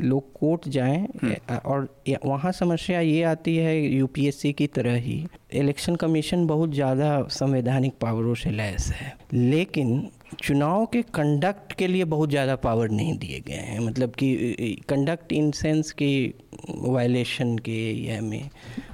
लोग 0.00 0.32
कोर्ट 0.32 0.68
जाएँ 0.68 1.06
हम्म। 1.22 1.56
और 1.56 1.88
वहाँ 2.24 2.52
समस्या 2.52 3.00
ये 3.00 3.22
आती 3.22 3.56
है 3.56 3.76
यूपीएससी 3.80 4.52
की 4.52 4.66
तरह 4.66 4.94
ही 4.96 5.24
इलेक्शन 5.52 5.96
कमीशन 5.96 6.46
बहुत 6.46 6.72
ज़्यादा 6.74 7.22
संवैधानिक 7.30 7.92
पावरों 8.00 8.34
से 8.34 8.50
लैस 8.50 8.90
है। 8.92 9.16
लेकिन 9.32 10.08
चुनाव 10.34 10.84
के 10.86 11.02
कंडक्ट 11.14 11.72
के 11.72 11.86
लिए 11.86 12.04
बहुत 12.06 12.30
ज़्यादा 12.30 12.56
पावर 12.58 12.90
नहीं 12.90 13.16
दिए 13.18 13.40
गए 13.40 13.62
हैं। 13.62 13.78
मतलब 13.80 14.14
कि 14.14 14.76
कंडक्ट 14.88 15.32
इन 15.32 15.50
सेंस 15.52 15.92
की 15.92 16.34
वायलेशन 16.70 17.56
के 17.58 17.78
या 18.06 18.20
में 18.20 18.50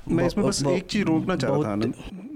मैं 0.08 0.26
इसमें 0.26 0.46
बस 0.46 0.62
एक 0.66 0.86
चीज़ 0.86 1.04
रोकना 1.04 1.36
चाह 1.36 1.50
रहा 1.52 1.76
था 1.76 1.92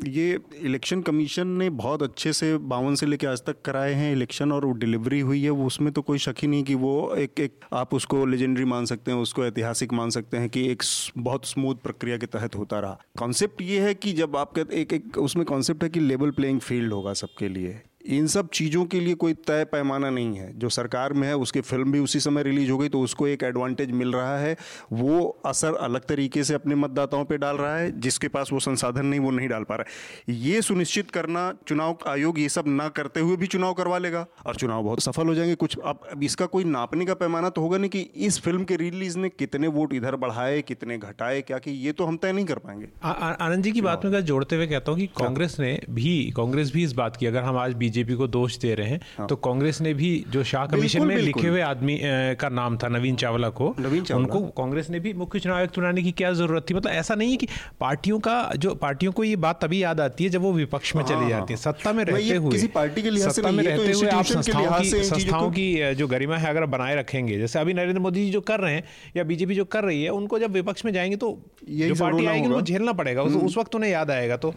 ये 0.06 0.38
इलेक्शन 0.62 1.00
कमीशन 1.02 1.46
ने 1.58 1.68
बहुत 1.72 2.02
अच्छे 2.02 2.32
से 2.32 2.56
बावन 2.66 2.94
से 2.94 3.06
लेकर 3.06 3.28
आज 3.28 3.42
तक 3.46 3.60
कराए 3.64 3.92
हैं 3.94 4.12
इलेक्शन 4.12 4.52
और 4.52 4.64
वो 4.64 4.72
डिलीवरी 4.74 5.20
हुई 5.20 5.42
है। 5.42 5.50
वो 5.50 5.66
उसमें 5.66 5.92
तो 5.92 6.02
कोई 6.02 6.18
शक 6.18 6.34
ही 6.42 6.48
नहीं 6.48 6.64
कि 6.64 6.74
वो 6.74 7.14
एक 7.16 7.40
एक 7.40 7.60
आप 7.72 7.94
उसको 7.94 8.24
लेजेंडरी 8.26 8.64
मान 8.64 8.84
सकते 8.84 9.10
हैं 9.10 9.18
उसको 9.18 9.44
ऐतिहासिक 9.46 9.92
मान 9.92 10.10
सकते 10.10 10.36
हैं 10.36 10.48
कि 10.48 10.66
एक 10.70 10.82
बहुत 11.18 11.46
स्मूथ 11.46 11.74
प्रक्रिया 11.74 12.16
के 12.16 12.26
तहत 12.28 12.56
होता 12.56 12.80
रहा। 12.80 12.98
कॉन्सेप्ट 13.18 13.62
ये 13.62 13.80
है 13.80 13.94
कि 13.94 14.12
जब 14.12 14.36
आप 14.36 14.58
एक 14.58 14.92
एक 14.92 15.18
उसमें 15.18 15.44
कॉन्सेप्ट 15.46 15.82
है 15.82 15.88
कि 15.88 16.00
लेवल 16.00 16.30
प्लेइंग 16.30 16.60
फ़ील्ड 16.60 16.92
होगा 16.92 17.12
सबके 17.14 17.48
लिए। 17.48 17.80
इन 18.08 18.26
सब 18.26 18.48
चीज़ों 18.48 18.84
के 18.84 19.00
लिए 19.00 19.14
कोई 19.14 19.32
तय 19.46 19.64
पैमाना 19.64 20.10
नहीं 20.10 20.36
है। 20.36 20.52
जो 20.58 20.68
सरकार 20.68 21.12
में 21.12 21.26
है 21.28 21.36
उसकी 21.36 21.60
फ़िल्म 21.60 21.92
भी 21.92 21.98
उसी 21.98 22.20
समय 22.20 22.42
रिलीज़ 22.42 22.70
हो 22.70 22.78
गई 22.78 22.88
तो 22.88 23.00
उसको 23.00 23.26
एक 23.28 23.42
एडवांटेज 23.42 23.90
मिल 23.92 24.12
रहा 24.12 24.38
है। 24.38 24.56
वो 24.92 25.18
असर 25.46 25.74
अलग 25.76 26.06
तरीके 26.06 26.44
से 26.44 26.54
अपने 26.54 26.74
मतदाताओं 26.74 27.24
पे 27.24 27.38
डाल 27.38 27.56
रहा 27.56 27.76
है 27.76 27.90
जिसके 28.00 28.28
पास 28.28 28.52
वो 28.52 28.60
संसाधन 28.60 29.06
नहीं 29.06 29.20
वो 29.20 29.30
नहीं 29.30 29.48
डाल 29.48 29.64
पा 29.64 29.76
रहा 29.76 29.84
है। 29.84 30.36
ये 30.36 30.62
सुनिश्चित 30.62 31.10
करना 31.10 31.52
चुनाव 31.68 31.98
आयोग 32.08 32.38
ये 32.38 32.48
सब 32.48 32.64
ना 32.68 32.88
करते 32.90 33.20
हुए 33.20 33.36
भी 33.36 33.46
चुनाव 33.46 33.74
करवा 33.74 33.98
लेगा 33.98 34.26
और 34.46 34.56
चुनाव 34.56 34.82
बहुत 34.82 35.02
सफल 35.02 35.26
हो 35.26 35.34
जाएँगे। 35.34 35.54
कुछ 35.56 35.78
अब 35.78 36.20
इसका 36.22 36.46
कोई 36.46 36.64
नापने 36.66 37.04
का 37.06 37.14
पैमाना 37.14 37.50
तो 37.50 37.62
होगा 37.62 37.78
नहीं 37.78 37.90
कि 37.90 38.00
इस 38.00 38.40
फ़िल्म 38.40 38.64
के 38.64 38.76
रिलीज़ 38.76 39.18
ने 39.18 39.28
कितने 39.28 39.68
वोट 39.68 39.94
इधर 39.94 40.16
बढ़ाए 40.16 40.60
कितने 40.62 40.98
घटाए 40.98 41.40
क्या 41.42 41.58
कि 41.58 41.70
ये 41.70 41.92
तो 41.92 42.04
हम 42.04 42.16
तय 42.16 42.32
नहीं 42.32 42.46
कर 42.46 42.58
पाएँगे। 42.58 42.88
आनंद 43.04 43.64
जी 43.64 43.72
की 43.72 43.80
बात 43.80 44.04
में 44.04 44.20
जोड़ते 44.22 44.56
हुए 44.56 44.66
कहता 44.66 44.92
हूँ 44.92 44.98
कि 45.00 45.06
कांग्रेस 45.18 45.56
ने 45.60 45.78
भी 45.90 46.32
कांग्रेस 46.36 46.72
भी 46.72 46.84
इस 46.84 46.92
बात 46.94 47.16
की। 47.16 47.26
अगर 47.26 47.42
हम 47.42 47.56
आज 47.58 47.74
बीजेपी 47.74 47.96
बीजेपी 47.98 48.16
को 48.16 48.26
दोष 48.28 48.58
दे 48.58 48.74
रहे 48.74 48.88
हैं 48.88 49.00
हाँ। 49.18 49.26
तो 49.28 49.36
कांग्रेस 49.38 49.80
ने 49.80 49.92
भी 49.94 50.10
जो 50.28 50.42
शाह 50.44 50.66
कमीशन 50.66 51.04
में 51.04 51.16
लिखे 51.18 51.46
हुए 51.48 51.60
आदमी 51.62 51.98
का 52.36 52.48
नाम 52.50 52.76
था 52.78 52.88
नवीन 52.88 53.16
चावला 53.16 53.48
को 53.50 53.74
नवीन 53.80 54.04
चावला 54.04 54.22
उनको 54.22 54.40
कांग्रेस 54.56 54.90
ने 54.90 55.00
भी 55.00 55.12
मुख्य 55.14 55.40
चुनाव 55.40 55.58
आयुक्त 55.58 55.78
बनाने 55.78 56.02
की 56.02 56.12
क्या 56.12 56.32
ज़रूरत 56.32 56.66
थी 56.70 56.74
मतलब 56.74 56.92
ऐसा 56.92 57.14
नहीं 57.14 57.30
है 57.30 57.36
कि 57.36 57.48
पार्टियों 57.80 58.18
का 58.20 58.36
जो 58.56 58.74
पार्टियों 58.76 59.12
को 59.12 59.24
ये 59.24 59.36
बात 59.38 59.64
तभी 59.64 59.82
याद 59.82 60.00
आती 60.00 60.24
है 60.24 60.30
जब 60.30 60.42
वो 60.42 60.52
विपक्ष 60.52 60.94
में 60.96 61.02
चली 61.02 61.16
हाँ, 61.16 61.28
जाती 61.30 61.52
है 61.52 61.56
सत्ता 61.58 61.92
में 61.92 62.04
रहते 62.04 62.36
हुए 62.36 62.50
किसी 62.50 62.66
पार्टी 62.68 63.02
के 63.02 63.16
सत्ता 63.18 63.50
में 63.50 63.64
तो 63.64 63.70
रहते 63.70 63.92
हुए 63.92 64.08
आप 64.10 64.24
संस्थाओं 64.26 64.80
की 64.80 65.02
संस्थाओं 65.04 65.50
की 65.50 65.94
जो 65.94 66.06
गरिमा 66.08 66.36
है 66.36 66.50
अगर 66.50 66.66
बनाए 66.68 66.96
रखेंगे 66.96 67.38
जैसे 67.38 67.58
अभी 67.58 67.74
नरेंद्र 67.74 68.00
मोदी 68.00 68.24
जी 68.24 68.30
जो 68.30 68.40
कर 68.42 68.60
रहे 68.60 68.74
हैं 68.74 68.84
या 69.16 69.24
बीजेपी 69.24 69.54
जो 69.54 69.64
कर 69.68 69.84
रही 69.84 70.02
है 70.02 70.10
उनको 70.12 70.38
जब 70.38 70.52
विपक्ष 70.52 70.84
में 70.84 70.92
जाएँगे 70.92 71.16
तो 71.16 71.36
जो 71.70 71.94
पार्टी 71.96 72.26
आएगी 72.26 72.48
वो 72.48 72.60
झेलना 72.62 72.92
पड़ेगा 72.94 73.22
उस 73.22 73.32
हम्म। 73.32 73.60
वक्त 73.60 73.74
उन्हें 73.74 73.90
याद 73.90 74.10
आएगा 74.10 74.36
तो 74.38 74.54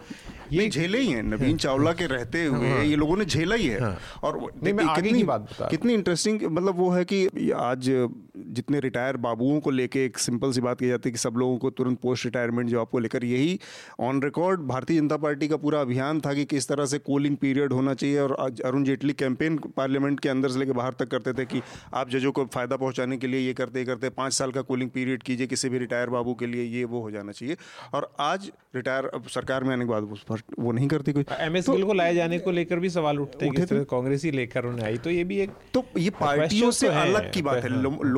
ये 0.52 0.68
झेले 0.70 1.00
ही 1.00 1.08
हैं 1.08 1.24
नवीन 1.24 1.50
हाँ। 1.50 1.58
चावला 1.58 1.92
के 1.94 2.06
रहते 2.08 2.44
हुए 2.46 2.70
हाँ। 2.70 2.84
ये 2.84 2.96
लोगों 2.96 3.18
ने 3.18 3.26
झेला 3.32 3.56
ही 3.56 3.68
है 3.68 3.80
हाँ। 3.82 3.96
और 4.24 4.40
नहीं 4.64 4.74
मैं 4.74 4.86
आगे 4.88 5.12
की 5.12 5.24
बात 5.24 5.42
बता 5.42 5.68
कितनी 5.68 5.94
इंटरेस्टिंग 5.94 6.44
मतलब 6.52 6.76
वो 6.78 6.90
है 6.92 7.04
कि 7.06 7.28
आज 7.62 7.90
जितने 8.38 8.80
रिटायर 8.80 9.18
बाबुओं 9.18 9.60
को 9.60 9.72
लेके 9.72 10.06
एक 10.06 10.18
सिंपल 10.18 10.52
सी 10.52 10.62
बात 10.62 10.80
की 10.80 10.88
जाती 10.88 11.10
है 11.10 11.12
कि 11.12 11.20
सब 11.20 11.36
लोगों 11.38 11.58
को 11.58 11.70
तुरंत 11.70 12.00
पोस्ट 12.00 12.26
रिटायरमेंट 12.26 12.70
जॉब 12.70 12.88
को 12.88 13.00
लेकर 13.00 13.26
यही 13.26 13.60
on 14.00 14.22
record 14.22 14.62
Bharatiya 14.68 15.00
Janata 15.00 15.18
party 15.18 15.48
का 15.48 15.58
पूरा 15.58 15.82
अभियान 15.82 16.22
था 16.22 16.34
कि 16.34 16.46
किस 16.46 16.68
तरह 16.68 16.86
से 16.86 17.00
कूलिंग 17.00 17.38
पीरियड 17.38 17.74
होना 17.74 17.94
चाहिए 17.94 18.20
और 18.20 18.36
अरुण 18.66 18.84
जेटली 18.84 19.14
कैंपेन 19.14 19.58
पार्लियामेंट 19.78 20.20
के 20.20 20.30
अंदर 20.30 20.50
से 20.50 20.60
लेकर 20.60 20.74
बाहर 20.74 20.94
तक 20.94 21.08
करते 21.08 21.34
थे 21.34 21.46
कि 21.46 21.62
आप 21.94 22.10
जजों 22.10 22.32
को 22.32 22.46
फ़ायदा 22.46 22.78
पहुँचाने 22.78 23.18
के 23.18 23.28
लिए 23.28 23.40
ये 23.40 23.54
करते 23.54 23.86
करते 23.86 24.10
पाँच 24.10 24.34
साल 24.34 24.52
का 24.52 24.62
कूलिंग 24.62 24.90
पीरियड 24.90 25.24
कीजिए 25.24 25.48
किसी 25.48 25.70
भी 25.70 25.78
रिटायर 25.78 26.10
बाबू 26.10 26.34
के 26.34 26.48
लिए 26.48 26.64
ये 26.64 26.84
वो 26.86 27.02
हो 27.02 27.12
जाना 27.12 27.32
चाहिए। 27.32 27.58
और 27.94 28.12
आज 28.20 28.52
रिटायर 28.76 29.10
सरकार 29.30 29.64
में 29.64 29.74
आने 29.74 29.86
के 29.86 29.92
बाद 29.92 30.04
उस 30.04 30.24
पर 30.24 30.42
वो 30.60 30.72
नहीं 30.72 30.88
करती 30.88 31.14
कोई। 31.14 31.26
एम 31.40 31.58
एस 31.58 31.66
तो, 31.66 31.86
को 31.86 31.94
लाए 31.94 32.16
जाने 32.16 32.40
को 32.40 32.52
लेकर 32.52 32.80
भी 32.80 32.90
सवाल 32.90 33.20
उठते 33.20 33.46
हैं 33.46 33.84
कांग्रेस 33.86 34.24
ही 34.24 34.32
लेकर 34.32 34.66
उन्हें 34.66 34.86
आई 34.86 34.98
तो 34.98 35.10
ये 35.10 35.24
भी 35.24 35.40
एक 35.40 35.52
तो 35.74 35.84
ये 35.98 36.10
पार्टियों 36.20 36.72
से 36.72 36.88
तो 36.88 36.94
अलग 36.94 37.32
की 37.34 37.42
बात 37.42 37.64
है। 37.64 37.70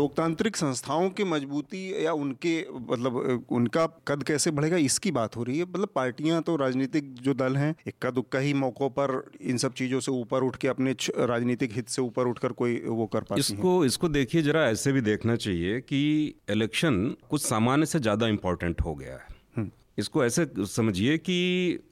लोकतांत्रिक 0.03 0.55
संस्थाओं 0.57 1.09
की 1.09 1.23
मजबूती 1.25 1.81
या 2.05 2.13
उनके 2.15 2.55
मतलब 2.81 3.45
उनका 3.51 3.85
कद 4.07 4.23
कैसे 4.23 4.51
बढ़ेगा 4.51 4.77
इसकी 4.83 5.11
बात 5.13 5.35
हो 5.35 5.43
रही 5.43 5.57
है 5.57 5.65
मतलब 5.65 5.89
पार्टियाँ 5.95 6.41
तो 6.41 6.55
राजनीतिक 6.55 7.13
जो 7.21 7.33
दल 7.35 7.55
हैं 7.57 7.73
इक्का 7.87 8.11
दुक्का 8.11 8.39
ही 8.39 8.53
मौकों 8.55 8.89
पर 8.89 9.13
इन 9.43 9.57
सब 9.57 9.73
चीज़ों 9.73 9.99
से 9.99 10.11
ऊपर 10.13 10.43
उठ 10.43 10.55
के 10.55 10.67
अपने 10.67 10.95
राजनीतिक 11.27 11.73
हित 11.73 11.89
से 11.89 12.01
ऊपर 12.01 12.27
उठकर 12.27 12.51
कोई 12.53 12.81
वो 12.87 13.05
कर 13.07 13.23
पाती 13.23 13.39
इसको 13.41 13.79
है। 13.79 13.87
इसको 13.87 14.09
देखिए 14.09 14.41
जरा 14.41 14.65
ऐसे 14.69 14.91
भी 14.91 15.01
देखना 15.03 15.35
चाहिए 15.37 15.79
कि 15.83 16.01
इलेक्शन 16.49 16.99
कुछ 17.29 17.41
सामान्य 17.43 17.85
से 17.85 17.99
ज़्यादा 17.99 18.27
इंपॉर्टेंट 18.27 18.81
हो 18.81 18.95
गया 18.95 19.13
है 19.13 19.27
हम्म। 19.57 19.69
इसको 19.99 20.25
ऐसे 20.25 20.47
समझिए 20.67 21.17
कि 21.19 21.39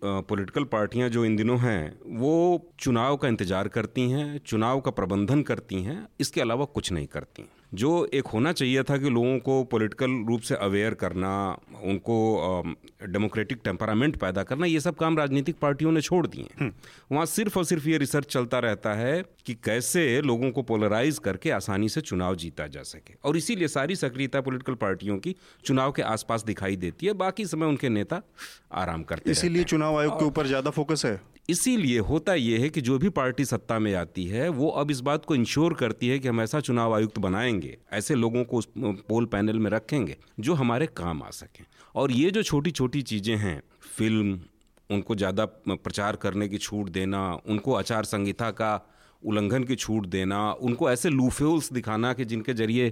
पॉलिटिकल 0.03 0.63
पार्टियाँ 0.71 1.09
जो 1.09 1.25
इन 1.25 1.35
दिनों 1.35 1.59
हैं 1.59 1.81
वो 2.17 2.35
चुनाव 2.79 3.17
का 3.17 3.27
इंतज़ार 3.27 3.67
करती 3.69 4.09
हैं 4.11 4.27
चुनाव 4.45 4.79
का 4.81 4.91
प्रबंधन 4.91 5.41
करती 5.43 5.81
हैं 5.83 5.97
इसके 6.19 6.41
अलावा 6.41 6.65
कुछ 6.73 6.91
नहीं 6.91 7.07
करती 7.07 7.49
जो 7.71 8.05
एक 8.13 8.27
होना 8.27 8.51
चाहिए 8.51 8.83
था 8.83 8.97
कि 8.97 9.09
लोगों 9.09 9.37
को 9.39 9.63
पॉलिटिकल 9.63 10.11
रूप 10.27 10.41
से 10.41 10.55
अवेयर 10.55 10.93
करना 10.93 11.31
उनको 11.83 12.15
डेमोक्रेटिक 13.03 13.59
टेम्परामेंट 13.63 14.17
पैदा 14.19 14.43
करना 14.43 14.65
ये 14.65 14.79
सब 14.79 14.95
काम 14.95 15.17
राजनीतिक 15.17 15.55
पार्टियों 15.61 15.91
ने 15.91 16.01
छोड़ 16.01 16.25
दिए 16.27 16.47
हम्म। 16.59 16.71
वहाँ 17.11 17.25
सिर्फ़ 17.27 17.57
और 17.59 17.65
सिर्फ़ 17.65 17.87
ये 17.89 17.97
रिसर्च 17.97 18.25
चलता 18.27 18.59
रहता 18.59 18.93
है 18.93 19.23
कि 19.45 19.53
कैसे 19.63 20.05
लोगों 20.21 20.51
को 20.51 20.61
पोलराइज 20.63 21.19
करके 21.19 21.51
आसानी 21.51 21.89
से 21.89 22.01
चुनाव 22.01 22.35
जीता 22.35 22.67
जा 22.67 22.83
सके। 22.83 23.13
और 23.23 23.37
इसीलिए 23.37 23.67
सारी 23.69 23.95
सक्रियता 23.95 24.41
पॉलिटिकल 24.41 24.75
पार्टियों 24.77 25.17
की 25.17 25.35
चुनाव 25.65 25.91
के 25.91 26.01
आसपास 26.03 26.43
दिखाई 26.43 26.75
देती 26.77 27.05
है 27.05 27.13
बाकी 27.15 27.45
समय 27.45 27.65
उनके 27.65 27.89
नेता 27.89 28.21
आराम 28.75 29.03
करते 29.03 29.31
इसीलिए 29.31 29.63
चुनाव 29.65 29.99
आयोग 29.99 30.19
के 30.19 30.25
ऊपर 30.25 30.47
ज़्यादा 30.47 30.71
फोकस 30.71 31.05
है। 31.05 31.19
इसीलिए 31.49 31.99
होता 31.99 32.33
यह 32.33 32.61
है 32.61 32.69
कि 32.69 32.81
जो 32.81 32.97
भी 32.99 33.09
पार्टी 33.11 33.45
सत्ता 33.45 33.77
में 33.79 33.93
आती 33.95 34.25
है 34.25 34.47
वो 34.49 34.67
अब 34.81 34.91
इस 34.91 34.99
बात 35.01 35.25
को 35.25 35.35
इंश्योर 35.35 35.73
करती 35.73 36.07
है 36.07 36.19
कि 36.19 36.27
हम 36.27 36.41
ऐसा 36.41 36.59
चुनाव 36.59 36.95
आयुक्त 36.95 37.19
बनाएँगे 37.19 37.77
ऐसे 37.93 38.15
लोगों 38.15 38.43
को 38.43 38.57
उस 38.57 38.67
पोल 38.77 39.25
पैनल 39.25 39.59
में 39.59 39.69
रखेंगे 39.71 40.17
जो 40.39 40.53
हमारे 40.53 40.87
काम 40.97 41.23
आ 41.23 41.29
सकें 41.31 41.63
और 41.95 42.11
ये 42.11 42.31
जो 42.31 42.43
छोटी 42.43 42.71
छोटी 42.71 43.01
चीज़ें 43.03 43.35
हैं 43.37 43.61
फ़िल्म 43.97 44.39
उनको 44.89 45.15
ज़्यादा 45.15 45.45
प्रचार 45.67 46.15
करने 46.15 46.47
की 46.47 46.57
छूट 46.57 46.89
देना 46.89 47.33
उनको 47.47 47.75
आचार 47.75 48.05
संहिता 48.05 48.49
का 48.51 48.73
उल्लंघन 49.23 49.63
की 49.63 49.75
छूट 49.75 50.05
देना 50.07 50.51
उनको 50.61 50.89
ऐसे 50.91 51.09
लूफेल्स 51.09 51.71
दिखाना 51.73 52.13
कि 52.13 52.25
जिनके 52.25 52.53
ज़रिए 52.53 52.87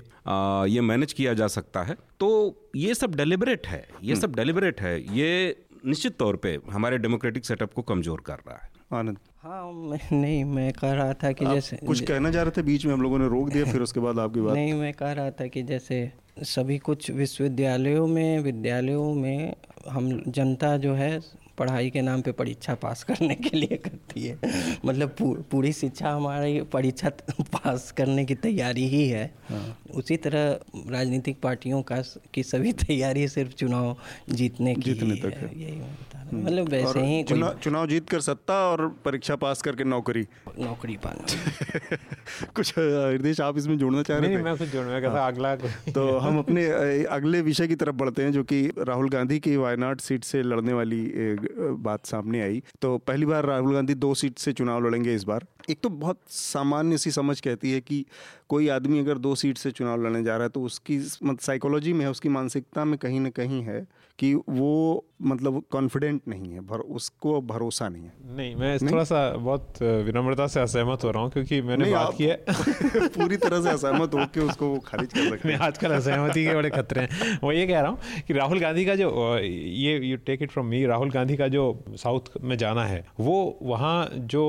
ये 0.69 0.81
मैनेज 0.81 1.13
किया 1.13 1.33
जा 1.33 1.47
सकता 1.49 1.83
है 1.83 1.95
तो 2.19 2.29
ये 2.75 2.93
सब 2.93 3.15
डेलिबरेट 3.15 3.67
है 3.67 3.79
ये 3.79 4.11
हम्म। 4.11 4.21
सब 4.21 4.35
डेलिबरेट 4.35 4.81
है 4.81 4.99
ये 5.13 5.55
निश्चित 5.85 6.17
तौर 6.17 6.35
पे 6.35 6.57
हमारे 6.71 6.97
डेमोक्रेटिक 6.97 7.45
सेटअप 7.45 7.73
को 7.73 7.81
कमज़ोर 7.81 8.21
कर 8.25 8.37
रहा 8.47 8.55
है। 8.55 8.69
आनंद। 8.93 9.17
हाँ 9.43 9.71
मैं 9.71 9.99
नहीं 10.11 10.43
मैं 10.45 10.71
कह 10.73 10.93
रहा 10.93 11.13
था 11.13 11.31
कि 11.31 11.45
जैसे 11.45 11.77
कुछ 11.87 12.01
कहना 12.01 12.31
चाह 12.31 12.43
रहे 12.43 12.51
थे? 12.57 12.61
बीच 12.61 12.85
में 12.85 12.93
हम 12.93 13.01
लोगों 13.01 13.19
ने 13.19 13.27
रोक 13.27 13.49
दिया 13.49 13.65
फिर 13.65 13.81
उसके 13.81 13.99
बाद 13.99 14.19
आपकी 14.19 14.41
बात। 14.41 14.55
नहीं 14.55 14.73
मैं 14.73 14.93
कह 14.93 15.11
रहा 15.11 15.31
था 15.31 15.47
कि 15.47 15.63
जैसे 15.63 16.11
सभी 16.43 16.77
कुछ 16.77 17.09
विश्वविद्यालयों 17.11 18.07
में 18.07 18.39
विद्यालयों 18.39 19.13
में 19.13 19.53
हम 19.89 20.09
जनता 20.27 20.75
जो 20.77 20.93
है 20.93 21.19
पढ़ाई 21.59 21.89
के 21.89 22.01
नाम 22.01 22.21
पे 22.21 22.31
परीक्षा 22.31 22.75
पास 22.75 23.03
करने 23.03 23.35
के 23.35 23.57
लिए 23.57 23.77
करती 23.77 24.23
है। 24.23 24.39
मतलब 24.85 25.15
पूरी 25.21 25.73
शिक्षा 25.73 26.11
हमारी 26.11 26.61
परीक्षा 26.61 27.09
पास 27.41 27.91
करने 27.91 28.25
की 28.25 28.35
तैयारी 28.35 28.87
ही 28.87 29.07
है। 29.09 29.25
हाँ। 29.49 29.77
उसी 29.93 30.17
तरह 30.17 30.59
राजनीतिक 30.89 31.41
पार्टियों 31.41 31.81
का 31.81 32.01
की 32.33 32.43
सभी 32.43 32.73
तैयारी 32.73 33.27
सिर्फ़ 33.27 33.51
चुनाव 33.51 33.97
जीतने 34.29 34.75
की 34.75 34.81
जीतने 34.81 35.15
तक 35.15 35.37
है 35.37 35.61
यही 35.61 35.81
हम्म। 36.31 36.45
मतलब 36.45 36.69
वैसे 36.69 36.99
ही 36.99 37.23
चुनाव 37.23 37.57
चुनाव 37.63 37.87
जीत 37.87 38.09
कर 38.09 38.21
सत्ता 38.21 38.53
और 38.53 38.87
परीक्षा 39.05 39.35
पास 39.35 39.61
करके 39.61 39.83
नौकरी। 39.83 40.27
नौकरी 40.59 40.97
पाना। 40.97 41.25
कुछ 42.55 42.73
हृदय 42.77 43.43
आप 43.43 43.57
इसमें 43.57 43.77
जोड़ना 43.77 44.03
चाह 44.03 44.17
रहे 44.17 44.29
थे? 44.29 44.41
मैं 44.41 44.57
कुछ 44.57 44.67
जोड़ना 44.67 45.09
हाँ। 45.09 45.31
अगला 45.31 45.55
तो 45.91 46.17
हम 46.17 46.39
अपने 46.39 46.67
अगले 47.03 47.41
विषय 47.41 47.67
की 47.67 47.75
तरफ़ 47.75 47.95
बढ़ते 47.95 48.23
हैं 48.23 48.31
जो 48.31 48.43
कि 48.43 48.71
राहुल 48.77 49.09
गांधी 49.09 49.39
की 49.39 49.55
वायनाड 49.57 50.01
सीट 50.01 50.23
से 50.23 50.43
लड़ने 50.43 50.73
वाली 50.73 51.03
बात 51.59 52.05
सामने 52.05 52.41
आई। 52.41 52.63
तो 52.81 52.97
पहली 52.97 53.25
बार 53.25 53.45
राहुल 53.45 53.73
गांधी 53.73 53.93
दो 53.93 54.13
सीट 54.13 54.37
से 54.37 54.53
चुनाव 54.53 54.87
लड़ेंगे 54.87 55.15
इस 55.15 55.23
बार। 55.23 55.45
एक 55.69 55.79
तो 55.83 55.89
बहुत 55.89 56.19
सामान्य 56.27 56.97
सी 56.97 57.11
समझ 57.11 57.39
कहती 57.39 57.71
है 57.71 57.81
कि 57.81 58.05
कोई 58.49 58.67
आदमी 58.67 58.99
अगर 58.99 59.17
दो 59.17 59.35
सीट 59.35 59.57
से 59.57 59.71
चुनाव 59.71 60.03
लड़ने 60.03 60.23
जा 60.23 60.33
रहा 60.33 60.43
है 60.43 60.49
तो 60.49 60.61
उसकी 60.61 60.97
मतलब 60.97 61.39
साइकोलॉजी 61.39 61.93
में 61.93 62.05
है 62.05 62.11
उसकी 62.11 62.29
मानसिकता 62.29 62.85
में 62.85 62.97
कहीं 62.99 63.19
ना 63.19 63.29
कहीं 63.29 63.63
है 63.63 63.87
कि 64.19 64.33
वो 64.49 65.05
मतलब 65.21 65.63
कॉन्फिडेंट 65.71 66.21
नहीं 66.27 66.53
है 66.53 66.59
भर 66.59 66.79
उसको 66.79 67.41
भरोसा 67.41 67.89
नहीं 67.89 68.03
है। 68.03 68.13
नहीं 68.35 68.55
मैं 68.55 68.77
नहीं? 68.77 68.91
थोड़ा 68.91 69.03
सा 69.03 69.29
बहुत 69.33 69.81
विनम्रता 69.81 70.47
से 70.47 70.59
असहमत 70.59 71.03
हो 71.03 71.11
रहा 71.11 71.23
हूँ 71.23 71.31
क्योंकि 71.31 71.61
मैंने 71.61 71.91
बात 71.91 72.15
की 72.17 72.23
है। 72.23 72.45
पूरी 73.07 73.37
तरह 73.37 73.61
से 73.61 73.69
असहमत 73.69 74.13
हो 74.13 74.25
के 74.25 74.39
उसको 74.39 74.79
खारिज 74.79 75.13
कर 75.13 75.29
सकते 75.29 75.49
हैं। 75.49 75.59
आजकल 75.59 75.91
असहमति 75.91 76.45
के 76.45 76.55
बड़े 76.55 76.69
खतरे 76.69 77.01
हैं। 77.01 77.39
वो 77.43 77.51
ये 77.51 77.67
कह 77.67 77.79
रहा 77.79 77.91
हूँ 77.91 77.99
कि 78.27 78.33
राहुल 78.33 78.59
गांधी 78.59 78.85
का 78.85 78.95
जो 78.95 79.37
ये 79.37 79.97
you 79.99 80.17
take 80.17 80.41
it 80.41 80.51
from 80.51 80.65
me 80.65 80.85
Rahul 80.85 81.11
Gandhi 81.11 81.37
का 81.39 81.47
जो 81.47 81.63
साउथ 81.97 82.29
में 82.43 82.57
जाना 82.57 82.85
है 82.85 83.03
वो 83.19 83.37
वहाँ 83.63 84.09
जो 84.27 84.43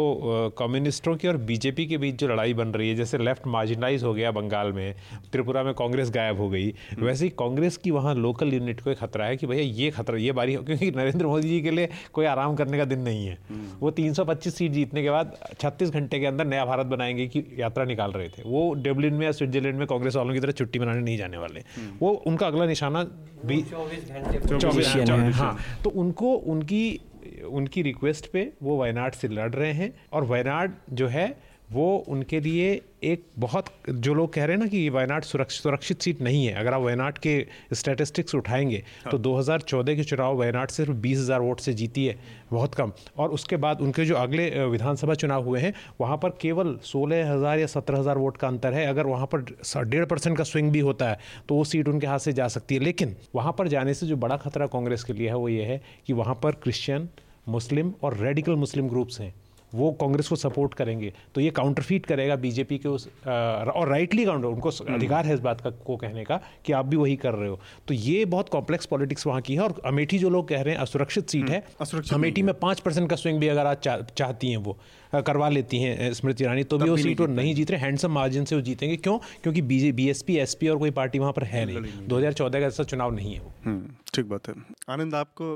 कम्युनिस्टों 0.59 1.17
की 1.17 1.29
और 1.29 1.37
बीजेपी 1.47 1.87
के 1.87 1.99
बीच 1.99 2.15
जो 2.15 2.29
लड़ाई 2.29 2.55
बन 2.55 2.69
रही 2.71 2.89
है 2.89 2.95
जैसे 2.97 3.19
लेफ़्ट 3.21 3.47
मार्जिनलाइज 3.49 4.05
हो 4.05 4.13
गया 4.15 4.31
बंगाल 4.33 4.73
में 4.73 4.95
त्रिपुरा 5.33 5.63
में 5.63 5.73
कांग्रेस 5.75 6.11
गायब 6.11 6.39
हो 6.39 6.49
गई 6.51 6.69
हम्म। 6.69 7.07
वैसे 7.07 7.25
ही 7.25 7.31
कांग्रेस 7.39 7.77
की 7.77 7.91
वहाँ 7.91 8.15
लोकल 8.17 8.55
यूनिट 8.55 8.81
को 8.81 8.91
एक 8.91 8.99
खतरा 8.99 9.27
है 9.27 9.37
कि 9.37 9.47
भैया 9.47 9.65
ये 9.75 9.91
खतरा 9.91 10.19
ये 10.19 10.33
बारी 10.33 10.55
क्योंकि 10.57 10.91
नरेंद्र 10.93 11.27
मोदी 11.27 11.49
जी 11.49 11.61
के 11.61 11.71
लिए 11.71 11.89
कोई 12.13 12.27
आराम 12.27 12.57
करने 12.57 12.79
का 12.79 12.85
दिन 12.87 13.01
नहीं 13.01 13.27
है 13.27 13.39
हम्म। 13.51 13.79
वो 13.81 13.91
325 13.93 14.49
सीट 14.51 14.73
जीतने 14.73 15.03
के 15.03 15.11
बाद 15.11 15.37
36 15.57 15.91
घंटे 15.91 16.21
के 16.21 16.27
अंदर 16.27 16.47
नया 16.47 16.65
भारत 16.65 16.87
बनाएँगे 16.89 17.27
की 17.27 17.45
यात्रा 17.59 17.85
निकाल 17.85 18.13
रहे 18.13 18.29
थे 18.29 18.43
वो 18.47 18.63
डेबलिन 18.81 19.15
में 19.15 19.27
या 19.27 19.33
स्विट्जरलैंड 19.33 19.79
में 19.79 19.87
कांग्रेस 19.87 20.17
वालों 20.17 20.35
की 20.35 20.41
तरह 20.41 20.53
छुट्टी 20.53 20.79
मनाने 20.79 21.01
नहीं 21.01 21.17
जाने 21.19 21.37
वाले 21.39 21.61
हम्म। 21.71 21.97
वो 22.01 22.13
उनका 22.27 22.47
अगला 22.47 22.67
निशाना 22.67 23.05
भी 23.47 23.63
चौबीस 23.63 24.95
हाँ 25.35 25.57
तो 25.85 25.91
उनको 25.97 26.33
उनकी 26.49 26.80
उनकी 26.81 27.43
उनकी 27.43 27.83
रिक्वेस्ट 27.83 28.31
पे 28.33 28.53
वो 28.63 28.77
वायनाड 28.77 29.13
से 29.13 29.29
लड़ 29.29 29.51
रहे 29.55 29.73
हैं 29.73 29.93
और 30.13 30.25
वायनाड 30.25 30.75
जो 30.93 31.07
है, 31.09 31.43
वो 31.73 31.97
उनके 32.09 32.41
लिए 32.41 32.81
एक 33.03 33.25
बहुत 33.39 33.67
जो 33.89 34.15
लोग 34.15 34.33
कह 34.33 34.45
रहे 34.45 34.57
हैं 34.57 34.63
ना 34.63 34.67
कि 34.69 34.79
ये 34.79 34.91
वायनाड 34.91 35.25
सुरक्षित 35.25 35.63
सुरक्षित 35.63 36.03
सीट 36.03 36.21
नहीं 36.23 36.45
है। 36.47 36.53
अगर 36.55 36.75
आप 36.75 36.83
वायनाड 36.83 37.19
के 37.19 37.35
स्टैटिस्टिक्स 37.73 38.35
उठाएँगे 38.35 38.83
हाँ। 39.05 39.11
तो 39.11 39.19
2014 39.21 39.97
के 39.97 40.05
चुनाव 40.05 40.37
वायनाड 40.39 40.71
सिर्फ़ 40.71 40.91
बीस 40.93 41.19
हज़ार 41.19 41.41
वोट 41.41 41.61
से 41.61 41.73
जीती 41.73 42.05
है। 42.07 42.19
बहुत 42.51 42.75
कम। 42.75 42.93
और 43.17 43.31
उसके 43.31 43.57
बाद 43.57 43.81
उनके 43.81 44.05
जो 44.05 44.15
अगले 44.17 44.49
विधानसभा 44.67 45.15
चुनाव 45.15 45.45
हुए 45.45 45.61
हैं 45.61 45.73
वहाँ 46.01 46.17
पर 46.17 46.31
केवल 46.41 46.77
सोलह 46.85 47.33
हज़ार 47.33 47.59
या 47.59 47.67
सत्रह 47.69 47.99
हज़ार 47.99 48.19
वोट 48.19 48.37
का 48.37 48.49
अंतर 48.49 48.75
है। 48.75 48.87
अगर 48.87 49.07
वहाँ 49.07 49.29
पर 49.35 49.45
डेढ़ 49.85 50.05
परसेंट 50.05 50.37
का 50.39 50.45
स्विंग 50.45 50.71
भी 50.73 50.81
होता 50.81 51.09
है 51.11 51.19
तो 51.49 51.55
वो 51.55 51.65
सीट 51.65 51.89
उनके 51.89 52.07
हाथ 52.07 52.19
से 52.19 52.33
जा 52.33 52.49
सकती 52.49 52.75
है। 52.75 52.81
लेकिन 52.81 53.17
वहाँ 53.35 53.55
पर 53.59 53.69
जाने 53.69 53.95
से 53.95 54.07
जो 54.07 54.17
बड़ा 54.19 54.37
खतरा 54.39 54.67
कांग्रेस 54.69 55.05
के 55.05 55.13
लिए 55.13 55.29
है 55.29 55.37
वो 55.37 55.49
ये 55.49 55.65
है 55.65 55.81
कि 56.07 56.13
वहाँ 56.13 56.35
पर 56.43 56.61
क्रिश्चियन 56.63 57.09
मुस्लिम 57.49 57.93
और 58.03 58.17
रेडिकल 58.17 58.57
मुस्लिम 58.57 58.89
ग्रुप्स 58.89 59.21
हैं। 59.21 59.33
वो 59.75 59.91
कांग्रेस 60.01 60.29
को 60.29 60.37
सपोर्ट 60.37 60.75
करेंगे 60.75 61.13
तो 61.35 61.41
ये 61.41 61.51
काउंटरफीट 61.53 62.07
करेगा 62.07 62.37
बीजेपी 62.39 62.79
के 62.79 62.89
उस 62.89 63.09
आ, 63.09 63.31
और 63.31 63.89
राइटली 63.89 64.25
काउंटर 64.25 64.49
उनको 64.49 64.71
हम्म। 64.71 64.95
अधिकार 64.95 65.27
है 65.27 65.35
इस 65.35 65.41
बात 65.41 65.61
का 65.61 65.71
को 65.71 65.97
कहने 65.97 66.25
का 66.25 66.41
कि 66.67 66.73
आप 66.73 66.87
भी 66.87 66.97
वही 66.97 67.17
कर 67.17 67.35
रहे 67.35 67.49
हो। 67.49 67.59
तो 67.89 67.95
ये 67.95 68.25
बहुत 68.27 68.49
कॉम्प्लेक्स 68.49 68.87
पॉलिटिक्स 68.87 69.27
वहाँ 69.27 69.41
की 69.41 69.55
है 69.55 69.61
और 69.61 69.81
अमेठी 69.87 70.19
जो 70.19 70.31
लोग 70.31 70.49
कह 70.49 70.63
रहे 70.63 70.75
हैं 70.75 70.81
असुरक्षित 70.81 71.29
सीट 71.29 71.51
है। 71.51 71.63
हम्म, 71.81 72.01
अमेठी 72.15 72.43
में 72.43 72.55
पाँच 72.59 72.81
परसेंट 72.81 73.09
का 73.11 73.17
स्विंग 73.17 73.39
भी 73.41 73.49
अगर 73.49 73.67
आज 73.67 73.77
चा, 73.79 73.97
चाहती 74.17 74.51
हैं 74.51 74.57
वो 74.59 74.79
करवा 75.17 75.49
लेती 75.49 75.79
हैं 75.79 76.13
स्मृति 76.15 76.45
ईरानी 76.45 76.65
तो 76.65 76.79
भी 76.79 76.89
वो 76.91 76.97
सीट 76.97 77.21
वो 77.21 77.27
नहीं 77.29 77.55
जीत 77.55 77.71
रहे 77.71 77.81
हैंडसम 77.81 78.13
मार्जिन 78.13 78.45
से 78.45 78.55
वो 78.55 78.61
जीतेंगे। 78.63 78.97
क्यों? 78.99 79.19
क्योंकि 79.43 79.63
बी 79.63 80.09
एस 80.09 80.57
और 80.63 80.79
कोई 80.79 80.91
पार्टी 80.93 81.19
वहाँ 81.19 81.33
पर 81.33 81.45
है 81.45 81.65
नहीं। 81.67 82.07
दो 82.09 82.19
हज़ार 82.19 82.33
चौदह 82.33 82.61
का 82.61 82.67
ऐसा 82.67 82.85
चुनाव 82.85 83.15
नहीं 83.15 83.35
है 83.35 83.41
वो। 83.41 83.53
हम्म, 83.65 83.95
ठीक 84.15 84.27
बात 84.27 84.49
है। 84.49 84.55
आनंद 84.89 85.15
आपको 85.15 85.55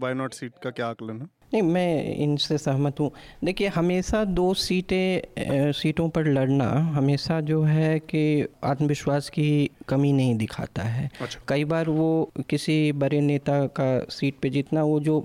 वाई 0.00 0.14
नॉट 0.14 0.34
सीट 0.34 0.52
का 0.62 0.70
क्या 0.70 0.86
आकलन 0.86 1.20
है? 1.20 1.26
नहीं 1.52 1.62
मैं 1.62 2.14
इनसे 2.16 2.58
सहमत 2.58 3.00
हूँ 3.00 3.10
देखिए 3.44 3.68
हमेशा 3.68 4.24
दो 4.24 4.52
सीटें 4.54 5.72
सीटों 5.72 6.08
पर 6.08 6.26
लड़ना 6.26 6.68
हमेशा 6.94 7.40
जो 7.40 7.62
है 7.62 7.98
कि 8.00 8.22
आत्मविश्वास 8.64 9.28
की 9.28 9.70
कमी 9.88 10.12
नहीं 10.12 10.36
दिखाता 10.36 10.82
है 10.82 11.10
अच्छा। 11.20 11.40
कई 11.48 11.64
बार 11.64 11.88
वो 11.90 12.30
किसी 12.50 12.92
बड़े 12.94 13.20
नेता 13.20 13.64
का 13.78 13.88
सीट 14.10 14.38
पे 14.42 14.50
जीतना 14.50 14.82
वो 14.82 14.98
जो 15.00 15.20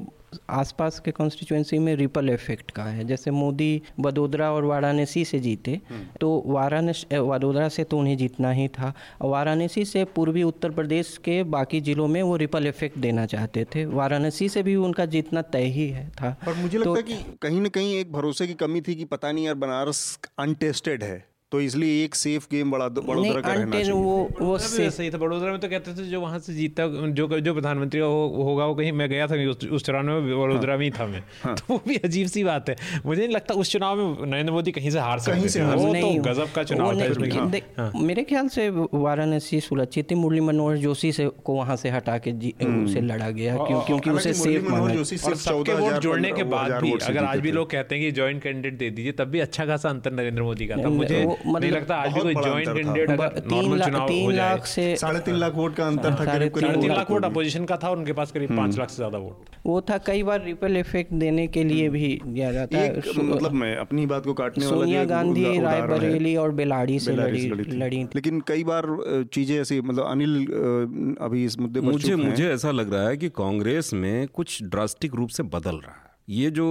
आसपास 0.50 1.00
के 1.00 1.12
कॉन्स्टिट्यूंसी 1.12 1.80
में 1.80 1.96
रिपल 1.96 2.30
इफ़ेक्ट 2.30 2.72
का 2.72 2.84
है। 2.84 3.06
जैसे 3.06 3.32
मोदी 3.32 3.82
वडोदरा 4.00 4.52
और 4.52 4.66
वाराणसी 4.66 5.26
से 5.26 5.40
जीते 5.40 5.80
हम्म। 5.90 6.06
तो 6.22 6.44
वाराणसी 6.46 7.18
वडोदरा 7.18 7.70
से 7.70 7.84
तो 7.84 8.00
उन्हें 8.00 8.18
जीतना 8.18 8.52
ही 8.52 8.68
था। 8.68 8.94
वाराणसी 9.22 9.86
से 9.86 10.04
पूर्वी 10.06 10.44
उत्तर 10.44 10.72
प्रदेश 10.72 11.18
के 11.18 11.44
बाकी 11.44 11.82
जिलों 11.82 12.08
में 12.08 12.22
वो 12.24 12.36
रिपल 12.36 12.68
इफ़ेक्ट 12.68 12.98
देना 12.98 13.26
चाहते 13.26 13.66
थे। 13.76 13.86
वाराणसी 13.86 14.50
से 14.50 14.64
भी 14.64 14.76
उनका 14.76 15.06
जीतना 15.06 15.42
तय 15.42 15.66
ही 15.70 15.88
है 15.90 16.10
था। 16.10 16.36
और 16.48 16.54
मुझे 16.54 16.78
लगता 16.78 16.90
तो, 16.90 16.96
है 16.96 17.04
कि 17.04 17.38
कहीं 17.42 17.62
ना 17.62 17.70
कहीं 17.70 17.96
एक 17.96 18.12
भरोसे 18.12 18.48
की 18.48 18.54
कमी 18.54 18.82
थी 18.82 18.96
कि 18.96 19.06
पता 19.06 19.32
नहीं 19.32 19.46
यार 19.46 19.56
बनारस 19.56 20.20
अनटेस्टेड 20.40 21.04
है। 21.04 21.37
तो 21.52 21.60
इसलिए 21.62 22.04
एक 22.04 22.16
सेफ़ 22.16 22.46
गेम 22.52 22.72
बड़ा 22.72 22.88
बड़ोदरा 22.90 23.42
का 23.42 23.52
रहना 23.54 23.72
चाहिए। 23.72 23.92
वो 23.92 24.30
वो 24.40 24.58
सही 24.58 25.10
था। 25.10 25.18
बड़ोदरा 25.18 25.52
में 25.52 25.60
तो 25.60 25.68
कहते 25.68 25.92
थे 25.98 26.08
जो 26.08 26.20
वहाँ 26.22 26.40
से 26.40 26.54
जीता 26.54 26.88
जो 27.10 27.28
जो 27.40 27.54
प्रधानमंत्री 27.54 28.00
हो, 28.00 28.44
होगा 28.46 28.66
वो 28.66 28.74
कहीं 28.76 28.92
मैं 28.92 29.08
गया 29.10 29.28
था 29.28 29.36
उस, 29.50 29.64
उस 29.66 29.84
चुनाव 29.86 30.04
में 30.04 30.40
बड़ोदरा 30.40 30.76
में 30.78 30.84
ही 30.86 30.90
था 30.92 31.06
मैं। 31.08 31.24
हाँ। 31.44 31.56
तो 31.56 31.66
वो 31.70 31.82
भी 31.88 31.96
अजीब 32.06 32.28
सी 32.28 32.44
बात 32.44 32.70
है। 32.70 32.76
मुझे 33.06 33.22
नहीं 33.22 33.36
लगता 33.36 33.54
उस 33.54 33.72
चुनाव 33.72 33.98
में 33.98 34.28
नरेंद्र 34.28 34.54
मोदी 34.54 34.72
कहीं 34.72 34.90
से 34.90 35.00
हार 35.00 35.20
सकते 35.20 35.50
से 35.50 35.64
वो 35.64 35.94
तो 35.94 36.10
गजब 36.22 36.52
का 36.56 36.64
चुनाव 36.64 37.00
था 37.00 37.62
हाँ। 37.78 37.92
मेरे 38.02 38.24
ख्याल 38.24 38.48
से 38.50 38.68
वाराणसी 38.70 39.60
सुरक्षित 39.62 40.14
मुरली 40.16 40.42
मनोहर 40.42 40.78
जोशी 40.78 41.12
से 41.12 41.28
को 41.46 41.54
वहाँ 41.54 41.76
से 41.76 41.90
हटा 41.90 42.18
के 42.18 42.32
हम्म। 42.32 42.86
उसे 42.86 43.02
लड़ा 43.04 43.30
गया 43.32 43.56
क्योंकि 43.88 44.10
उसे 44.10 44.34
सेफ़ 44.34 44.70
माना 44.72 45.98
जोड़ने 46.00 46.32
के 46.32 46.44
बाद 46.52 46.72
भी 46.82 46.92
अगर 46.92 47.24
आज 47.24 47.40
भी 47.40 47.52
लोग 47.52 47.70
कहते 47.72 47.96
हैं 47.96 48.04
कि 48.04 48.12
ज्वाइंट 48.12 48.44
कैंडिडेट 48.44 48.78
दे 48.80 48.90
दीजिए 48.90 49.12
तब 49.14 49.28
भी 49.28 49.40
अच्छा 49.40 49.66
खासा 49.66 49.90
अंतर 49.90 50.12
नरेंद्र 50.12 50.44
मोदी 50.44 50.68
का 50.68 50.84
था। 50.84 50.90
मुझे 50.90 51.26
मतलब 51.40 51.62
नहीं 51.62 51.72
लगता 51.72 51.96
आज 51.98 52.14
भी 52.14 52.22
कोई 52.22 52.34
जॉइंट 52.36 52.68
कैंडिडेट 52.68 53.10
अगर 53.12 53.44
नॉर्मल 53.52 53.82
चुनाव 53.82 54.12
हो 54.14 54.32
जाए। 54.34 54.60
से 54.68 54.96
साढ़े 54.98 55.20
तीन 55.22 55.36
लाख 55.36 55.56
वोट 55.56 55.76
का 55.76 55.88
अंतर 55.88 56.16
था 56.16 56.26
साढ़े 56.26 56.50
तीन 56.52 56.92
लाख 56.92 57.12
वोट 57.12 57.26
अपोजिशन 57.26 57.66
का 57.66 57.78
था 57.78 57.90
उनके 57.92 58.14
पास 58.14 58.32
करीब 58.32 58.56
पाँच 58.58 58.78
लाख 58.78 58.90
से 58.90 58.96
ज़्यादा 58.96 59.18
वोट। 59.18 59.56
वो 59.66 59.80
था 59.90 59.98
कई 60.06 60.24
बार 60.24 60.44
रिपल 60.44 60.78
इफ़ेक्ट 60.78 61.14
देने 61.16 61.48
के 61.50 61.64
लिए 61.64 61.90
भी 61.90 62.20
दिया 62.26 62.52
जाता 62.52 62.78
है। 62.78 63.02
मतलब 63.20 63.52
मैं 63.56 63.76
अपनी 63.78 64.06
बात 64.06 64.26
को 64.26 64.34
काटने 64.36 64.66
सोनिया 64.66 65.04
गांधी 65.06 65.60
रायबरेली 65.60 66.36
और 66.38 66.52
बेलाड़ी 66.54 67.00
से 67.00 67.16
लड़ी 67.16 67.48
लड़ी 67.76 68.04
लेकिन 68.16 68.42
कई 68.48 68.64
बार 68.64 68.86
चीज़ें 69.34 69.60
ऐसी 69.60 69.82
मतलब 69.82 70.06
अनिल 70.06 71.16
अभी 71.22 71.46
इस 71.46 71.60
मुद्दे 71.60 71.80
पर 71.80 71.86
मुझे 71.88 72.16
मुझे 72.18 72.50
ऐसा 72.50 72.72
लग 72.72 72.94
रहा 72.94 73.08
है 73.08 73.18
कि 73.18 73.30
कांग्रेस 73.38 73.94
में 73.96 74.28
कुछ 74.34 74.62
ड्रास्टिक 74.66 75.16
रूप 75.16 75.30
से 75.30 75.44
बदल 75.46 75.76
रहा 75.78 75.94
है। 75.94 76.36
ये 76.36 76.50
जो 76.52 76.68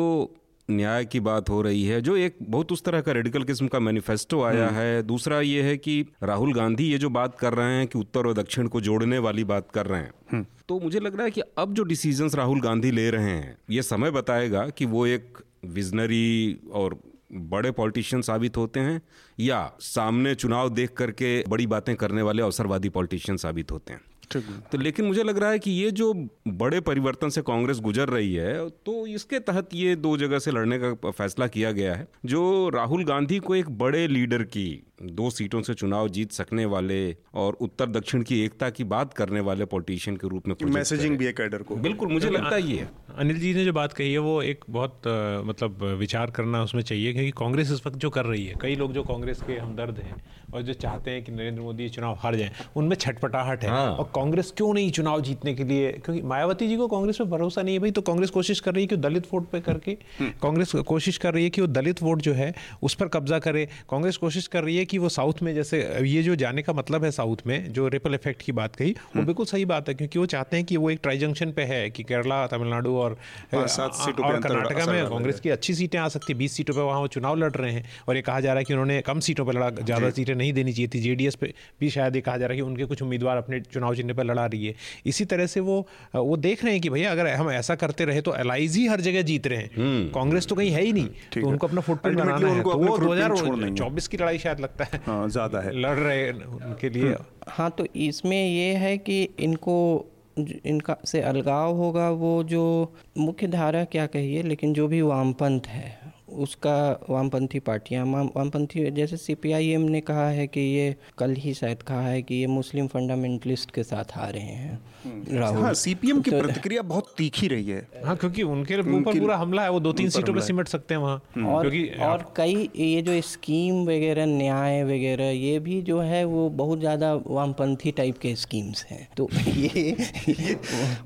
न्याय 0.68 1.04
की 1.04 1.20
बात 1.20 1.50
हो 1.50 1.60
रही 1.62 1.84
है 1.84 2.00
जो 2.00 2.16
एक 2.16 2.36
बहुत 2.42 2.72
उस 2.72 2.82
तरह 2.84 3.00
का 3.00 3.12
रेडिकल 3.12 3.42
किस्म 3.44 3.66
का 3.68 3.80
मैनिफेस्टो 3.80 4.42
आया 4.42 4.66
हम्म। 4.66 4.76
है 4.76 5.02
दूसरा 5.04 5.40
ये 5.40 5.62
है 5.62 5.76
कि 5.76 6.04
राहुल 6.22 6.52
गांधी 6.54 6.84
ये 6.84 6.98
जो 6.98 7.10
बात 7.10 7.38
कर 7.38 7.54
रहे 7.54 7.74
हैं 7.74 7.86
कि 7.86 7.98
उत्तर 7.98 8.26
और 8.26 8.34
दक्षिण 8.34 8.68
को 8.68 8.80
जोड़ने 8.80 9.18
वाली 9.20 9.44
बात 9.44 9.70
कर 9.70 9.86
रहे 9.86 10.00
हैं 10.00 10.12
हम्म। 10.32 10.46
तो 10.68 10.78
मुझे 10.80 11.00
लग 11.00 11.16
रहा 11.16 11.24
है 11.24 11.30
कि 11.30 11.40
अब 11.58 11.74
जो 11.74 11.84
डिसीजंस 11.84 12.34
राहुल 12.34 12.60
गांधी 12.60 12.90
ले 12.90 13.08
रहे 13.10 13.30
हैं 13.30 13.56
ये 13.70 13.82
समय 13.84 14.10
बताएगा 14.12 14.68
कि 14.68 14.86
वो 14.86 15.06
एक 15.08 15.42
विजनरी 15.66 16.58
और 16.72 16.98
बड़े 17.32 17.70
पॉलिटिशियन 17.72 18.22
साबित 18.22 18.56
होते 18.56 18.80
हैं 18.80 19.00
या 19.38 19.60
सामने 19.82 20.34
चुनाव 20.34 20.68
देख 20.70 20.92
करके 20.96 21.42
बड़ी 21.48 21.66
बातें 21.66 21.94
करने 21.96 22.22
वाले 22.22 22.42
अवसरवादी 22.42 22.88
पॉलिटिशियन 22.90 23.36
साबित 23.36 23.72
होते 23.72 23.92
हैं 23.92 24.00
तो 24.32 24.78
लेकिन 24.78 25.04
मुझे 25.04 25.22
लग 25.22 25.38
रहा 25.38 25.50
है 25.50 25.58
कि 25.58 25.70
ये 25.70 25.90
जो 25.90 26.12
बड़े 26.48 26.80
परिवर्तन 26.80 27.28
से 27.28 27.42
कांग्रेस 27.42 27.80
गुजर 27.80 28.08
रही 28.08 28.34
है 28.34 28.68
तो 28.68 29.06
इसके 29.06 29.38
तहत 29.38 29.68
ये 29.74 29.96
दो 29.96 30.16
जगह 30.16 30.38
से 30.38 30.50
लड़ने 30.50 30.78
का 30.78 31.10
फैसला 31.10 31.46
किया 31.46 31.72
गया 31.72 31.94
है, 31.94 32.08
जो 32.24 32.68
राहुल 32.68 33.04
गांधी 33.04 33.38
को 33.38 33.54
एक 33.54 33.70
बड़े 33.78 34.06
लीडर 34.08 34.42
की 34.42 34.85
दो 34.98 35.28
सीटों 35.30 35.60
से 35.62 35.74
चुनाव 35.74 36.08
जीत 36.08 36.32
सकने 36.32 36.64
वाले 36.66 37.16
और 37.34 37.56
उत्तर 37.60 37.86
दक्षिण 37.88 38.22
की 38.22 38.40
एकता 38.44 38.68
की 38.70 38.84
बात 38.86 39.12
करने 39.14 39.40
वाले 39.40 39.64
पॉलिटिशियन 39.66 40.16
के 40.16 40.28
रूप 40.28 40.48
में 40.48 40.54
मैसेजिंग 40.70 41.16
भी 41.18 41.26
है 41.26 41.32
कैडर 41.32 41.62
को 41.62 41.76
बिल्कुल 41.78 42.08
मुझे 42.08 42.30
लगता 42.30 42.54
है 42.54 42.62
ये 42.62 42.86
अनिल 43.16 43.38
जी 43.38 43.52
ने 43.54 43.64
जो 43.64 43.72
बात 43.72 43.92
कही 43.92 44.12
है 44.12 44.18
वो 44.18 44.40
एक 44.44 44.64
बहुत 44.68 45.06
आ, 45.06 45.42
मतलब 45.42 45.82
विचार 45.98 46.30
करना 46.30 46.62
उसमें 46.62 46.82
चाहिए 46.82 47.12
क्योंकि 47.12 47.30
कांग्रेस 47.34 47.72
इस 47.72 47.86
वक्त 47.86 47.96
जो 47.96 48.10
कर 48.10 48.24
रही 48.24 48.46
है 48.46 48.54
कई 48.60 48.76
लोग 48.76 48.92
जो 48.92 49.02
कांग्रेस 49.04 49.42
के 49.42 49.56
हमदर्द 49.56 49.98
हैं 49.98 50.22
और 50.54 50.62
जो 50.62 50.72
चाहते 50.74 51.10
हैं 51.10 51.22
कि 51.24 51.32
नरेंद्र 51.32 51.62
मोदी 51.62 51.88
चुनाव 51.88 52.18
हार 52.20 52.36
जाए 52.36 52.50
उनमें 52.76 52.96
छटपटाहट 52.96 53.64
है 53.64 53.70
हाँ। 53.70 53.86
और 53.88 54.10
कांग्रेस 54.14 54.52
क्यों 54.56 54.72
नहीं 54.74 54.90
चुनाव 54.90 55.20
जीतने 55.20 55.54
के 55.54 55.64
लिए 55.64 55.92
क्योंकि 55.94 56.22
मायावती 56.24 56.68
जी 56.68 56.76
को 56.76 56.88
कांग्रेस 56.88 57.18
पे 57.18 57.24
भरोसा 57.26 57.62
नहीं 57.62 57.74
है 57.74 57.80
भाई 57.80 57.90
तो 57.90 58.02
कांग्रेस 58.02 58.30
कोशिश 58.30 58.60
कर 58.60 58.74
रही 58.74 58.82
है 58.82 58.88
कि 58.88 58.96
दलित 58.98 59.26
वोट 59.32 59.48
पे 59.50 59.60
करके 59.60 59.96
हम्म। 60.18 60.30
कांग्रेस 60.42 60.72
कोशिश 60.86 61.18
कर 61.18 61.34
रही 61.34 61.44
है 61.44 61.50
कि 61.50 61.60
वो 61.60 61.66
दलित 61.68 62.02
वोट 62.02 62.22
जो 62.22 62.32
है 62.34 62.52
उस 62.82 62.94
पर 62.94 63.08
कब्जा 63.10 63.38
करे 63.40 63.66
कांग्रेस 63.90 64.16
कोशिश 64.18 64.46
कर 64.46 64.64
रही 64.64 64.76
है 64.76 64.84
कि 64.86 64.98
वो 64.98 65.08
साउथ 65.08 65.42
में 65.42 65.54
जैसे 65.54 65.80
ये 66.06 66.22
जो 66.22 66.34
जाने 66.36 66.62
का 66.62 66.72
मतलब 66.72 67.04
है 67.04 67.10
साउथ 67.12 67.46
में 67.46 67.72
जो 67.72 67.88
रिपल 67.88 68.14
इफ़ेक्ट 68.14 68.42
की 68.42 68.52
बात 68.52 68.76
कही 68.76 68.90
वो 68.90 69.10
हम्म। 69.14 69.24
बिल्कुल 69.26 69.46
सही 69.46 69.64
बात 69.64 69.88
है 69.88 69.94
क्योंकि 69.94 70.18
वो 70.18 70.26
चाहते 70.26 70.56
हैं 70.56 70.66
कि 70.66 70.76
वो 70.76 70.90
एक 70.90 70.98
ट्राई 71.02 71.18
जंक्शन 71.18 71.52
पे 71.52 71.62
है 71.64 71.78
कि 71.90 72.02
केरला 72.04 72.46
तमिलनाडु 72.46 72.94
और 72.96 73.16
और 73.54 74.40
कर्नाटका 74.40 74.86
में 74.86 75.08
कांग्रेस 75.08 75.40
की 75.40 75.50
अच्छी 75.50 75.74
सीटें 75.74 75.98
आ 75.98 76.08
सकती 76.08 76.32
है 76.32 76.38
बीस 76.38 76.52
सीटों 76.52 76.74
पर 76.74 76.80
वहाँ 76.82 77.00
वो 77.00 77.06
चुनाव 77.08 77.36
लड़ 77.36 77.52
रहे 77.52 77.72
हैं 77.72 77.84
और 78.08 78.16
ये 78.16 78.22
कहा 78.22 78.40
जा 78.40 78.52
रहा 78.52 78.58
है 78.58 78.64
कि 78.64 78.72
उन्होंने 78.72 79.00
कम 79.02 79.20
सीटों 79.20 79.46
पर 79.46 79.54
लड़ा 79.54 79.70
ज़्यादा 79.70 80.10
सीटें 80.10 80.34
नहीं 80.34 80.52
देनी 80.52 80.72
चाहिए 80.72 80.88
थी 80.88 81.00
जेडीएस 81.00 81.34
पे 81.34 81.52
भी 81.80 81.90
शायद 81.90 82.16
ये 82.16 82.22
कहा 82.22 82.36
जा 82.36 82.46
रहा 82.46 82.52
है 82.52 82.56
कि 82.56 82.62
उनके 82.62 82.84
कुछ 82.84 83.02
उम्मीदवार 83.02 83.36
अपने 83.36 83.60
चुनाव 83.62 83.94
चिन्ह 83.94 84.14
पर 84.14 84.24
लड़ा 84.24 84.46
रही 84.46 84.66
है। 84.66 84.74
इसी 85.06 85.24
तरह 85.24 85.46
से 85.46 85.60
वो 85.60 85.76
वो 86.14 86.36
देख 86.38 86.64
रहे 86.64 86.72
हैं 86.72 86.82
कि 86.82 86.90
भैया 86.90 87.10
अगर 87.12 87.26
हम 87.28 87.50
ऐसा 87.50 87.74
करते 87.76 88.04
रहे 88.04 88.20
तो 88.20 88.34
एलाइज 88.36 88.76
ही 88.76 88.86
हर 88.86 89.00
जगह 89.00 89.22
जीत 89.22 89.46
रहे 89.46 89.58
हैं। 89.58 89.70
हम्म। 89.76 90.08
कांग्रेस 90.10 90.46
तो 90.46 90.54
कहीं 90.54 90.70
है 90.70 90.82
ही 90.82 90.92
नहीं 90.92 91.08
तो 91.32 91.46
उनको 91.48 91.66
अपना 91.66 91.80
फुटप्रिंट 91.80 92.18
बनाना 92.18 92.48
है 92.48 92.62
तो 92.62 92.76
वो 92.76 92.98
दो 92.98 93.12
हज़ार 93.12 93.74
चौबीस 93.74 94.08
की 94.08 94.16
लड़ाई 94.16 94.38
शायद 94.38 94.60
लगता 94.60 94.75
है। 94.80 95.00
हाँ, 95.06 95.28
ज़्यादा 95.28 95.60
है। 95.60 95.72
लड़ 95.80 95.98
रहे 95.98 96.30
उनके 96.32 96.88
लिए। 96.88 97.02
हम्म। 97.02 97.24
हाँ 97.48 97.70
तो 97.70 97.86
इसमें 97.96 98.48
ये 98.48 98.74
है 98.74 98.98
कि 98.98 99.22
इनको 99.40 100.06
इनका 100.38 100.96
से 101.04 101.20
अलगाव 101.20 101.74
होगा 101.74 102.10
वो 102.10 102.42
जो 102.44 102.92
मुख्य 103.18 103.46
धारा 103.46 103.84
क्या 103.84 104.06
कहिए 104.06 104.42
लेकिन 104.42 104.72
जो 104.72 104.88
भी 104.88 105.02
वामपंथ 105.02 105.60
है। 105.66 106.14
उसका 106.36 106.76
वामपंथी 107.10 107.58
पार्टियाँ 107.58 108.04
वामपंथी 108.06 108.90
जैसे 108.90 109.16
सीपीआईएम 109.16 109.80
ने 109.80 110.00
कहा 110.00 110.28
है 110.28 110.46
कि 110.46 110.60
ये 110.60 110.94
कल 111.18 111.34
ही 111.34 111.54
शायद 111.54 111.82
कहा 111.82 112.02
है 112.02 112.22
कि 112.22 112.34
ये 112.34 112.46
मुस्लिम 112.46 112.86
फंडामेंटलिस्ट 112.86 113.70
के 113.70 113.82
साथ 113.82 114.16
आ 114.18 114.28
रहे 114.28 114.42
हैं 114.42 114.78
हम्म। 115.04 115.38
राहुल। 115.38 115.62
हाँ 115.62 115.72
सीपीएम 115.74 116.20
की 116.20 116.30
तो, 116.30 116.40
प्रतिक्रिया 116.42 116.82
बहुत 116.82 117.14
तीखी 117.18 117.48
रही 117.48 117.68
है। 117.68 117.86
हाँ 118.04 118.16
क्योंकि 118.16 118.42
उनके 118.42 118.78
ऊपर 118.80 119.18
पूरा 119.18 119.36
हमला 119.36 119.62
है 119.62 119.70
वो 119.70 119.80
दो 119.80 119.92
तीन 119.92 120.08
सीटों 120.08 120.34
पे 120.34 120.40
सिमट 120.40 120.68
सकते 120.68 120.94
हैं 120.94 121.00
वहाँ। 121.00 121.22
हम्म। 121.36 121.46
और 121.46 121.70
क्योंकि 121.70 122.04
और 122.04 122.24
कई 122.36 122.68
ये 122.76 123.02
जो 123.02 123.20
स्कीम 123.20 123.82
वगैरह 123.82 124.26
न्याय 124.26 124.82
वगैरह 124.84 125.30
ये 125.30 125.58
भी 125.58 125.80
जो 125.82 126.00
है 126.00 126.24
वो 126.24 126.48
बहुत 126.50 126.78
ज़्यादा 126.78 127.12
वामपंथी 127.26 127.90
टाइप 127.92 128.18
के 128.18 128.34
स्कीम्स 128.36 128.84
हैं। 128.84 129.08
तो 129.16 129.28
ये 129.56 129.96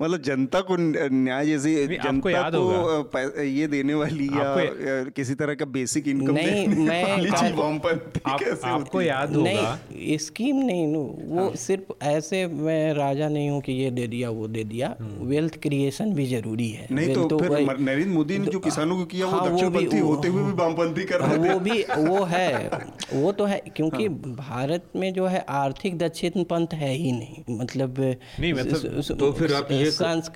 मतलब 0.03 0.23
जनता 0.23 0.61
को 0.61 0.77
न्याय 0.79 1.47
जैसी 1.47 1.87
जनता 1.87 2.31
याद 2.31 2.53
को 2.57 3.43
ये 3.43 3.67
देने 3.67 3.95
वाली 3.95 4.27
या 4.27 5.05
किसी 5.21 5.35
तरह 5.35 5.55
का 5.55 5.65
बेसिक 5.65 6.09
इनकम 6.09 6.35
नहीं 6.35 6.67
मैं 6.69 7.05
आप, 8.27 8.61
आपको 8.65 9.03
याद 9.03 9.35
होगा। 9.37 9.79
नहीं 9.93 10.19
स्कीम 10.19 10.57
नहीं 10.57 10.87
वो 10.87 11.41
हाँ। 11.41 11.55
सिर्फ़ 11.55 12.05
ऐसे 12.05 12.47
मैं 12.47 12.95
राजा 12.95 13.29
नहीं 13.29 13.51
हूँ 13.51 13.61
कि 13.61 13.73
ये 13.73 13.91
दे 13.91 14.07
दिया 14.07 14.31
वो 14.31 14.49
दे 14.49 14.65
दिया। 14.65 14.97
वेल्थ 15.01 15.53
हम्म। 15.53 15.63
क्रिएशन 15.63 16.13
भी 16.13 16.27
ज़रूरी 16.27 16.69
है। 16.69 16.87
नहीं 16.93 17.15
तो, 17.15 17.25
तो 17.25 17.39
फिर 17.39 17.51
नरेंद्र 17.81 18.15
मोदी 18.15 18.39
ने 18.39 18.47
जो 18.47 18.53
तो 18.53 18.59
किसानों 18.59 18.97
को 18.97 19.05
किया 19.05 19.27
हाँ, 19.27 19.41
वो 19.41 19.49
दक्षिणपंथी 19.49 19.99
होते 19.99 20.29
हुए 20.29 20.43
भी 20.43 20.53
वामपंथी 20.53 21.05
कर 21.05 21.21
रहे 21.21 21.53
वो 21.53 21.61
भी 21.61 21.83
वो 21.83 22.25
है। 22.35 22.71
वो 23.15 23.33
तो 23.33 23.45
है 23.45 23.63
क्योंकि 23.77 24.07
हाँ। 24.07 24.35
भारत 24.35 24.85
में 24.97 25.13
जो 25.15 25.27
है 25.27 25.45
आर्थिक 25.49 25.99
दक्षिण 25.99 26.43
पंथ 26.45 26.67
है 26.75 26.93
ही 26.95 27.13
नहीं। 27.13 27.59
मतलब 27.59 28.01
नहीं 28.41 28.53
मतलब 28.53 29.03
तो 29.19 29.33
फिर 29.33 29.55
आप 29.55 29.73
ये 29.73 29.89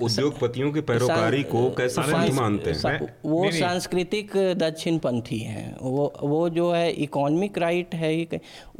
उद्योगपतियों 0.02 0.72
के 0.72 0.80
पैरोकारी 0.80 1.42
को 1.42 1.70
कैसे 1.70 2.32
मानते 2.32 2.70
हैं? 2.70 3.14
वो 3.24 3.50
सांस्कृतिक 3.50 4.32
दक्षिण 4.74 4.98
पंथी 4.98 5.38
हैं। 5.40 5.66
वो 5.80 6.12
वो 6.24 6.48
जो 6.50 6.70
है 6.72 6.90
इकोनॉमिक 7.02 7.58
राइट 7.58 7.94
है 7.94 8.12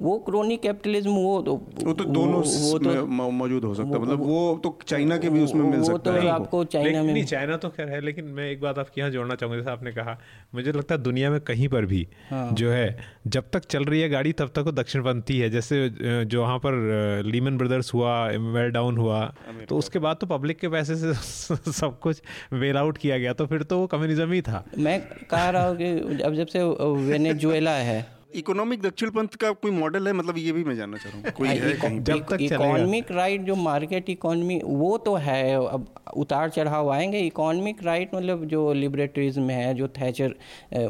वो 0.01 0.19
क्रोनी 0.27 0.57
कैपिटलिज्म 0.59 1.11
वो 1.13 1.41
तो 1.43 1.55
वो 1.85 1.93
तो 1.95 2.05
दोनों 2.07 2.41
वो 2.41 2.79
तो 2.79 3.07
मौजूद 3.07 3.65
हो 3.65 3.75
सकता 3.75 3.89
है। 3.89 4.03
मतलब 4.03 4.23
वो 4.23 4.61
तो 4.65 4.77
चाइना 4.87 5.19
के 5.19 5.29
भी 5.31 5.43
उसमें 5.43 5.65
मिल 5.65 5.83
सकता 5.85 6.11
तो 6.11 6.13
है। 6.13 6.29
आपको 6.31 6.65
चाइना 6.73 7.03
में 7.03 7.13
नहीं 7.13 7.25
चाइना 7.25 7.57
तो 7.57 7.69
खैर 7.69 7.89
है 7.89 8.01
लेकिन 8.01 8.25
मैं 8.35 8.51
एक 8.51 8.61
बात 8.61 8.79
आपके 8.79 9.01
यहाँ 9.01 9.11
जोड़ना 9.11 9.35
चाहूँगा 9.35 9.59
जैसे 9.59 9.71
आपने 9.71 9.93
कहा 9.93 10.17
मुझे 10.55 10.73
लगता 10.73 10.95
है 10.95 11.03
दुनिया 11.03 11.31
में 11.31 11.41
कहीं 11.43 11.69
पर 11.69 11.87
भी 11.87 12.07
हाँ। 12.31 12.49
जो 12.53 12.71
है 12.71 12.87
जब 13.29 13.51
तक 13.53 13.65
चल 13.67 13.85
रही 13.85 14.01
है 14.01 14.09
गाड़ी 14.09 14.33
तब 14.35 14.51
तक 14.55 14.65
वो 14.67 14.73
दक्षिणपंथी 14.73 15.39
है। 15.39 15.51
जैसे 15.51 15.89
जो 16.27 16.43
वहाँ 16.43 16.59
पर 16.59 17.23
लीमन 17.27 17.59
ब्रदर्स 17.59 17.95
हुआ 17.95 18.15
वेल 18.55 18.71
डाउन 18.71 18.99
हुआ 18.99 19.23
तो 19.69 19.79
उसके 19.79 19.99
बाद 20.01 20.17
तो 20.17 20.27
पब्लिक 20.27 20.59
के 20.59 20.69
पैसे 20.69 20.97
से 20.97 21.15
सब 21.73 21.99
कुछ 22.01 22.23
वेल 22.55 22.77
आउट 22.77 22.99
किया 22.99 23.19
गया 23.19 23.33
तो 23.35 23.47
फिर 23.47 23.63
तो 23.65 23.79
वो 23.79 23.87
कम्युनिज्म 23.87 24.33
ही 24.33 24.41
था। 24.43 24.65
मैं 24.79 25.01
कह 25.31 25.49
रहा 25.49 25.67
हूँ 25.67 25.77
कि 25.85 26.23
अब 26.23 26.35
जब 26.35 26.47
से 26.47 26.63
वेनेजुएला 27.05 27.77
है। 27.83 28.05
इकोनॉमिक 28.35 28.81
दक्षिण 28.83 29.11
पंथ 29.11 29.35
का 29.41 29.51
कोई 29.53 29.71
मॉडल 29.71 30.07
है? 30.07 30.13
मतलब 30.13 30.39
ये 30.39 30.53
भी 30.53 30.63
मैं 30.65 30.75
जानना 30.77 30.97
चाह 30.97 31.13
रहा 31.13 31.19
हूँ। 31.19 31.33
कोई 31.33 31.49
है 31.49 31.73
कहीं 31.73 32.01
जब 32.01 32.25
तक 32.31 32.39
इकोनॉमिक 32.43 33.11
राइट 33.13 33.41
जो 33.41 33.55
मार्केट 33.57 34.11
इकोनॉमी 34.11 34.61
वो 34.65 34.97
तो 34.99 35.15
है। 35.17 35.55
अब 35.57 35.87
उतार 36.17 36.49
चढ़ाव 36.51 36.91
आएँगे। 36.93 37.19
इकोनॉमिक 37.19 37.85
राइट 37.85 38.15
मतलब 38.15 38.45
जो 38.47 38.73
लिबरेटरिज्म 38.73 39.51
है 39.51 39.75
जो 39.75 39.89
थैचर 40.01 40.35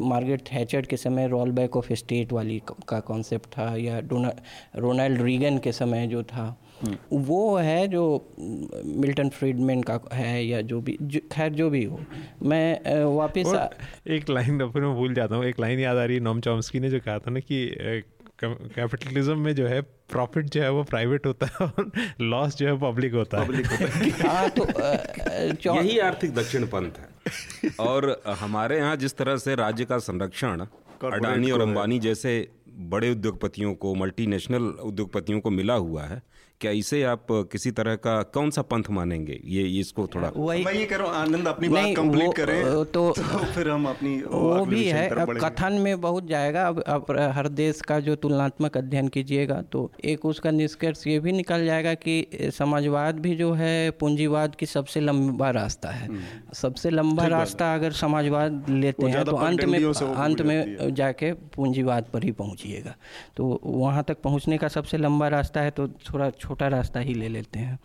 मार्गरेट 0.03 0.41
थैचर 0.41 0.85
के 0.85 0.97
समय 0.97 1.27
रोल 1.27 1.51
बैक 1.51 1.77
ऑफ़ 1.77 1.93
स्टेट 1.93 2.33
वाली 2.33 2.61
का 2.89 2.99
कॉन्सेप्ट 2.99 3.49
था 3.49 3.75
या 3.77 4.01
रोनाल्ड 4.09 5.21
रीगन 5.21 5.57
के 5.57 5.71
समय 5.71 6.07
जो 6.07 6.23
था। 6.23 6.55
वो 7.13 7.57
है 7.57 7.87
जो 7.87 8.03
मिल्टन 8.85 9.29
फ्रीडमैन 9.29 9.81
का 9.81 9.99
है 10.13 10.45
या 10.45 10.61
जो 10.61 10.81
भी 10.81 10.97
खैर 11.31 11.49
जो 11.49 11.69
भी 11.69 11.83
हो। 11.83 11.99
मैं 12.43 13.03
वापस 13.05 13.69
एक 14.07 14.29
लाइन 14.29 14.69
फिर 14.69 14.81
मैं 14.81 14.95
भूल 14.95 15.13
जाता 15.13 15.35
हूँ 15.35 15.45
एक 15.45 15.59
लाइन 15.59 15.79
याद 15.79 15.97
आ 15.97 16.05
रही 16.05 16.17
है 16.17 16.23
नॉम 16.23 16.39
चॉम्स्की 16.39 16.79
ने 16.79 16.89
जो 16.89 16.99
कहा 16.99 17.19
था 17.19 17.31
ना 17.31 17.39
कि 17.39 17.65
कैपिटलिज्म 18.43 19.37
में 19.39 19.55
जो 19.55 19.67
है 19.67 19.81
प्रॉफिट 19.81 20.45
जो 20.45 20.61
है 20.61 20.71
वो 20.71 20.83
प्राइवेट 20.83 21.25
होता 21.25 21.45
है 21.45 21.65
और 21.67 21.91
लॉस 22.21 22.55
जो 22.55 22.67
है 22.67 22.79
पब्लिक 22.79 23.13
होता 23.13 23.41
है। 23.41 23.47
पब्लिक 23.47 23.65
होता 23.65 23.85
है। 23.85 24.09
हाँ 24.27 24.49
तो 24.49 25.75
यही 25.75 25.99
आर्थिक 25.99 26.33
दक्षिण 26.33 26.65
पंथ 26.65 26.91
है। 26.99 27.69
और 27.79 28.21
हमारे 28.27 28.77
यहाँ 28.77 28.95
जिस 28.95 29.17
तरह 29.17 29.37
से 29.37 29.55
राज्य 29.55 29.85
का 29.85 29.97
संरक्षण 29.97 30.65
अडानी 31.03 31.51
और 31.51 31.61
अंबानी 31.61 31.99
जैसे 31.99 32.47
बड़े 32.69 33.11
उद्योगपतियों 33.11 33.73
को 33.75 33.95
मल्टीनेशनल 33.95 34.63
उद्योगपतियों 34.63 35.39
को 35.39 35.49
मिला 35.49 35.73
हुआ 35.73 36.03
है 36.03 36.21
क्या 36.61 36.71
इसे 36.71 37.03
आप 37.03 37.27
किसी 37.31 37.71
तरह 37.71 37.95
का 37.95 38.21
कौन 38.23 38.49
सा 38.49 38.61
पंथ 38.61 38.83
मानेंगे? 38.89 39.39
ये 39.45 39.79
इसको 39.79 40.07
थोड़ा 40.07 40.31
वही 40.35 40.63
मैं 40.63 40.73
ये 40.73 40.85
करूँ 40.85 41.07
आनंद 41.07 41.47
अपनी 41.47 41.67
बात 41.67 41.95
कंप्लीट 41.95 42.33
करें 42.33 42.63
तो, 42.63 42.83
तो, 42.83 43.11
फिर 43.37 43.69
हम 43.69 43.87
अपनी 43.87 44.23
वो 44.27 44.65
भी 44.65 44.85
है 44.85 45.09
अब 45.09 45.37
कथन 45.37 45.73
में 45.73 46.01
बहुत 46.01 46.27
जाएगा। 46.27 46.67
अब 46.67 46.79
अब 46.81 47.05
हर 47.33 47.47
देश 47.47 47.81
का 47.81 47.99
जो 47.99 48.15
तुलनात्मक 48.15 48.77
अध्ययन 48.77 49.07
कीजिएगा 49.07 49.61
तो 49.61 49.91
एक 50.03 50.25
उसका 50.25 50.51
निष्कर्ष 50.51 51.07
ये 51.07 51.19
भी 51.19 51.31
निकल 51.31 51.65
जाएगा 51.65 51.93
कि 51.93 52.27
समाजवाद 52.53 53.19
भी 53.19 53.35
जो 53.35 53.53
है 53.53 53.91
पूंजीवाद 53.91 54.55
की 54.55 54.65
सबसे 54.65 54.99
लंबा 54.99 55.49
रास्ता 55.49 55.89
है। 55.89 56.07
हम्म। 56.07 56.53
सबसे 56.53 56.89
लंबा 56.89 57.27
रास्ता 57.27 57.73
अगर 57.75 57.91
समाजवाद 57.91 58.65
लेते 58.69 59.05
हैं 59.05 59.25
तो 59.25 59.35
अंत 59.35 59.65
में 59.65 59.79
अंत 60.15 60.41
में 60.41 60.93
जाके 60.93 61.33
पूंजीवाद 61.33 62.05
पर 62.13 62.23
ही 62.23 62.31
पहुंचिएगा। 62.31 62.95
तो 63.37 63.61
वहाँ 63.65 64.03
तक 64.03 64.21
पहुँचने 64.21 64.57
का 64.57 64.67
सबसे 64.67 64.97
लंबा 64.97 65.27
रास्ता 65.27 65.61
है 65.61 65.71
तो 65.71 65.87
थोड़ा 65.87 66.29
छोटा 66.55 66.67
रास्ता 66.69 66.99
ही 66.99 67.13
ले 67.13 67.27
लेते 67.29 67.59
हैं 67.59 67.79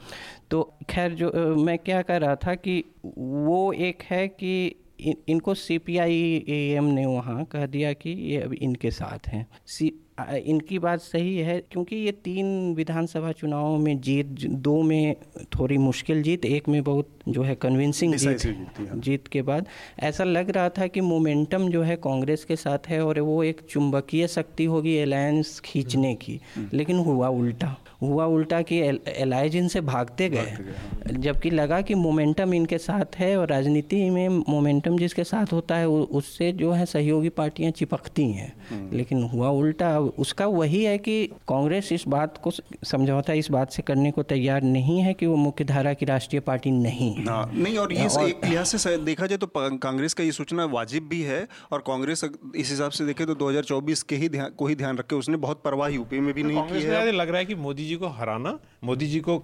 तो 0.50 0.62
खैर 0.90 1.14
जो 1.14 1.30
मैं 1.56 1.78
क्या 1.78 2.02
कह 2.02 2.16
रहा 2.16 2.34
था 2.36 2.54
कि 2.56 2.82
वो 3.16 3.72
एक 3.72 4.02
है 4.02 4.26
कि 4.30 4.52
इन, 5.00 5.16
इनको 5.28 5.54
C 5.54 5.78
P 5.78 5.96
I 5.98 6.44
A 6.48 6.58
M 6.76 6.84
ने 6.90 7.06
वहाँ 7.06 7.44
कह 7.44 7.66
दिया 7.66 7.92
कि 7.94 8.10
ये 8.10 8.40
अब 8.42 8.54
इनके 8.54 8.90
साथ 8.90 9.28
हैं 9.28 9.46
सी 9.68 9.92
इनकी 10.20 10.78
बात 10.78 11.00
सही 11.00 11.36
है 11.38 11.58
क्योंकि 11.72 11.96
ये 11.96 12.12
तीन 12.24 12.74
विधानसभा 12.74 13.32
चुनावों 13.32 13.78
में 13.78 14.00
जीत 14.00 14.26
दो 14.60 14.80
में 14.82 15.14
थोड़ी 15.54 15.78
मुश्किल 15.78 16.22
जीत 16.22 16.44
एक 16.44 16.68
में 16.68 16.82
बहुत 16.84 17.08
जो 17.28 17.42
है 17.42 17.54
कन्विंसिंग 17.54 18.14
जीत 18.14 18.46
हाँ। 18.78 19.00
जीत 19.00 19.28
के 19.28 19.42
बाद 19.42 19.68
ऐसा 20.00 20.24
लग 20.24 20.50
रहा 20.50 20.68
था 20.68 20.86
कि 20.86 21.00
मोमेंटम 21.02 21.68
जो 21.68 21.82
है 21.82 21.96
कांग्रेस 21.96 22.44
के 22.44 22.56
साथ 22.56 22.88
है 22.88 23.04
और 23.04 23.20
वो 23.20 23.42
एक 23.44 23.60
चुंबकीय 23.70 24.26
शक्ति 24.28 24.64
होगी 24.64 24.98
अलायंस 24.98 25.58
खींचने 25.60 26.14
की 26.14 26.40
हम्म। 26.56 26.68
लेकिन 26.72 26.98
हुआ 26.98 27.28
उल्टा 27.28 27.76
हुआ 28.02 28.24
उल्टा 28.24 28.62
कि 28.62 29.00
एलाइज 29.08 29.56
इनसे 29.56 29.80
भागते 29.80 30.28
गए। 30.28 30.38
हाँ। 30.38 31.12
जबकि 31.12 31.50
लगा 31.50 31.80
कि 31.80 31.94
मोमेंटम 31.94 32.54
इनके 32.54 32.78
साथ 32.78 33.16
है 33.16 33.36
और 33.36 33.48
राजनीति 33.48 34.10
में 34.10 34.28
मोमेंटम 34.28 34.98
जिसके 34.98 35.24
साथ 35.24 35.52
होता 35.52 35.76
है 35.76 35.88
उससे 35.88 36.52
जो 36.52 36.72
है 36.72 36.86
सहयोगी 36.86 37.28
पार्टियाँ 37.28 37.70
चिपकती 37.70 38.32
हैं। 38.32 38.52
हम्म। 38.70 38.96
लेकिन 38.96 39.22
हुआ 39.22 39.48
उल्टा। 39.48 39.98
उसका 39.98 40.46
वही 40.46 40.84
है 40.84 40.98
कि 40.98 41.26
कांग्रेस 41.26 41.92
इस 41.92 42.04
बात 42.08 42.38
को 42.38 42.50
समझौता 42.84 43.32
इस 43.32 43.50
बात 43.50 43.72
से 43.72 43.82
करने 43.82 44.10
को 44.10 44.22
तैयार 44.22 44.62
नहीं 44.62 45.00
है 45.00 45.14
कि 45.14 45.26
वो 45.26 45.36
मुख्य 45.36 45.64
धारा 45.64 45.92
की 45.92 46.06
राष्ट्रीय 46.06 46.40
पार्टी 46.40 46.70
नहीं 46.70 47.14
है। 47.14 47.24
हाँ, 47.24 47.52
नहीं 47.54 47.78
और 47.78 47.92
ये 47.92 48.06
और, 48.06 48.28
एक 48.28 48.40
लिहाज 48.44 48.66
से 48.66 48.96
देखा 48.96 49.26
जाए 49.26 49.38
तो 49.38 49.50
कांग्रेस 49.56 50.14
का 50.14 50.24
ये 50.24 50.32
सूचना 50.32 50.64
वाजिब 50.64 51.08
भी 51.08 51.22
है 51.22 51.48
और 51.72 51.78
कांग्रेस 51.78 52.24
इस 52.56 52.70
हिसाब 52.70 52.90
से 52.90 53.06
देखे 53.06 53.26
तो 53.26 53.34
2024 53.34 54.02
के 54.02 54.16
ही 54.16 54.28
ध्यान 54.28 54.50
को 54.50 54.66
ही 54.66 54.74
ध्यान 54.74 54.98
रखे 54.98 55.16
उसने 55.16 55.36
बहुत 55.36 55.62
परवाह 55.64 55.88
यूपी 55.88 56.20
में 56.20 56.34
भी 56.34 56.42
नहीं 56.42 56.62
की 56.62 56.82
है। 56.82 57.12
लग 57.12 57.28
रहा 57.28 57.38
है 57.38 57.44
कि 57.44 57.54
मोदी 57.54 57.89
जी 57.90 57.96
को 57.96 58.08
हराना 58.16 58.58
मोदी 58.84 59.06
जी 59.06 59.20
को 59.20 59.38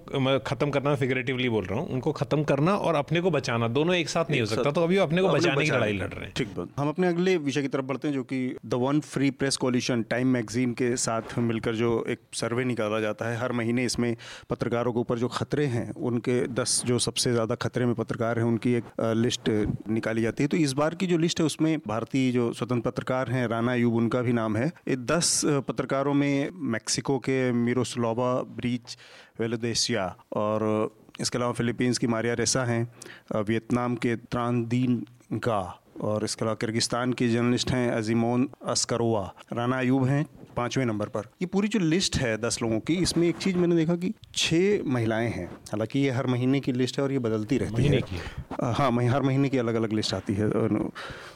खत्म 0.46 0.70
करना 0.70 0.94
फिगरेटिवली 0.96 1.48
बोल 1.48 1.64
रहा 1.64 1.78
हूँ 1.78 1.88
उनको 1.88 2.12
खत्म 2.14 2.44
करना 2.44 2.74
और 2.78 2.94
अपने 2.96 3.20
को 3.20 3.30
बचाना 3.30 3.68
दोनों 3.70 3.94
एक 3.94 4.08
साथ 4.08 4.30
नहीं 4.30 4.40
हो 4.40 4.46
सकता 4.46 4.70
तो 4.70 4.82
अभी 4.82 4.96
अपने 4.98 5.22
को 5.22 5.28
बचाने 5.28 5.64
की 5.64 5.70
लड़ाई 5.70 5.92
लड़ 5.94 6.08
रहे 6.08 6.24
हैं। 6.24 6.32
ठीक 6.36 6.48
बात। 6.56 6.68
हम 6.78 6.88
अपने 6.88 7.08
अगले 7.08 7.36
विषय 7.38 7.62
की 7.62 7.68
तरफ़ 7.68 7.84
बढ़ते 7.84 8.08
हैं 8.08 8.14
जो 8.14 8.22
कि 8.24 8.38
the 8.66 8.74
One 8.76 9.00
Free 9.02 9.30
Press 9.32 9.56
Coalition 9.56 10.02
Time 10.10 10.28
magazine 10.28 10.72
के 10.74 10.94
साथ 10.98 11.38
मिलकर 11.40 11.74
जो 11.74 11.90
एक 12.08 12.20
सर्वे 12.34 12.64
निकाला 12.64 13.00
जाता 13.00 13.28
है 13.28 13.36
हर 13.38 13.52
महीने 13.52 13.84
इसमें 13.84 14.16
पत्रकारों 14.50 14.92
के 14.92 15.00
ऊपर 15.00 15.18
जो 15.18 15.28
खतरे 15.30 15.66
हैं 15.66 15.90
उनके 16.02 16.40
दस 16.54 16.80
जो 16.86 16.98
सबसे 17.00 17.32
ज़्यादा 17.32 17.54
खतरे 17.56 17.86
में 17.86 17.94
पत्रकार 17.94 18.38
हैं 18.38 18.46
उनकी 18.46 18.72
एक 18.74 18.84
लिस्ट 19.16 19.50
निकाली 19.90 20.22
जाती 20.22 20.42
है। 20.42 20.48
तो 20.48 20.56
इस 20.58 20.72
बार 20.74 20.94
की 20.94 21.06
जो 21.06 21.18
लिस्ट 21.18 21.40
है 21.40 21.46
उसमें 21.46 21.76
भारतीय 21.88 22.30
जो 22.32 22.52
स्वतंत्र 22.52 22.90
पत्रकार 22.90 23.30
हैं 23.30 23.46
राना 23.48 23.74
यूब 23.74 23.94
उनका 23.96 24.22
भी 24.22 24.32
नाम 24.32 24.56
है। 24.56 24.70
दस 25.06 25.40
पत्रकारों 25.68 26.14
में 26.14 26.50
मैक्सिको 26.72 27.18
के 27.20 27.40
मिरोस्लोवा 27.54 28.32
ब्रीच 28.42 28.96
वेलोदेशिया 29.40 30.16
और 30.32 30.94
इसके 31.20 31.38
अलावा 31.38 31.52
फिलीपींस 31.52 31.98
की 31.98 32.06
मारिया 32.06 32.34
रेसा 32.34 32.64
हैं 32.64 33.42
वियतनाम 33.42 33.96
के 33.96 34.16
त्रांदीन 34.16 35.04
गा 35.32 35.82
और 36.00 36.24
इसके 36.24 36.44
अलावा 36.44 36.54
किर्गिस्तान 36.54 37.12
के 37.12 37.28
जर्नलिस्ट 37.28 37.70
हैं 37.70 37.90
अजीमोन 37.90 38.48
अस्करोवा। 38.66 39.32
राना 39.52 39.78
अयूब 39.78 40.04
हैं 40.04 40.26
पाँचवें 40.56 40.84
नंबर 40.86 41.06
पर। 41.06 41.28
ये 41.42 41.46
पूरी 41.46 41.68
जो 41.68 41.78
लिस्ट 41.78 42.16
है 42.16 42.36
दस 42.38 42.58
लोगों 42.62 42.78
की 42.80 42.94
इसमें 42.94 43.26
एक 43.28 43.36
चीज़ 43.36 43.56
मैंने 43.56 43.76
देखा 43.76 43.94
कि 43.96 44.12
छः 44.34 44.82
महिलाएँ 44.86 45.28
हैं। 45.30 45.46
हालाँकि 45.46 45.98
ये 45.98 46.10
हर 46.10 46.26
महीने 46.26 46.60
की 46.60 46.72
लिस्ट 46.72 46.98
है 46.98 47.04
और 47.04 47.12
ये 47.12 47.18
बदलती 47.18 47.58
रहती 47.58 47.74
महीने 47.74 47.96
है। 47.96 48.72
हाँ 48.72 48.90
मही, 48.90 49.06
हर 49.06 49.22
महीने 49.22 49.48
की 49.48 49.58
अलग 49.58 49.74
अलग 49.74 49.92
लिस्ट 49.92 50.14
आती 50.14 50.34
है। 50.34 50.48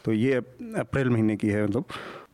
तो 0.05 0.13
ये 0.13 0.35
अप्रैल 0.35 1.11
महीने 1.11 1.37
की 1.37 1.49
है 1.49 1.67
मतलब। 1.67 1.85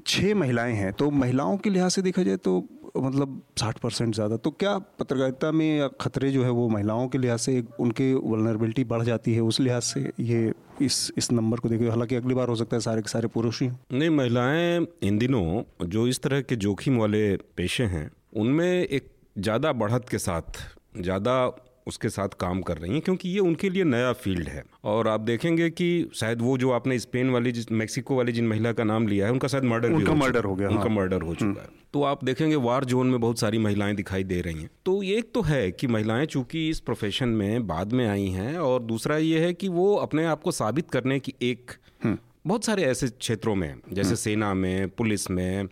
छः 0.06 0.34
महिलाएँ 0.34 0.74
हैं 0.74 0.92
तो 0.92 1.10
महिलाओं 1.10 1.56
के 1.56 1.70
लिहाज 1.70 1.90
से 1.90 2.02
देखा 2.02 2.22
जाए 2.22 2.36
तो 2.36 2.52
मतलब 2.96 3.40
साठ 3.58 3.78
परसेंट 3.78 4.14
ज़्यादा। 4.14 4.36
तो 4.36 4.50
क्या 4.52 4.76
पत्रकारिता 4.98 5.50
में 5.52 5.88
खतरे 6.00 6.30
जो 6.30 6.44
है 6.44 6.50
वो 6.50 6.68
महिलाओं 6.68 7.08
के 7.08 7.18
लिहाज 7.18 7.38
से 7.40 7.62
उनके 7.80 8.12
वलनरेबिलिटी 8.14 8.84
बढ़ 8.84 9.02
जाती 9.02 9.34
है 9.34 9.40
उस 9.42 9.60
लिहाज 9.60 9.82
से 9.82 10.10
ये 10.20 10.52
इस 10.82 11.10
इस 11.18 11.30
नंबर 11.32 11.58
को 11.58 11.68
देखिए? 11.68 11.88
हालाँकि 11.88 12.14
अगली 12.16 12.34
बार 12.34 12.48
हो 12.48 12.56
सकता 12.56 12.76
है 12.76 12.80
सारे 12.80 13.02
के 13.02 13.08
सारे 13.08 13.28
पुरुष 13.28 13.62
ही। 13.62 13.68
नहीं, 13.68 14.10
महिलाएँ 14.10 14.86
इन 15.02 15.18
दिनों 15.18 15.86
जो 15.86 16.06
इस 16.08 16.20
तरह 16.22 16.40
के 16.40 16.56
जोखिम 16.58 16.98
वाले 16.98 17.36
पेशे 17.56 17.84
हैं, 17.86 18.10
उनमें 18.36 18.82
एक 18.82 19.10
ज़्यादा 19.38 19.72
बढ़त 19.74 20.08
के 20.08 20.18
साथ, 20.18 20.60
ज़्यादा 20.98 21.46
उसके 21.86 22.08
साथ 22.08 22.28
काम 22.40 22.60
कर 22.60 22.78
रही 22.78 22.92
हैं 22.92 23.00
क्योंकि 23.00 23.28
ये 23.28 23.38
उनके 23.38 23.70
लिए 23.70 23.84
नया 23.84 24.12
फ़ील्ड 24.12 24.48
है 24.48 24.64
और 24.84 25.08
आप 25.08 25.20
देखेंगे 25.20 25.68
कि 25.70 25.88
शायद 26.14 26.42
वो 26.42 26.56
जो 26.58 26.70
आपने 26.70 26.98
स्पेन 26.98 27.30
वाली 27.30 27.52
जिस 27.52 27.70
मैक्सिको 27.72 28.16
वाली 28.16 28.32
जिन 28.32 28.46
महिला 28.48 28.72
का 28.72 28.84
नाम 28.84 29.06
लिया 29.08 29.26
है 29.26 29.32
उनका 29.32 29.48
शायद 29.48 29.64
मर्डर 29.64 29.92
उनका 29.92 30.14
मर्डर 30.14 30.44
हो 30.44 30.54
गया 30.54 30.68
उनका 30.68 30.88
मर्डर 30.90 31.16
हाँ। 31.16 31.28
हो 31.28 31.34
चुका 31.34 31.62
है 31.62 31.84
तो 31.92 32.02
आप 32.02 32.24
देखेंगे 32.24 32.56
वार 32.56 32.84
जोन 32.84 33.06
में 33.06 33.20
बहुत 33.20 33.38
सारी 33.38 33.58
महिलाएँ 33.58 33.94
दिखाई 33.94 34.24
दे 34.24 34.40
रही 34.40 34.62
हैं 34.62 34.70
तो 34.86 35.02
एक 35.02 35.30
तो 35.34 35.42
है 35.42 35.70
कि 35.72 35.86
महिलाएँ 35.86 36.26
चूँकि 36.26 36.68
इस 36.70 36.80
प्रोफेशन 36.80 37.28
में 37.28 37.66
बाद 37.66 37.92
में 37.92 38.06
आई 38.08 38.28
हैं 38.30 38.56
और 38.58 38.82
दूसरा 38.82 39.16
ये 39.18 39.40
है 39.40 39.52
कि 39.54 39.68
वो 39.68 39.94
अपने 39.96 40.24
आप 40.26 40.42
को 40.42 40.50
साबित 40.52 40.90
करने 40.90 41.18
की 41.20 41.34
एक 41.42 41.70
हम्म। 42.04 42.18
बहुत 42.46 42.64
सारे 42.64 42.82
ऐसे 42.82 43.08
क्षेत्रों 43.08 43.54
में 43.54 43.68
जैसे 43.68 44.08
हम्म। 44.08 44.16
सेना 44.16 44.52
में 44.54 44.88
पुलिस 44.88 45.30
में 45.30 45.68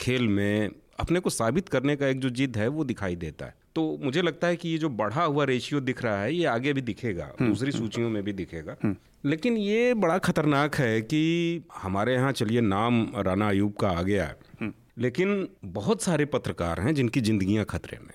खेल 0.00 0.28
में 0.28 0.70
अपने 1.00 1.20
को 1.20 1.30
साबित 1.30 1.68
करने 1.68 1.96
का 1.96 2.06
एक 2.06 2.20
जो 2.20 2.30
जिद 2.30 2.56
है 2.56 2.68
वो 2.68 2.84
दिखाई 2.84 3.16
देता 3.16 3.46
है 3.46 3.63
तो 3.76 3.82
मुझे 4.02 4.22
लगता 4.22 4.46
है 4.46 4.56
कि 4.56 4.68
ये 4.68 4.78
जो 4.78 4.88
बढ़ा 4.88 5.24
हुआ 5.24 5.44
रेशियो 5.44 5.80
दिख 5.80 6.02
रहा 6.02 6.22
है 6.22 6.34
ये 6.34 6.44
आगे 6.46 6.72
भी 6.72 6.80
दिखेगा 6.80 7.24
हम्म, 7.24 7.48
दूसरी 7.48 7.70
हम्म। 7.70 7.80
सूचियों 7.80 8.10
में 8.10 8.22
भी 8.24 8.32
दिखेगा 8.32 8.76
हम्म। 8.82 8.96
लेकिन 9.24 9.56
ये 9.56 9.94
बड़ा 9.94 10.18
खतरनाक 10.18 10.74
है 10.74 11.00
कि 11.02 11.62
हमारे 11.76 12.14
यहाँ 12.14 12.32
चलिए 12.32 12.60
नाम 12.60 13.06
राना 13.16 13.48
अयूब 13.48 13.72
का 13.72 13.90
आ 13.90 14.02
गया 14.02 14.26
है 14.26 14.72
लेकिन 14.98 15.48
बहुत 15.64 16.02
सारे 16.02 16.24
पत्रकार 16.24 16.80
हैं 16.80 16.94
जिनकी 16.94 17.20
जिंदगियाँ 17.20 17.64
खतरे 17.64 17.98
में 17.98 18.12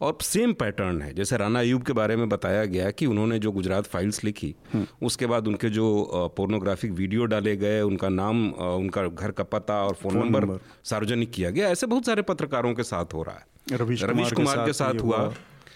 और 0.00 0.18
सेम 0.22 0.52
पैटर्न 0.52 1.00
है। 1.02 1.12
जैसे 1.14 1.36
राना 1.36 1.58
अयूब 1.58 1.82
के 1.82 1.92
बारे 1.92 2.16
में 2.16 2.28
बताया 2.28 2.64
गया 2.64 2.90
कि 2.90 3.06
उन्होंने 3.06 3.38
जो 3.38 3.52
गुजरात 3.52 3.86
फाइल्स 3.86 4.22
लिखी 4.24 4.54
उसके 5.02 5.26
बाद 5.26 5.48
उनके 5.48 5.68
जो 5.70 6.32
पोर्नोग्राफिक 6.36 6.92
वीडियो 6.92 7.24
डाले 7.26 7.56
गए 7.56 7.80
उनका 7.82 8.08
नाम 8.10 8.48
उनका 8.50 9.06
घर 9.06 9.30
का 9.30 9.44
पता 9.46 9.82
और 9.84 9.94
फ़ोन 9.94 10.18
नंबर 10.18 10.58
सार्वजनिक 10.84 11.30
किया 11.30 11.50
गया। 11.50 11.68
ऐसे 11.68 11.86
बहुत 11.86 12.06
सारे 12.06 12.22
पत्रकारों 12.24 12.74
के 12.74 12.82
साथ 12.84 13.14
हो 13.14 13.22
रहा 13.22 13.34
है। 13.34 13.76
रवीश 13.76 14.02
कुमार, 14.02 14.34
कुमार 14.34 14.66
के 14.66 14.72
साथ 14.72 15.00
हुआ। 15.02 15.26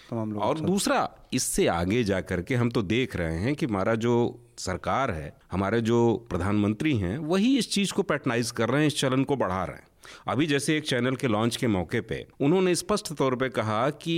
तमाम 0.09 0.31
लोग 0.31 0.41
और 0.41 0.59
दूसरा 0.59 1.09
इससे 1.33 1.65
आगे 1.67 2.03
जा 2.03 2.19
करके 2.21 2.55
हम 2.55 2.69
तो 2.69 2.81
देख 2.81 3.15
रहे 3.15 3.37
हैं 3.37 3.55
कि 3.55 3.65
हमारा 3.65 3.95
जो 3.97 4.13
सरकार 4.57 5.11
है 5.11 5.33
हमारे 5.51 5.81
जो 5.81 5.97
प्रधानमंत्री 6.29 6.95
हैं 6.97 7.17
वही 7.17 7.57
इस 7.57 7.71
चीज़ 7.71 7.93
को 7.93 8.03
पैटनाइज 8.03 8.51
कर 8.51 8.69
रहे 8.69 8.81
हैं 8.81 8.87
इस 8.87 8.99
चलन 8.99 9.23
को 9.23 9.35
बढ़ा 9.35 9.63
रहे 9.63 9.75
हैं। 9.75 9.86
अभी 10.27 10.47
जैसे 10.47 10.77
एक 10.77 10.87
चैनल 10.87 11.15
के 11.15 11.27
लॉन्च 11.27 11.55
के 11.55 11.67
मौके 11.67 12.01
पे 12.01 12.25
उन्होंने 12.41 12.75
स्पष्ट 12.75 13.13
तौर 13.13 13.35
पे 13.35 13.49
कहा 13.49 13.89
कि 13.89 14.17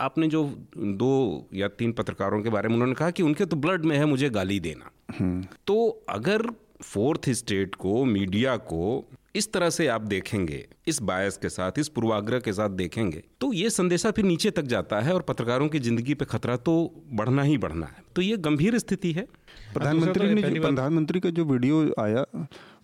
आपने 0.00 0.28
जो 0.28 0.44
दो 0.78 1.48
या 1.54 1.68
तीन 1.68 1.92
पत्रकारों 1.92 2.42
के 2.42 2.50
बारे 2.50 2.68
में 2.68 2.74
उन्होंने 2.74 2.94
कहा 2.94 3.10
कि 3.10 3.22
उनके 3.22 3.44
तो 3.44 3.56
ब्लड 3.56 3.84
में 3.84 3.96
है 3.96 4.04
मुझे 4.04 4.30
गाली 4.30 4.60
देना। 4.60 4.90
हम्म। 5.18 5.44
तो 5.66 6.04
अगर 6.08 6.50
फोर्थ 6.82 7.28
स्टेट 7.30 7.74
को 7.74 8.04
मीडिया 8.04 8.56
को 8.56 9.04
इस 9.36 9.52
तरह 9.52 9.70
से 9.70 9.86
आप 9.86 10.00
देखेंगे 10.00 10.64
इस 10.88 11.00
बायस 11.02 11.36
के 11.36 11.48
साथ 11.48 11.78
इस 11.78 11.88
पूर्वाग्रह 11.88 12.38
के 12.38 12.52
साथ 12.52 12.70
देखेंगे 12.70 13.22
तो 13.40 13.52
ये 13.52 13.70
संदेशा 13.70 14.10
फिर 14.10 14.24
नीचे 14.24 14.50
तक 14.50 14.62
जाता 14.62 15.00
है 15.00 15.14
और 15.14 15.22
पत्रकारों 15.22 15.68
की 15.68 15.78
ज़िंदगी 15.78 16.14
पे 16.14 16.24
खतरा 16.24 16.56
तो 16.56 16.74
बढ़ना 17.12 17.42
ही 17.42 17.58
बढ़ना 17.58 17.86
है। 17.86 18.02
तो 18.16 18.22
ये 18.22 18.36
गंभीर 18.36 18.78
स्थिति 18.78 19.12
है। 19.12 19.26
प्रधानमंत्री 19.74 20.34
ने 20.34 20.60
प्रधानमंत्री 20.60 21.20
का 21.20 21.30
जो 21.30 21.44
वीडियो 21.44 21.82
आया 22.00 22.24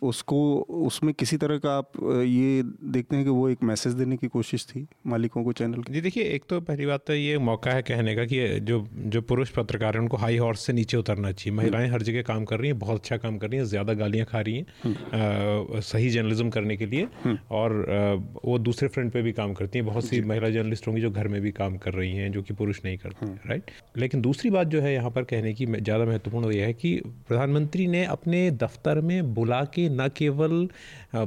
उसको 0.05 0.39
उसमें 0.85 1.13
किसी 1.15 1.37
तरह 1.37 1.59
का 1.59 1.77
आप 1.79 1.93
ये 2.25 2.63
देखते 2.93 3.17
हैं 3.17 3.25
कि 3.25 3.31
वो 3.31 3.49
एक 3.49 3.63
मैसेज 3.65 3.93
देने 3.95 4.17
की 4.17 4.29
कोशिश 4.29 4.67
थी 4.67 4.87
मालिकों 5.07 5.45
को 5.45 5.53
चैनल 5.55 5.83
की 5.83 5.93
जी 5.93 6.01
देखिए 6.01 6.25
एक 6.31 6.45
तो 6.49 6.61
पहली 6.63 6.87
बात 6.87 7.05
तो 7.07 7.15
ये 7.15 7.39
मौका 7.41 7.71
है 7.71 7.83
कहने 7.85 8.15
का 8.17 8.25
कि 8.25 8.49
जो 8.63 8.85
जो 9.07 9.23
पुरुष 9.25 9.51
पत्रकार 9.53 9.95
हैं 9.95 10.03
उनको 10.03 10.17
हाई 10.17 10.37
हॉर्स 10.37 10.61
से 10.61 10.73
नीचे 10.73 10.97
उतरना 10.97 11.33
चाहिए 11.33 11.57
महिलाएँ 11.57 11.89
हर 11.91 12.03
जगह 12.03 12.23
काम 12.25 12.45
कर 12.45 12.59
रही 12.59 12.69
हैं 12.69 12.79
बहुत 12.79 13.01
अच्छा 13.01 13.17
काम 13.19 13.39
कर 13.39 13.49
रही 13.49 13.59
हैं 13.59 13.67
ज़्यादा 13.67 13.95
गालियाँ 13.95 14.27
खा 14.27 14.41
रही 14.41 14.57
हैं 14.57 14.67
हम्म। 14.85 15.81
सही 15.83 16.11
जर्नलिज्म 16.11 16.51
करने 16.51 16.77
के 16.77 16.87
लिए 16.87 17.09
हम्म। 17.25 17.39
और 17.53 17.73
आ, 17.91 18.13
वो 18.45 18.59
दूसरे 18.61 18.89
फ्रंट 18.89 19.13
पर 19.13 19.23
भी 19.23 19.33
काम 19.35 19.55
करती 19.55 19.79
हैं 19.79 19.87
बहुत 19.87 20.05
सी 20.05 20.21
महिला 20.25 20.51
जर्नलिस्ट 20.51 20.89
होंगी 20.89 21.01
जो 21.01 21.11
घर 21.13 21.29
में 21.29 21.41
भी 21.41 21.51
काम 21.53 21.77
कर 21.79 21.95
रही 21.95 22.13
हैं 22.13 22.31
जो 22.33 22.43
कि 22.43 22.55
पुरुष 22.55 22.81
नहीं 22.85 22.99
करते 22.99 23.27
राइट 23.27 23.71
हम्म। 23.71 24.01
लेकिन 24.01 24.21
दूसरी 24.23 24.51
बात 24.51 24.67
जो 24.67 24.81
है 24.81 24.93
यहाँ 24.95 25.11
पर 25.11 25.25
कहने 25.27 25.53
की 25.55 25.67
ज़्यादा 25.67 26.05
महत्वपूर्ण 26.05 26.53
यह 26.53 26.67
है 26.67 26.73
कि 26.75 26.95
प्रधानमंत्री 27.29 27.87
ने 27.89 28.05
अपने 28.07 28.51
दफ्तर 28.59 29.01
में 29.03 29.35
बुला 29.35 29.63
के 29.75 29.89
न 29.95 30.09
केवल 30.17 30.69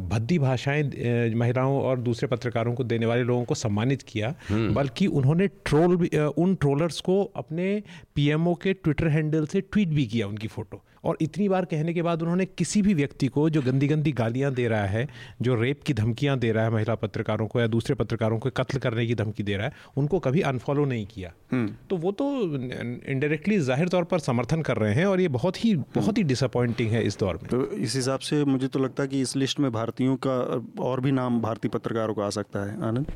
भद्दी 0.10 0.40
भाषाएँ 0.40 0.84
महिलाओं 1.36 1.80
और 1.82 2.00
दूसरे 2.00 2.28
पत्रकारों 2.28 2.74
को 2.74 2.84
देने 2.84 3.06
वाले 3.06 3.24
लोगों 3.24 3.44
को 3.46 3.56
सम्मानित 3.56 4.02
किया 4.02 4.34
हम्म। 4.50 4.74
बल्कि 4.74 5.08
उन्होंने 5.20 5.48
ट्रोल 5.66 5.96
उन 6.38 6.56
ट्रोलर्स 6.56 7.00
को 7.02 7.24
अपने 7.36 7.82
पीएमओ 8.16 8.54
के 8.64 8.74
ट्विटर 8.74 9.08
हैंडल 9.08 9.46
से 9.46 9.62
ट्वीट 9.62 9.88
भी 9.90 10.06
किया 10.08 10.28
उनकी 10.28 10.48
फ़ोटो 10.48 10.84
और 11.08 11.18
इतनी 11.22 11.48
बार 11.50 11.66
कहने 11.66 11.94
के 11.94 12.02
बाद 12.02 12.22
उन्होंने 12.22 12.46
किसी 12.48 12.82
भी 12.82 12.94
व्यक्ति 12.94 13.28
को 13.30 13.50
जो 13.50 13.62
गंदी 13.62 13.88
गंदी 13.88 14.12
गालियाँ 14.14 14.54
दे 14.54 14.68
रहा 14.68 14.86
है 14.88 15.08
जो 15.42 15.56
रेप 15.56 15.84
की 15.84 15.94
धमकियाँ 15.94 16.38
दे 16.40 16.52
रहा 16.52 16.64
है 16.64 16.72
महिला 16.72 16.96
पत्रकारों 16.98 17.48
को 17.48 17.60
या 17.60 17.68
दूसरे 17.70 17.96
पत्रकारों 17.96 18.40
को 18.40 18.50
कत्ल 18.58 18.80
करने 18.80 19.06
की 19.08 19.16
धमकी 19.16 19.44
दे 19.44 19.56
रहा 19.56 19.68
है 19.68 19.74
उनको 19.98 20.20
कभी 20.20 20.42
अनफॉलो 20.44 20.86
नहीं 20.86 21.06
किया 21.06 21.32
हम्म। 21.52 21.74
तो 21.90 21.98
वो 21.98 22.12
तो 22.12 22.26
इनडायरेक्टली 22.46 23.58
ज़ाहिर 23.62 23.90
तौर 23.90 24.04
पर 24.04 24.20
समर्थन 24.20 24.62
कर 24.62 24.78
रहे 24.78 24.94
हैं 24.94 25.06
और 25.06 25.22
ये 25.22 25.28
बहुत 25.30 25.64
ही 25.66 25.76
बहुत 25.96 26.18
ही 26.18 26.24
डिसअपॉइंटिंग 26.26 26.92
है 26.92 27.04
इस 27.04 27.18
दौर 27.20 27.40
में 27.44 27.48
तो 27.48 27.64
इस 27.78 27.96
हिसाब 27.96 28.20
से 28.22 28.44
मुझे 28.46 28.68
तो 28.68 28.80
लगता 28.80 29.04
है 29.04 29.10
कि 29.10 29.22
इस 29.22 29.36
लिस्ट 29.36 29.60
में 29.60 29.72
भारतीयों 29.72 30.16
का 30.28 30.38
और 30.84 31.02
भी 31.02 31.12
नाम 31.14 31.40
भारतीय 31.42 31.70
पत्रकारों 31.70 32.14
का 32.14 32.26
आ 32.26 32.30
सकता 32.32 32.66
है 32.66 32.82
आनंद 32.84 33.08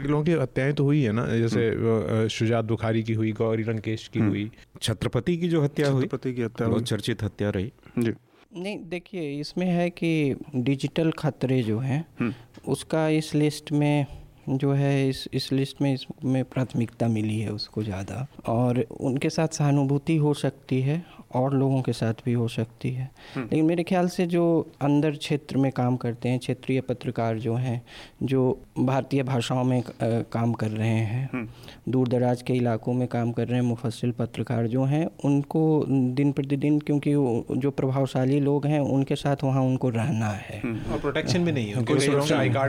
लोगों 0.00 0.22
की 0.24 0.32
हत्याएँ 0.34 0.72
तो 0.72 0.84
हुई 0.84 1.02
है 1.02 1.12
ना 1.12 1.26
जैसे 1.28 1.68
हम्म। 1.68 2.26
शुजात 2.30 2.64
बुखारी 2.66 3.02
की 3.02 3.12
हुई 3.14 3.32
गौरी 3.34 3.64
लंकेश 3.64 4.08
की 4.08 4.18
हम्म। 4.18 4.28
हुई 4.28 4.50
छत्रपति 4.82 5.36
की 5.36 5.48
जो 5.48 5.62
हत्या 5.62 5.88
हुई 5.88 6.02
छत्रपति 6.02 6.34
की 6.34 6.42
हत्या 6.42 6.68
बहुत 6.68 6.84
चर्चित 6.84 7.22
हत्या 7.22 7.39
रही 7.48 7.72
जी। 7.98 8.12
नहीं 8.56 8.78
देखिए 8.78 9.40
इसमें 9.40 9.66
है 9.66 9.90
कि 9.90 10.36
डिजिटल 10.54 11.10
खतरे 11.10 11.62
जो 11.62 11.78
हैं 11.78 12.04
हम्म। 12.20 12.34
उसका 12.68 13.08
इस 13.08 13.34
लिस्ट 13.34 13.72
में 13.72 14.06
जो 14.48 14.72
है 14.72 15.08
इस 15.08 15.28
इस 15.34 15.52
लिस्ट 15.52 15.82
में 15.82 15.94
इसमें 15.94 16.44
प्राथमिकता 16.44 17.08
मिली 17.08 17.38
है 17.40 17.52
उसको 17.52 17.82
ज़्यादा। 17.82 18.26
और 18.46 18.86
उनके 19.00 19.30
साथ 19.30 19.48
सहानुभूति 19.48 20.16
हो 20.16 20.34
सकती 20.34 20.80
है 20.80 21.04
और 21.30 21.54
लोगों 21.54 21.80
के 21.82 21.92
साथ 21.92 22.24
भी 22.24 22.32
हो 22.32 22.46
सकती 22.48 22.90
है 22.90 23.10
हम्म। 23.34 23.44
लेकिन 23.44 23.64
मेरे 23.64 23.82
ख्याल 23.82 24.08
से 24.08 24.26
जो 24.26 24.44
अंदर 24.82 25.16
क्षेत्र 25.16 25.58
में 25.58 25.70
काम 25.72 25.96
करते 25.96 26.28
हैं 26.28 26.38
क्षेत्रीय 26.38 26.80
पत्रकार 26.80 27.38
जो 27.38 27.54
हैं 27.56 27.80
जो 28.22 28.42
भारतीय 28.80 29.22
भाषाओं 29.22 29.64
में 29.64 29.82
काम 30.02 30.52
कर 30.52 30.70
रहे 30.70 30.88
हैं 30.88 31.28
हम्म। 31.32 31.92
दूर 31.92 32.08
दराज 32.08 32.42
के 32.42 32.52
इलाकों 32.52 32.92
में 32.92 33.06
काम 33.08 33.32
कर 33.32 33.46
रहे 33.48 33.60
हैं 33.60 33.66
मुफसिल 33.66 34.12
पत्रकार 34.12 34.66
जो 34.66 34.84
हैं 34.84 35.06
उनको 35.24 35.62
दिन 35.88 36.32
प्रतिदिन 36.32 36.78
क्योंकि 36.80 37.12
जो 37.56 37.70
प्रभावशाली 37.72 38.40
लोग 38.40 38.66
हैं 38.66 38.80
उनके 38.80 39.16
साथ 39.16 39.44
वहाँ 39.44 39.62
उनको 39.62 39.88
रहना 39.90 40.28
है 40.28 40.60
हम्म। 40.60 40.92
और 40.92 40.98
प्रोटेक्शन 41.00 41.44
भी 41.44 41.52
नहीं 41.52 41.68
है 41.68 41.74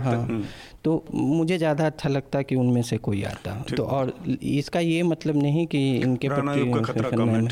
हाँ, 0.05 0.41
तो 0.84 1.05
मुझे 1.13 1.57
ज़्यादा 1.57 1.86
अच्छा 1.86 2.09
लगता 2.09 2.41
कि 2.41 2.55
उनमें 2.55 2.82
से 2.82 2.97
कोई 2.97 3.23
आता 3.23 3.65
तो 3.77 3.84
और 3.84 4.13
इसका 4.43 4.79
ये 4.79 5.03
मतलब 5.03 5.38
नहीं 5.38 5.67
कि 5.67 5.95
इनके 5.95 6.29
प्रति 6.29 6.59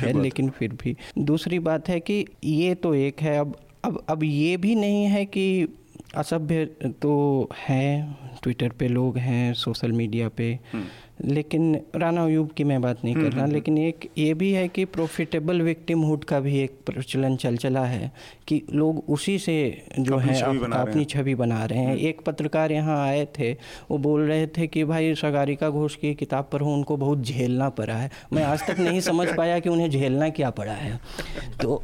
है 0.02 0.22
लेकिन 0.22 0.50
फिर 0.50 0.74
भी। 0.74 0.96
दूसरी 1.18 1.60
बात 1.60 1.90
है 1.90 2.00
कि 2.00 2.26
ये 2.44 2.76
तो 2.76 2.94
एक 2.96 3.22
है 3.22 3.38
अब 3.40 3.56
अब 3.86 4.06
अब 4.10 4.24
ये 4.24 4.58
भी 4.58 4.76
नहीं 4.76 5.06
है 5.06 5.26
कि 5.26 5.68
असभ्य 6.16 6.66
तो 7.02 7.50
है 7.58 8.16
ट्विटर 8.44 8.70
पे 8.70 8.88
लोग 8.88 9.18
हैं 9.18 9.54
सोशल 9.54 9.92
मीडिया 9.92 10.30
पे। 10.30 10.60
हम्म। 10.74 10.86
लेकिन 11.26 11.80
राना 11.96 12.24
अयूब 12.26 12.50
की 12.58 12.64
मैं 12.64 12.82
बात 12.82 13.04
नहीं 13.06 13.16
कर 13.16 13.22
रहा 13.22 13.44
हम्म, 13.44 13.54
लेकिन 13.54 13.78
एक 13.78 14.10
ये 14.18 14.34
भी 14.34 14.52
है 14.52 14.68
कि 14.68 14.86
प्रॉफिटेबल 14.86 15.62
विक्टिमहुड 15.62 16.24
का 16.24 16.40
भी 16.40 16.60
एक 16.60 16.78
प्रचलन 16.86 17.36
चल 17.36 17.58
चला 17.58 17.86
है 17.86 18.12
कि 18.48 18.62
लोग 18.74 19.04
उसी 19.10 19.38
से 19.40 19.56
जो 20.00 20.18
है 20.18 20.42
अपनी 20.42 21.06
छवि 21.06 21.36
बना 21.36 21.64
रहे 21.66 21.80
हैं। 21.80 21.88
हम्म। 21.88 22.08
एक 22.08 22.22
पत्रकार 22.22 22.72
यहाँ 22.72 22.98
आए 23.08 23.28
थे 23.40 23.52
वो 23.92 23.98
बोल 23.98 24.22
रहे 24.22 24.48
थे 24.48 24.68
कि 24.68 24.84
भाई 24.84 25.14
सगारिका 25.16 25.70
घोष 25.70 25.96
की 25.96 26.14
किताब 26.14 26.50
पर 26.52 26.62
उनको 26.62 26.98
बहुत 26.98 27.22
झेलना 27.22 27.70
पड़ा 27.70 27.96
है। 27.96 28.10
मैं 28.34 28.44
आज 28.44 28.68
तक 28.68 28.80
नहीं 28.80 29.02
समझ 29.02 29.28
पाया 29.38 29.60
कि 29.60 29.70
उन्हें 29.70 29.90
झेलना 29.90 30.30
क्या 30.30 30.50
पड़ा 30.50 30.74
है। 30.74 31.00
तो 31.62 31.82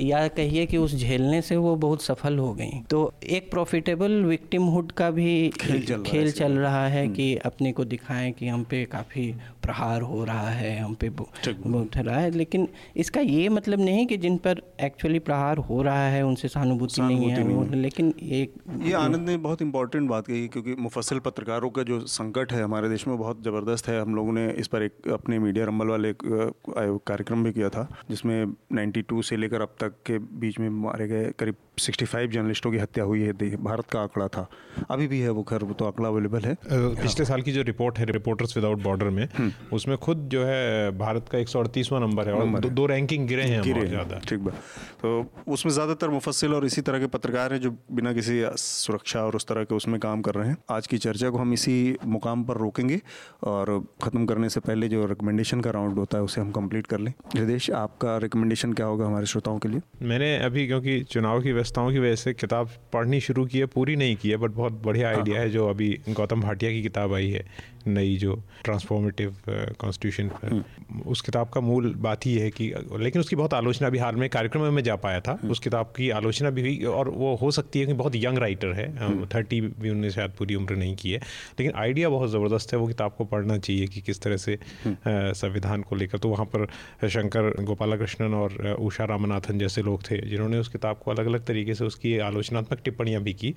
या 0.00 0.26
कहिए 0.28 0.66
कि 0.66 0.76
उस 0.76 0.96
झेलने 0.96 1.40
से 1.42 1.56
वो 1.56 1.74
बहुत 1.76 2.02
सफल 2.02 2.38
हो 2.38 2.52
गई। 2.54 2.70
तो 2.90 3.12
एक 3.30 3.50
प्रॉफिटेबल 3.50 4.12
विक्टिमहुड 4.24 4.92
का 4.92 5.10
भी 5.10 5.48
खेल 5.60 5.84
चल 5.84 5.94
रहा 5.94 5.98
है, 5.98 6.04
खेल 6.04 6.30
चल 6.32 6.52
रहा 6.52 6.86
है 6.88 7.06
कि 7.08 7.34
अपने 7.36 7.72
को 7.72 7.84
दिखाएँ 7.84 8.32
कि 8.32 8.48
हम 8.48 8.62
पे 8.62 8.75
पे 8.76 8.84
काफ़ी 8.84 9.24
प्रहार 9.66 10.02
हो 10.04 10.24
रहा 10.24 10.48
है 10.50 10.78
हम 10.78 10.94
पे 10.94 11.08
उठ 11.08 11.96
रहा 11.96 12.18
है। 12.18 12.30
लेकिन 12.32 12.68
इसका 12.96 13.20
ये 13.20 13.48
मतलब 13.50 13.80
नहीं 13.80 14.06
कि 14.06 14.16
जिन 14.16 14.36
पर 14.38 14.62
एक्चुअली 14.82 15.18
प्रहार 15.20 15.58
हो 15.60 15.80
रहा 15.82 16.06
है 16.08 16.22
उनसे 16.24 16.48
सहानुभूति 16.48 17.02
नहीं 17.02 17.30
है 17.30 17.42
नहीं। 17.44 17.80
लेकिन 17.82 18.12
एक 18.32 18.54
ये 18.82 18.92
आनंद 18.94 19.28
ने 19.28 19.36
बहुत 19.46 19.62
इंपॉर्टेंट 19.62 20.08
बात 20.10 20.26
कही 20.26 20.46
क्योंकि 20.48 20.74
मुफसल 20.80 21.18
पत्रकारों 21.20 21.70
का 21.70 21.82
जो 21.82 22.00
संकट 22.08 22.52
है 22.52 22.62
हमारे 22.62 22.88
देश 22.88 23.06
में 23.08 23.16
बहुत 23.18 23.42
ज़बरदस्त 23.44 23.88
है। 23.88 24.00
हम 24.00 24.14
लोगों 24.14 24.32
ने 24.32 24.48
इस 24.54 24.66
पर 24.66 24.82
एक 24.82 25.08
अपने 25.12 25.38
मीडिया 25.38 25.64
रंबल 25.66 25.86
वाले 25.86 26.12
कार्यक्रम 26.22 27.44
भी 27.44 27.52
किया 27.52 27.68
था 27.68 27.88
जिसमें 28.10 28.44
92 28.74 29.22
से 29.22 29.36
लेकर 29.36 29.62
अब 29.62 29.74
तक 29.80 29.94
के 30.06 30.18
बीच 30.40 30.58
में 30.60 30.68
मारे 30.82 31.08
गए 31.08 31.30
करीब 31.38 31.54
65 31.78 32.30
जर्नलिस्टों 32.32 32.70
की 32.72 32.78
हत्या 32.78 33.04
हुई 33.04 33.22
है। 33.22 33.32
भारत 33.64 33.90
का 33.90 34.00
आंकड़ा 34.00 34.26
था। 34.28 34.48
अभी 34.90 35.06
भी 35.06 35.20
है 35.20 35.30
वो 35.30 35.42
खैर 35.42 35.62
तो 35.72 35.84
आंकड़ा 35.84 36.08
अवेलेबल 36.08 36.40
है। 36.40 36.56
पिछले 36.64 37.24
साल 37.24 37.42
की 37.42 37.52
जो 37.52 37.62
रिपोर्ट 37.64 37.98
है 37.98 38.04
रिपोर्टर्स 38.12 38.56
विदाउट 38.56 38.82
बॉर्डर 38.82 39.08
में। 39.10 39.26
उसमें 39.72 39.96
खुद 39.98 40.28
जो 40.32 40.44
है 40.44 40.90
भारत 40.98 41.28
का 41.28 41.38
एक 41.38 41.48
सौ 41.48 41.60
अड़तीसवां 41.60 42.00
नंबर 42.00 42.28
है 42.28 42.34
और 42.34 42.60
दो, 42.60 42.68
दो 42.70 42.86
रैंकिंग 42.86 43.26
गिरे 43.28 43.42
हैं 43.44 43.62
गिरे 43.62 43.86
ज़्यादा। 43.86 44.18
ठीक 44.28 44.40
बात। 44.40 44.54
तो 45.02 45.26
उसमें 45.48 45.72
ज़्यादातर 45.72 46.10
मुफसिल 46.10 46.54
और 46.54 46.64
इसी 46.66 46.82
तरह 46.82 46.98
के 46.98 47.06
पत्रकार 47.08 47.52
हैं 47.52 47.60
जो 47.60 47.70
बिना 47.92 48.12
किसी 48.12 48.42
सुरक्षा 48.58 49.22
और 49.22 49.36
उस 49.36 49.46
तरह 49.46 49.64
के 49.64 49.74
उसमें 49.74 49.98
काम 50.00 50.22
कर 50.22 50.34
रहे 50.34 50.48
हैं। 50.48 50.56
आज 50.70 50.86
की 50.86 50.98
चर्चा 50.98 51.30
को 51.30 51.38
हम 51.38 51.52
इसी 51.52 51.96
मुकाम 52.06 52.44
पर 52.44 52.56
रोकेंगे 52.58 53.00
और 53.44 53.78
ख़त्म 54.02 54.24
करने 54.26 54.48
से 54.48 54.60
पहले 54.60 54.88
जो 54.88 55.04
रिकमेंडेशन 55.06 55.60
का 55.60 55.70
राउंड 55.70 55.98
होता 55.98 56.18
है 56.18 56.24
उसे 56.24 56.40
हम 56.40 56.50
कंप्लीट 56.52 56.86
कर 56.86 57.00
लें। 57.00 57.12
हृदेश 57.36 57.70
आपका 57.76 58.16
रिकमेंडेशन 58.18 58.72
क्या 58.72 58.86
होगा 58.86 59.06
हमारे 59.06 59.26
श्रोताओं 59.26 59.58
के 59.58 59.68
लिए? 59.68 59.80
मैंने 60.02 60.36
अभी 60.44 60.66
क्योंकि 60.66 61.02
चुनाव 61.04 61.42
की 61.42 61.52
व्यवस्थाओं 61.52 61.90
की 61.92 61.98
वजह 61.98 62.14
से 62.16 62.34
किताब 62.34 62.70
पढ़नी 62.92 63.20
शुरू 63.20 63.46
की 63.46 63.58
है 63.58 63.66
पूरी 63.68 63.96
नहीं 63.96 64.16
की 64.16 64.30
है 64.30 64.36
बट 64.36 64.50
बहुत 64.52 64.82
बढ़िया 64.84 65.08
आइडिया 65.08 65.36
हाँ, 65.36 65.36
हाँ। 65.36 65.46
है 65.46 65.52
जो 65.52 65.68
अभी 65.68 65.88
गौतम 66.10 66.40
भाटिया 66.40 66.70
की 66.70 66.82
किताब 66.82 67.14
आई 67.14 67.30
है। 67.30 67.44
नई 67.86 68.16
जो 68.16 68.34
ट्रांसफॉर्मेटिव 68.64 69.36
कॉन्स्टिट्यूशन 69.48 70.28
पर 70.28 70.48
हम्म। 70.48 71.00
उस 71.00 71.20
किताब 71.20 71.48
का 71.48 71.60
मूल 71.60 71.92
बात 71.96 72.26
ही 72.26 72.34
है 72.34 72.50
कि 72.50 72.72
लेकिन 72.98 73.20
उसकी 73.20 73.36
बहुत 73.36 73.54
आलोचना 73.54 73.88
भी 73.90 73.98
हाल 73.98 74.16
में 74.16 74.28
कार्यक्रम 74.30 74.62
में 74.62 74.70
मैं 74.70 74.82
जा 74.82 74.96
पाया 74.96 75.20
था। 75.20 75.32
हम्म। 75.32 75.50
उस 75.50 75.58
किताब 75.58 75.92
की 75.96 76.10
आलोचना 76.10 76.50
भी 76.50 76.60
हुई 76.60 76.84
और 76.84 77.08
वो 77.08 77.34
हो 77.36 77.50
सकती 77.50 77.80
है 77.80 77.86
कि 77.86 77.92
बहुत 77.92 78.12
यंग 78.16 78.38
राइटर 78.38 78.72
है। 78.72 78.86
थर्टी 79.26 79.58
हम्म। 79.58 79.82
भी 79.82 79.90
उन्हें 79.90 80.10
शायद 80.10 80.30
पूरी 80.30 80.54
उम्र 80.54 80.76
नहीं 80.76 80.96
की 80.96 81.10
है। 81.10 81.18
लेकिन 81.60 81.72
आइडिया 81.76 82.08
बहुत 82.08 82.30
ज़बरदस्त 82.30 82.72
है। 82.72 82.78
वो 82.78 82.86
किताब 82.86 83.14
को 83.18 83.24
पढ़ना 83.24 83.58
चाहिए 83.58 83.86
कि 83.86 84.00
किस 84.00 84.20
तरह 84.22 84.36
से 84.36 84.58
संविधान 84.88 85.82
को 85.82 85.96
लेकर। 85.96 86.18
तो 86.18 86.28
वहाँ 86.28 86.46
पर 86.46 86.66
शंकर 87.08 87.64
गोपाला 87.64 87.96
कृष्णन 87.96 88.34
और 88.34 88.76
उषा 88.80 89.04
रामनाथन 89.04 89.58
जैसे 89.58 89.82
लोग 89.82 90.02
थे 90.10 90.20
जिन्होंने 90.28 90.58
उस 90.58 90.68
किताब 90.68 91.00
को 91.04 91.10
अलग 91.10 91.26
अलग 91.26 91.44
तरीके 91.44 91.74
से 91.74 91.84
उसकी 91.84 92.18
आलोचनात्मक 92.18 92.80
टिप्पणियाँ 92.84 93.22
भी 93.22 93.32
की। 93.34 93.54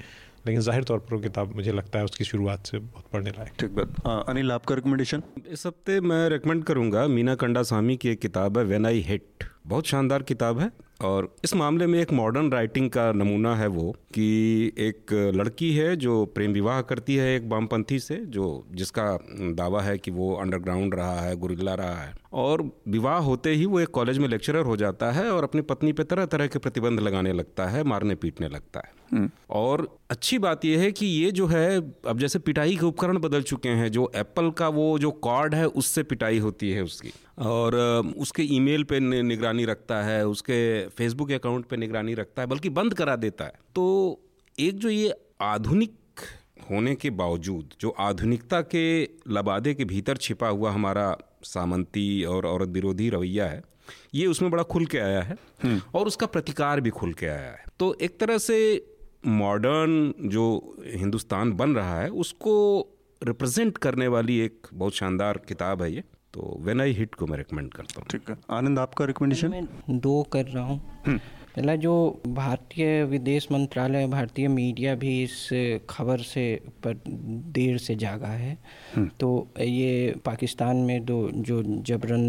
लेकिन 0.47 0.61
ज़ाहिर 0.61 0.83
तौर 0.83 0.99
पर 0.99 1.15
वो 1.15 1.21
किताब 1.21 1.55
मुझे 1.55 1.71
लगता 1.71 1.99
है 1.99 2.05
उसकी 2.05 2.23
शुरुआत 2.23 2.67
से 2.67 2.79
बहुत 2.79 3.05
पढ़ने 3.13 3.29
लायक 3.29 3.53
ठीक 3.59 3.71
बात। 3.75 4.27
अनिल 4.29 4.51
आपका 4.51 4.75
रिकमेंडेशन 4.75 5.23
इस 5.47 5.65
हफ़्ते 5.67 5.99
मैं 6.01 6.27
रिकमेंड 6.29 6.63
करूँगा 6.63 7.07
मीना 7.07 7.35
कंडा 7.37 7.63
स्वामी 7.63 7.97
की 7.97 8.09
एक 8.09 8.21
किताब 8.21 8.57
है 8.57 8.63
वेन 8.65 8.85
आई 8.85 8.99
हिट 9.07 9.43
बहुत 9.67 9.87
शानदार 9.87 10.23
किताब 10.23 10.59
है 10.59 10.71
और 11.01 11.27
इस 11.43 11.53
मामले 11.55 11.85
में 11.87 11.99
एक 11.99 12.11
मॉडर्न 12.13 12.51
राइटिंग 12.51 12.89
का 12.89 13.11
नमूना 13.11 13.55
है 13.55 13.67
वो 13.67 13.91
कि 14.13 14.25
एक 14.77 15.13
लड़की 15.35 15.71
है 15.73 15.95
जो 15.95 16.25
प्रेम 16.35 16.53
विवाह 16.53 16.81
करती 16.81 17.15
है 17.15 17.35
एक 17.35 17.43
वामपंथी 17.49 17.99
से 17.99 18.15
जो 18.27 18.47
जिसका 18.71 19.05
दावा 19.55 19.81
है 19.81 19.97
कि 19.97 20.11
वो 20.11 20.33
अंडरग्राउंड 20.35 20.95
रहा 20.95 21.19
है 21.21 21.35
गुरिल्ला 21.35 21.73
रहा 21.73 21.95
है। 21.95 22.13
और 22.33 22.61
विवाह 22.87 23.17
होते 23.17 23.51
ही 23.51 23.65
वो 23.65 23.79
एक 23.79 23.87
कॉलेज 23.87 24.17
में 24.17 24.27
लेक्चरर 24.27 24.65
हो 24.65 24.77
जाता 24.77 25.11
है 25.11 25.31
और 25.31 25.43
अपनी 25.43 25.61
पत्नी 25.61 25.93
पे 25.93 26.03
तरह 26.03 26.25
तरह 26.25 26.47
के 26.47 26.59
प्रतिबंध 26.59 26.99
लगाने 26.99 27.33
लगता 27.33 27.65
है 27.67 27.83
मारने 27.83 28.15
पीटने 28.15 28.47
लगता 28.47 28.79
है। 28.79 28.91
हम्म। 29.13 29.29
और 29.49 29.97
अच्छी 30.09 30.39
बात 30.39 30.65
यह 30.65 30.79
है 30.79 30.91
कि 30.91 31.05
ये 31.05 31.31
जो 31.31 31.47
है 31.47 31.79
अब 32.07 32.19
जैसे 32.19 32.39
पिटाई 32.39 32.75
के 32.75 32.85
उपकरण 32.85 33.17
बदल 33.17 33.41
चुके 33.41 33.69
हैं 33.69 33.91
जो 33.91 34.11
एप्पल 34.15 34.51
का 34.51 34.67
वो 34.67 34.99
जो 34.99 35.11
कॉर्ड 35.11 35.55
है 35.55 35.65
उससे 35.67 36.03
पिटाई 36.03 36.39
होती 36.39 36.71
है 36.71 36.83
उसकी। 36.83 37.11
और 37.37 37.75
उसके 38.17 38.43
ईमेल 38.43 38.83
पे 38.83 38.99
निगरानी 38.99 39.65
रखता 39.65 40.01
है 40.03 40.27
उसके 40.27 40.87
फेसबुक 40.87 41.31
अकाउंट 41.31 41.65
पे 41.65 41.77
निगरानी 41.77 42.13
रखता 42.13 42.41
है 42.41 42.47
बल्कि 42.47 42.69
बंद 42.69 42.93
करा 42.93 43.15
देता 43.15 43.45
है। 43.45 43.53
तो 43.75 44.19
एक 44.59 44.77
जो 44.79 44.89
ये 44.89 45.13
आधुनिक 45.41 45.95
होने 46.71 46.95
के 46.95 47.09
बावजूद 47.09 47.69
जो 47.81 47.89
आधुनिकता 47.89 48.61
के 48.61 49.03
लबादे 49.27 49.73
के 49.73 49.85
भीतर 49.85 50.17
छिपा 50.17 50.47
हुआ 50.47 50.71
हमारा 50.71 51.17
सामंती 51.43 52.23
और 52.23 52.45
औरत 52.45 52.69
विरोधी 52.69 53.09
रवैया 53.09 53.45
है 53.45 53.61
ये 54.15 54.25
उसमें 54.27 54.51
बड़ा 54.51 54.63
खुल 54.63 54.85
के 54.85 54.97
आया 54.97 55.21
है 55.21 55.37
हम्म। 55.63 55.81
और 55.95 56.07
उसका 56.07 56.25
प्रतिकार 56.25 56.81
भी 56.81 56.89
खुल 56.89 57.13
के 57.13 57.25
आया 57.25 57.51
है। 57.51 57.65
तो 57.79 57.93
एक 58.01 58.19
तरह 58.19 58.37
से 58.37 58.57
मॉडर्न 59.27 60.13
जो 60.29 60.45
हिंदुस्तान 60.85 61.53
बन 61.53 61.75
रहा 61.75 61.99
है 62.01 62.09
उसको 62.09 62.53
रिप्रेजेंट 63.21 63.77
करने 63.77 64.07
वाली 64.07 64.39
एक 64.39 64.67
बहुत 64.73 64.95
शानदार 64.95 65.37
किताब 65.47 65.81
है 65.81 65.91
ये। 65.93 66.03
तो 66.33 66.57
वेन 66.61 66.81
आई 66.81 66.91
हिट 66.93 67.15
को 67.15 67.27
मैं 67.27 67.37
रिकमेंड 67.37 67.73
करता 67.73 67.99
हूँ। 67.99 68.07
ठीक 68.09 68.29
है। 68.29 68.37
आनंद 68.49 68.79
आपका 68.79 69.05
रिकमेंडेशन 69.05 69.67
दो 69.89 70.23
कर 70.23 70.45
रहा 70.45 70.63
हूँ। 70.63 70.81
हम्म। 71.07 71.19
पहला 71.55 71.75
जो 71.75 71.93
भारतीय 72.27 73.03
विदेश 73.03 73.47
मंत्रालय 73.51 74.05
भारतीय 74.07 74.47
मीडिया 74.47 74.93
भी 74.95 75.21
इस 75.23 75.37
खबर 75.89 76.19
से 76.23 76.43
पर 76.83 76.99
देर 77.53 77.77
से 77.77 77.95
जागा 77.95 78.27
है 78.27 78.57
हम्म। 78.95 79.09
तो 79.19 79.29
ये 79.59 80.13
पाकिस्तान 80.25 80.77
में 80.79 81.05
दो 81.05 81.19
जो 81.41 81.61
जबरन 81.87 82.23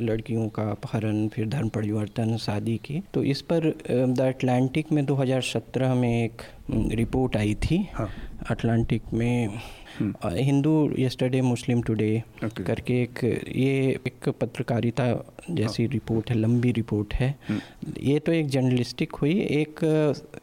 लड़कियों 0.00 0.48
का 0.48 0.70
अपहरण 0.70 1.26
फिर 1.28 1.48
धर्म 1.48 1.68
परिवर्तन 1.70 2.36
शादी 2.36 2.76
की 2.84 3.02
तो 3.14 3.22
इस 3.24 3.42
पर 3.42 3.72
द 3.88 4.20
अटलांटिक 4.24 4.92
में 4.92 5.04
2017 5.06 5.94
में 5.96 6.10
एक 6.14 6.42
रिपोर्ट 6.70 7.36
आई 7.36 7.54
थी 7.62 7.86
हाँ। 7.94 8.08
अटलांटिक 8.50 9.12
में 9.12 9.58
हिंदू 10.00 10.72
यस्टरडे 10.98 11.40
मुस्लिम 11.42 11.82
टुडे 11.82 12.22
करके 12.58 13.02
एक 13.02 13.24
ये 13.24 13.74
एक 14.06 14.28
पत्रकारिता 14.40 15.06
जैसी 15.50 15.82
हाँ. 15.82 15.92
रिपोर्ट 15.92 16.30
है 16.30 16.36
लंबी 16.36 16.72
रिपोर्ट 16.72 17.14
है 17.14 17.28
हम्म। 17.48 17.92
ये 18.00 18.18
तो 18.18 18.32
एक 18.32 18.48
जर्नलिस्टिक 18.48 19.14
हुई 19.14 19.34
एक 19.52 19.84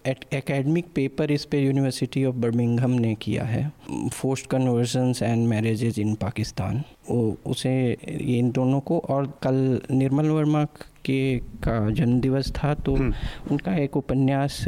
एकेडमिक 0.07 0.85
पेपर 0.95 1.31
इस 1.31 1.45
पे 1.45 1.59
यूनिवर्सिटी 1.59 2.25
ऑफ़ 2.25 2.35
बर्मिंगहम 2.37 2.91
ने 2.97 3.13
किया 3.21 3.43
है 3.45 3.71
forced 4.11 4.47
conversions 4.49 5.21
and 5.23 5.47
marriages 5.47 5.99
in 5.99 6.15
Pakistan 6.17 6.83
वो 7.09 7.37
उसे 7.47 7.75
इन 8.29 8.51
दोनों 8.51 8.79
को 8.81 8.99
और 9.09 9.31
कल 9.43 9.79
निर्मल 9.91 10.29
वर्मा 10.29 10.63
के 11.05 11.37
का 11.63 11.89
जन्मदिवस 11.89 12.51
था 12.53 12.73
तो 12.75 12.95
हम्म। 12.95 13.13
उनका 13.51 13.75
एक 13.77 13.97
उपन्यास 13.97 14.63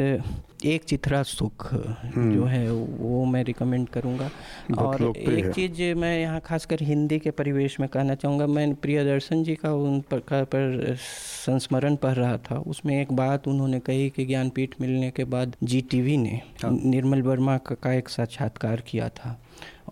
एक 0.64 0.84
चित्रा 0.84 1.22
सुख 1.22 1.66
हम्म। 1.72 2.34
जो 2.34 2.44
है 2.44 2.70
वो 2.70 3.24
मैं 3.24 3.42
रिकमेंड 3.44 3.88
करूँगा 3.88 4.30
और 4.78 5.02
एक 5.16 5.50
चीज़ 5.50 5.82
मैं 5.94 6.18
यहाँ 6.20 6.40
खासकर 6.40 6.82
हिंदी 6.82 7.18
के 7.18 7.30
परिवेश 7.30 7.78
में 7.80 7.88
कहना 7.88 8.14
चाहूँगा 8.14 8.46
मैं 8.46 8.74
प्रियदर्शन 8.74 9.42
जी 9.44 9.54
का 9.54 9.72
उन 9.72 10.00
पर, 10.00 10.44
पर 10.44 10.96
संस्मरण 10.96 11.96
पढ़ 11.96 12.14
रहा 12.14 12.36
था 12.40 12.58
उसमें 12.66 13.00
एक 13.00 13.12
बात 13.12 13.48
उन्होंने 13.48 13.80
कही 13.80 14.08
कि 14.10 14.24
ज्ञानपीठ 14.24 14.74
मिलने 14.80 15.10
के 15.10 15.24
बाद 15.24 15.56
जी 15.62 15.80
टीवी 15.80 16.16
ने 16.16 16.40
हाँ। 16.62 16.70
निर्मल 16.84 17.22
वर्मा 17.22 17.56
का 17.72 17.92
एक 17.92 18.08
साक्षात्कार 18.08 18.82
किया 18.86 19.08
था 19.08 19.38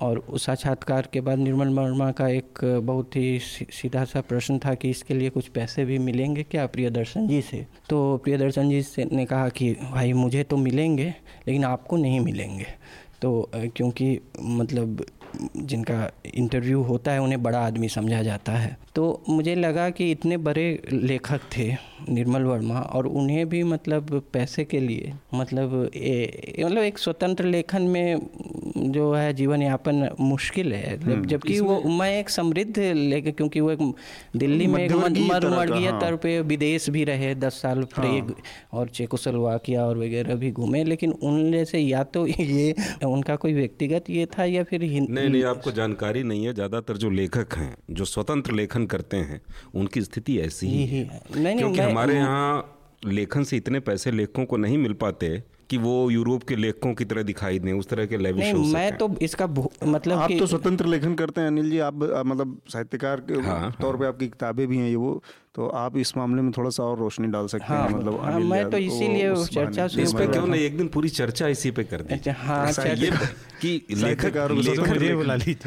और 0.01 0.19
उस 0.19 0.45
साक्षात्कार 0.45 1.09
के 1.13 1.21
बाद 1.21 1.39
निर्मल 1.39 1.69
वर्मा 1.69 2.13
का 2.13 2.29
एक 2.29 2.81
बहुत 2.85 3.17
ही 3.17 3.39
सीधा 3.43 4.05
सा 4.05 4.21
प्रश्न 4.21 4.59
था 4.59 4.75
कि 4.75 4.91
इसके 4.91 5.15
लिए 5.15 5.31
कुछ 5.31 5.49
पैसे 5.49 5.85
भी 5.85 5.99
मिलेंगे 5.99 6.43
क्या 6.43 6.67
प्रियदर्शन 6.67 7.29
जी 7.29 7.43
से? 7.43 7.67
तो 7.89 8.17
प्रियदर्शन 8.17 8.71
जी 8.71 8.83
से 8.83 9.09
ने 9.13 9.25
कहा 9.25 9.49
कि, 9.49 9.73
भाई, 9.73 10.13
मुझे 10.13 10.43
तो 10.43 10.57
मिलेंगे, 10.57 11.15
लेकिन 11.49 11.65
आपको 11.65 11.97
नहीं 11.97 12.21
मिलेंगे। 12.21 12.67
तो 13.23 13.51
क्योंकि 13.55 14.21
मतलब 14.41 15.07
जिनका 15.57 16.11
इंटरव्यू 16.35 16.83
होता 16.83 17.13
है, 17.13 17.19
उन्हें 17.19 17.43
बड़ा 17.43 17.67
आदमी 17.67 17.89
समझा 17.89 18.23
जाता 18.23 18.53
है। 18.53 18.84
तो 18.95 19.23
मुझे 19.29 19.55
लगा 19.55 19.89
कि 19.91 20.11
इतने 20.11 20.37
बड़े 20.37 20.67
लेखक 20.93 21.41
थे 21.57 21.73
निर्मल 22.09 22.43
वर्मा 22.43 22.81
और 22.81 23.07
उन्हें 23.07 23.49
भी 23.49 23.63
मतलब 23.63 24.23
पैसे 24.33 24.65
के 24.65 24.81
लिए 24.81 25.13
मतलब 25.35 25.91
ए, 25.95 26.55
मतलब 26.61 26.83
एक 26.83 26.99
स्वतंत्र 26.99 27.45
लेखन 27.45 27.83
में 27.83 28.93
जो 28.93 29.13
है 29.13 29.33
जीवन 29.33 29.63
यापन 29.63 30.09
मुश्किल 30.21 30.73
है 30.73 30.97
हम्म, 30.97 31.25
जबकि 31.25 31.59
वो 31.61 31.81
मैं 31.91 32.11
एक 32.19 32.31
समृद्ध 32.31 32.79
लेखक 32.79 33.37
क्योंकि 33.37 33.61
वो 33.61 33.71
एक 33.71 33.95
दिल्ली 34.37 34.67
में 34.67 34.83
एक 34.85 34.93
मर्मर्गीय 34.93 35.89
हाँ। 35.89 36.01
तर 36.01 36.17
पे 36.17 36.41
विदेश 36.43 36.89
भी 36.91 37.05
रहे 37.05 37.35
दस 37.35 37.61
साल 37.63 37.83
प्रेग 37.95 38.31
हाँ। 38.31 38.79
और 38.81 38.89
चेकोसलवाकिया 38.89 39.87
और 39.87 39.99
वगैरह 39.99 40.35
भी 40.35 40.51
घूमे 40.51 40.85
लेकिन 40.85 41.13
उन 41.13 41.51
जैसे 41.53 41.79
या 41.79 42.03
तो 42.15 42.27
ये 42.27 42.75
उनका 43.05 43.37
कोई 43.37 43.55
व्यक्तिगत 43.55 44.11
ये 44.11 44.27
था 44.39 44.45
या 44.45 44.65
फिर 44.65 44.81
नहीं 44.81 45.29
नहीं 45.29 45.45
आपको 45.45 45.71
जानकारी 45.73 46.23
नहीं 46.23 46.47
है 46.47 46.55
ज़्यादातर 46.55 46.97
जो 46.97 47.11
लेखक 47.11 47.55
हैं 47.57 47.75
जो 47.91 48.05
स्वतंत्र 48.05 48.53
लेखन 48.53 48.84
करते 48.87 49.17
हैं 49.17 49.41
उनकी 49.75 50.03
स्थिति 50.03 50.39
ऐसी 50.39 50.67
ही 50.67 50.87
है 50.87 51.23
क्योंकि 51.33 51.81
हमारे 51.81 52.15
यहाँ 52.15 52.71
लेखन 53.05 53.45
से 53.45 53.57
इतने 53.57 53.81
पैसे 53.81 54.11
लेखकों 54.11 54.45
को 54.45 54.57
नहीं 54.57 54.79
मिल 54.79 54.93
पाते 54.93 55.43
कि 55.71 55.79
वो 55.79 56.11
यूरोप 56.11 56.43
के 56.43 56.57
लेखकों 56.57 56.93
की 56.95 57.05
तरह 57.05 57.23
दिखाई 57.23 57.59
दें 57.59 57.73
उस 57.73 57.89
तरह 57.89 58.07
के 58.07 58.17
लेविश 58.17 58.45
नहीं 58.45 58.73
मैं 58.73 58.97
तो 58.97 59.09
इसका 59.23 59.47
मतलब 59.47 60.19
आप 60.19 60.29
कि 60.29 60.39
तो 60.39 60.47
स्वतंत्र 60.47 60.87
लेखन 60.87 61.15
करते 61.15 61.41
हैं 61.41 61.49
अनिल 61.49 61.71
जी 61.71 61.79
आप 61.79 61.95
मतलब 62.27 62.59
साहित्यकार 62.69 63.21
के 63.21 63.41
हाँ, 63.41 63.77
तौर 63.81 63.97
पे 63.97 64.07
आपकी 64.07 64.29
किताबें 64.29 64.67
भी 64.69 64.79
हैं 64.79 64.89
ये 64.89 64.97
वो 64.97 65.23
तो 65.55 65.67
आप 65.79 65.97
इस 65.97 66.17
मामले 66.17 66.43
में 66.43 66.51
थोड़ा 66.53 66.71
सा 66.71 66.83
और 66.83 66.99
रोशनी 66.99 67.29
डाल 67.29 67.47
सकते 67.47 67.65
हाँ, 67.65 67.89
हैं 67.89 67.97
मतलब 67.97 68.21
हाँ, 68.21 68.33
अनिल 68.33 68.47
मैं 68.49 68.71
तो 68.71 68.79
इसीलिए 68.79 69.35
चर्चा 69.47 69.85
इस 70.03 70.13
पे 70.13 70.27
क्यों 70.27 70.47
नहीं 70.47 70.63
एक 70.63 70.77
दिन 70.77 70.89
पूरी 70.89 71.09
चर्चा 71.09 71.49
इसी 71.49 71.71
पे 71.71 71.85
कर 71.85 72.03
दी। 72.03 72.15
अच्छा, 72.15 72.33
हाँ 72.39 72.73
कि 73.61 73.87
लेखक 73.91 74.37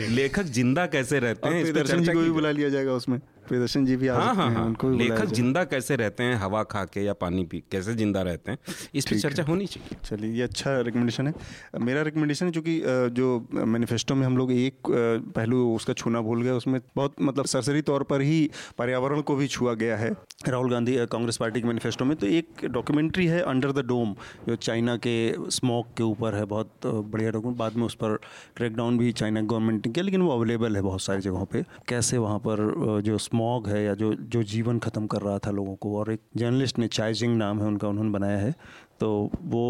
लेखक 0.09 0.43
ज़िंदा 0.43 0.85
कैसे 0.87 1.19
रहते 1.19 1.49
हैं 1.49 1.63
इस 1.63 1.71
पे 1.71 1.83
चर्चा 1.83 2.13
को 2.13 2.19
भी 2.19 2.31
बुला 2.31 2.51
लिया 2.51 2.69
जाएगा 2.69 2.93
उसमें। 2.93 3.19
प्रियदर्शन 3.47 3.85
जी 3.85 3.95
भी 3.95 4.07
आ 4.07 4.15
हाँ 4.15 4.33
हाँ 4.35 4.47
हैं 4.47 4.55
हाँ। 4.55 4.65
उनको 4.65 4.87
भी 4.87 4.97
लेखक। 4.97 5.33
ज़िंदा 5.33 5.63
कैसे 5.65 5.95
रहते 5.95 6.23
हैं? 6.23 6.35
हवा 6.37 6.63
खा 6.65 6.83
के 6.85 7.03
या 7.03 7.13
पानी 7.15 7.43
पी 7.45 7.63
कैसे 7.71 7.93
ज़िंदा 7.95 8.21
रहते 8.21 8.51
हैं? 8.51 8.57
इस 8.95 9.05
पर 9.05 9.19
चर्चा 9.19 9.43
होनी 9.43 9.65
चाहिए। 9.67 9.97
चलिए 10.05 10.33
ये 10.33 10.41
अच्छा 10.43 10.79
रिकमेंडेशन 10.81 11.27
है। 11.27 11.33
मेरा 11.81 12.01
रिकमेंडेशन 12.01 12.45
है 12.45 12.51
चूँकि 12.51 12.81
जो 13.11 13.27
मैनिफेस्टो 13.53 14.15
में 14.15 14.25
हम 14.25 14.37
लोग 14.37 14.51
एक 14.51 14.91
पहलू 15.35 15.65
उसका 15.75 15.93
छूना 15.93 16.21
भूल 16.21 16.41
गए 16.43 16.51
उसमें 16.53 16.79
बहुत 16.95 17.15
मतलब 17.21 17.45
सरसरी 17.47 17.81
तौर 17.89 18.03
पर 18.09 18.21
ही 18.21 18.49
पर्यावरण 18.77 19.21
को 19.21 19.35
भी 19.35 19.47
छुआ 19.47 19.73
गया 19.75 19.97
है 19.97 20.11
राहुल 20.47 20.71
गांधी 20.71 20.97
कांग्रेस 21.07 21.37
पार्टी 21.37 21.61
के 21.61 21.67
मैनिफेस्टो 21.67 22.05
में। 22.05 22.15
तो 22.17 22.27
एक 22.27 22.65
डॉक्यूमेंट्री 22.71 23.25
है 23.27 23.41
अंडर 23.43 23.71
द 23.71 23.85
डोम 23.87 24.15
जो 24.47 24.55
चाइना 24.57 24.95
के 24.97 25.15
स्मोक 25.51 25.87
के 25.97 26.03
ऊपर 26.03 26.35
है 26.35 26.43
बहुत 26.47 26.85
बढ़िया 26.85 27.31
डॉक्यूमेंट 27.31 27.57
बाद 27.59 27.75
में 27.75 27.85
उस 27.85 27.95
पर 27.95 28.15
क्रैकडाउन 28.57 28.97
भी 28.97 29.11
चाइना 29.13 29.41
गवर्नमेंट 29.43 29.85
ने 29.85 29.91
किया 29.93 30.03
लेकिन 30.05 30.21
वो 30.21 30.31
अवेलेबल 30.31 30.75
है 30.75 30.81
बहुत 30.81 31.01
सारी 31.01 31.21
जगहों 31.21 31.45
पर 31.45 31.63
कैसे 31.87 32.17
वहाँ 32.17 32.39
पर 32.47 33.01
जो 33.05 33.15
स्मॉग 33.37 33.67
है 33.67 33.83
या 33.83 33.93
जो 33.93 34.13
जो 34.25 34.41
जीवन 34.45 34.79
ख़त्म 34.79 35.07
कर 35.07 35.21
रहा 35.21 35.39
था 35.39 35.51
लोगों 35.51 35.75
को। 35.75 35.97
और 35.97 36.11
एक 36.11 36.19
जर्नलिस्ट 36.37 36.79
ने 36.79 36.87
चाइजिंग 36.89 37.37
नाम 37.37 37.59
है 37.61 37.67
उनका, 37.67 37.87
उन्होंने 37.87 38.09
बनाया 38.11 38.37
है। 38.37 38.53
तो 38.99 39.09
वो 39.45 39.63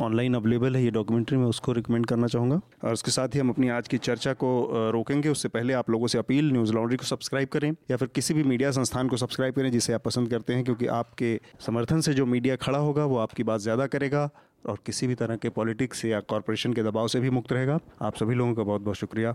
ऑनलाइन 0.00 0.34
अवेलेबल 0.34 0.76
है 0.76 0.82
ये 0.84 0.90
डॉक्यूमेंट्री, 0.90 1.36
मैं 1.38 1.46
उसको 1.46 1.72
रिकमेंड 1.72 2.06
करना 2.06 2.26
चाहूँगा। 2.26 2.60
और 2.84 2.92
उसके 2.92 3.10
साथ 3.10 3.34
ही 3.34 3.40
हम 3.40 3.50
अपनी 3.50 3.68
आज 3.70 3.88
की 3.88 3.98
चर्चा 4.00 4.32
को 4.34 4.50
रोकेंगे। 4.92 5.28
उससे 5.28 5.48
पहले 5.48 5.72
आप 5.74 5.90
लोगों 5.90 6.06
से 6.06 6.18
अपील, 6.18 6.52
न्यूज़ 6.52 6.72
लॉन्ड्री 6.72 6.96
को 6.96 7.04
सब्सक्राइब 7.06 7.48
करें 7.48 7.70
या 7.90 7.96
फिर 7.96 8.08
किसी 8.14 8.34
भी 8.34 8.42
मीडिया 8.44 8.70
संस्थान 8.72 9.08
को 9.08 9.16
सब्सक्राइब 9.16 9.54
करें 9.54 9.70
जिसे 9.72 9.92
आप 9.92 10.02
पसंद 10.04 10.30
करते 10.30 10.54
हैं, 10.54 10.64
क्योंकि 10.64 10.86
आपके 10.94 11.38
समर्थन 11.66 12.00
से 12.00 12.14
जो 12.14 12.26
मीडिया 12.26 12.56
खड़ा 12.58 12.78
होगा, 12.78 13.04
वो 13.04 13.18
आपकी 13.18 13.42
बात 13.44 13.60
ज़्यादा 13.60 13.86
करेगा 13.86 14.28
और 14.64 14.78
किसी 14.86 15.06
भी 15.06 15.14
तरह 15.14 15.36
के 15.36 15.48
पॉलिटिक्स 15.50 16.04
या 16.04 16.20
कॉरपोरेशन 16.22 16.72
के 16.72 16.82
दबाव 16.82 17.08
से 17.08 17.20
भी 17.20 17.30
मुक्त 17.30 17.52
रहेगा। 17.52 17.78
आप 18.02 18.16
सभी 18.16 18.34
लोगों 18.34 18.54
का 18.54 18.62
बहुत 18.62 18.82
बहुत 18.82 18.96
शुक्रिया। 18.96 19.34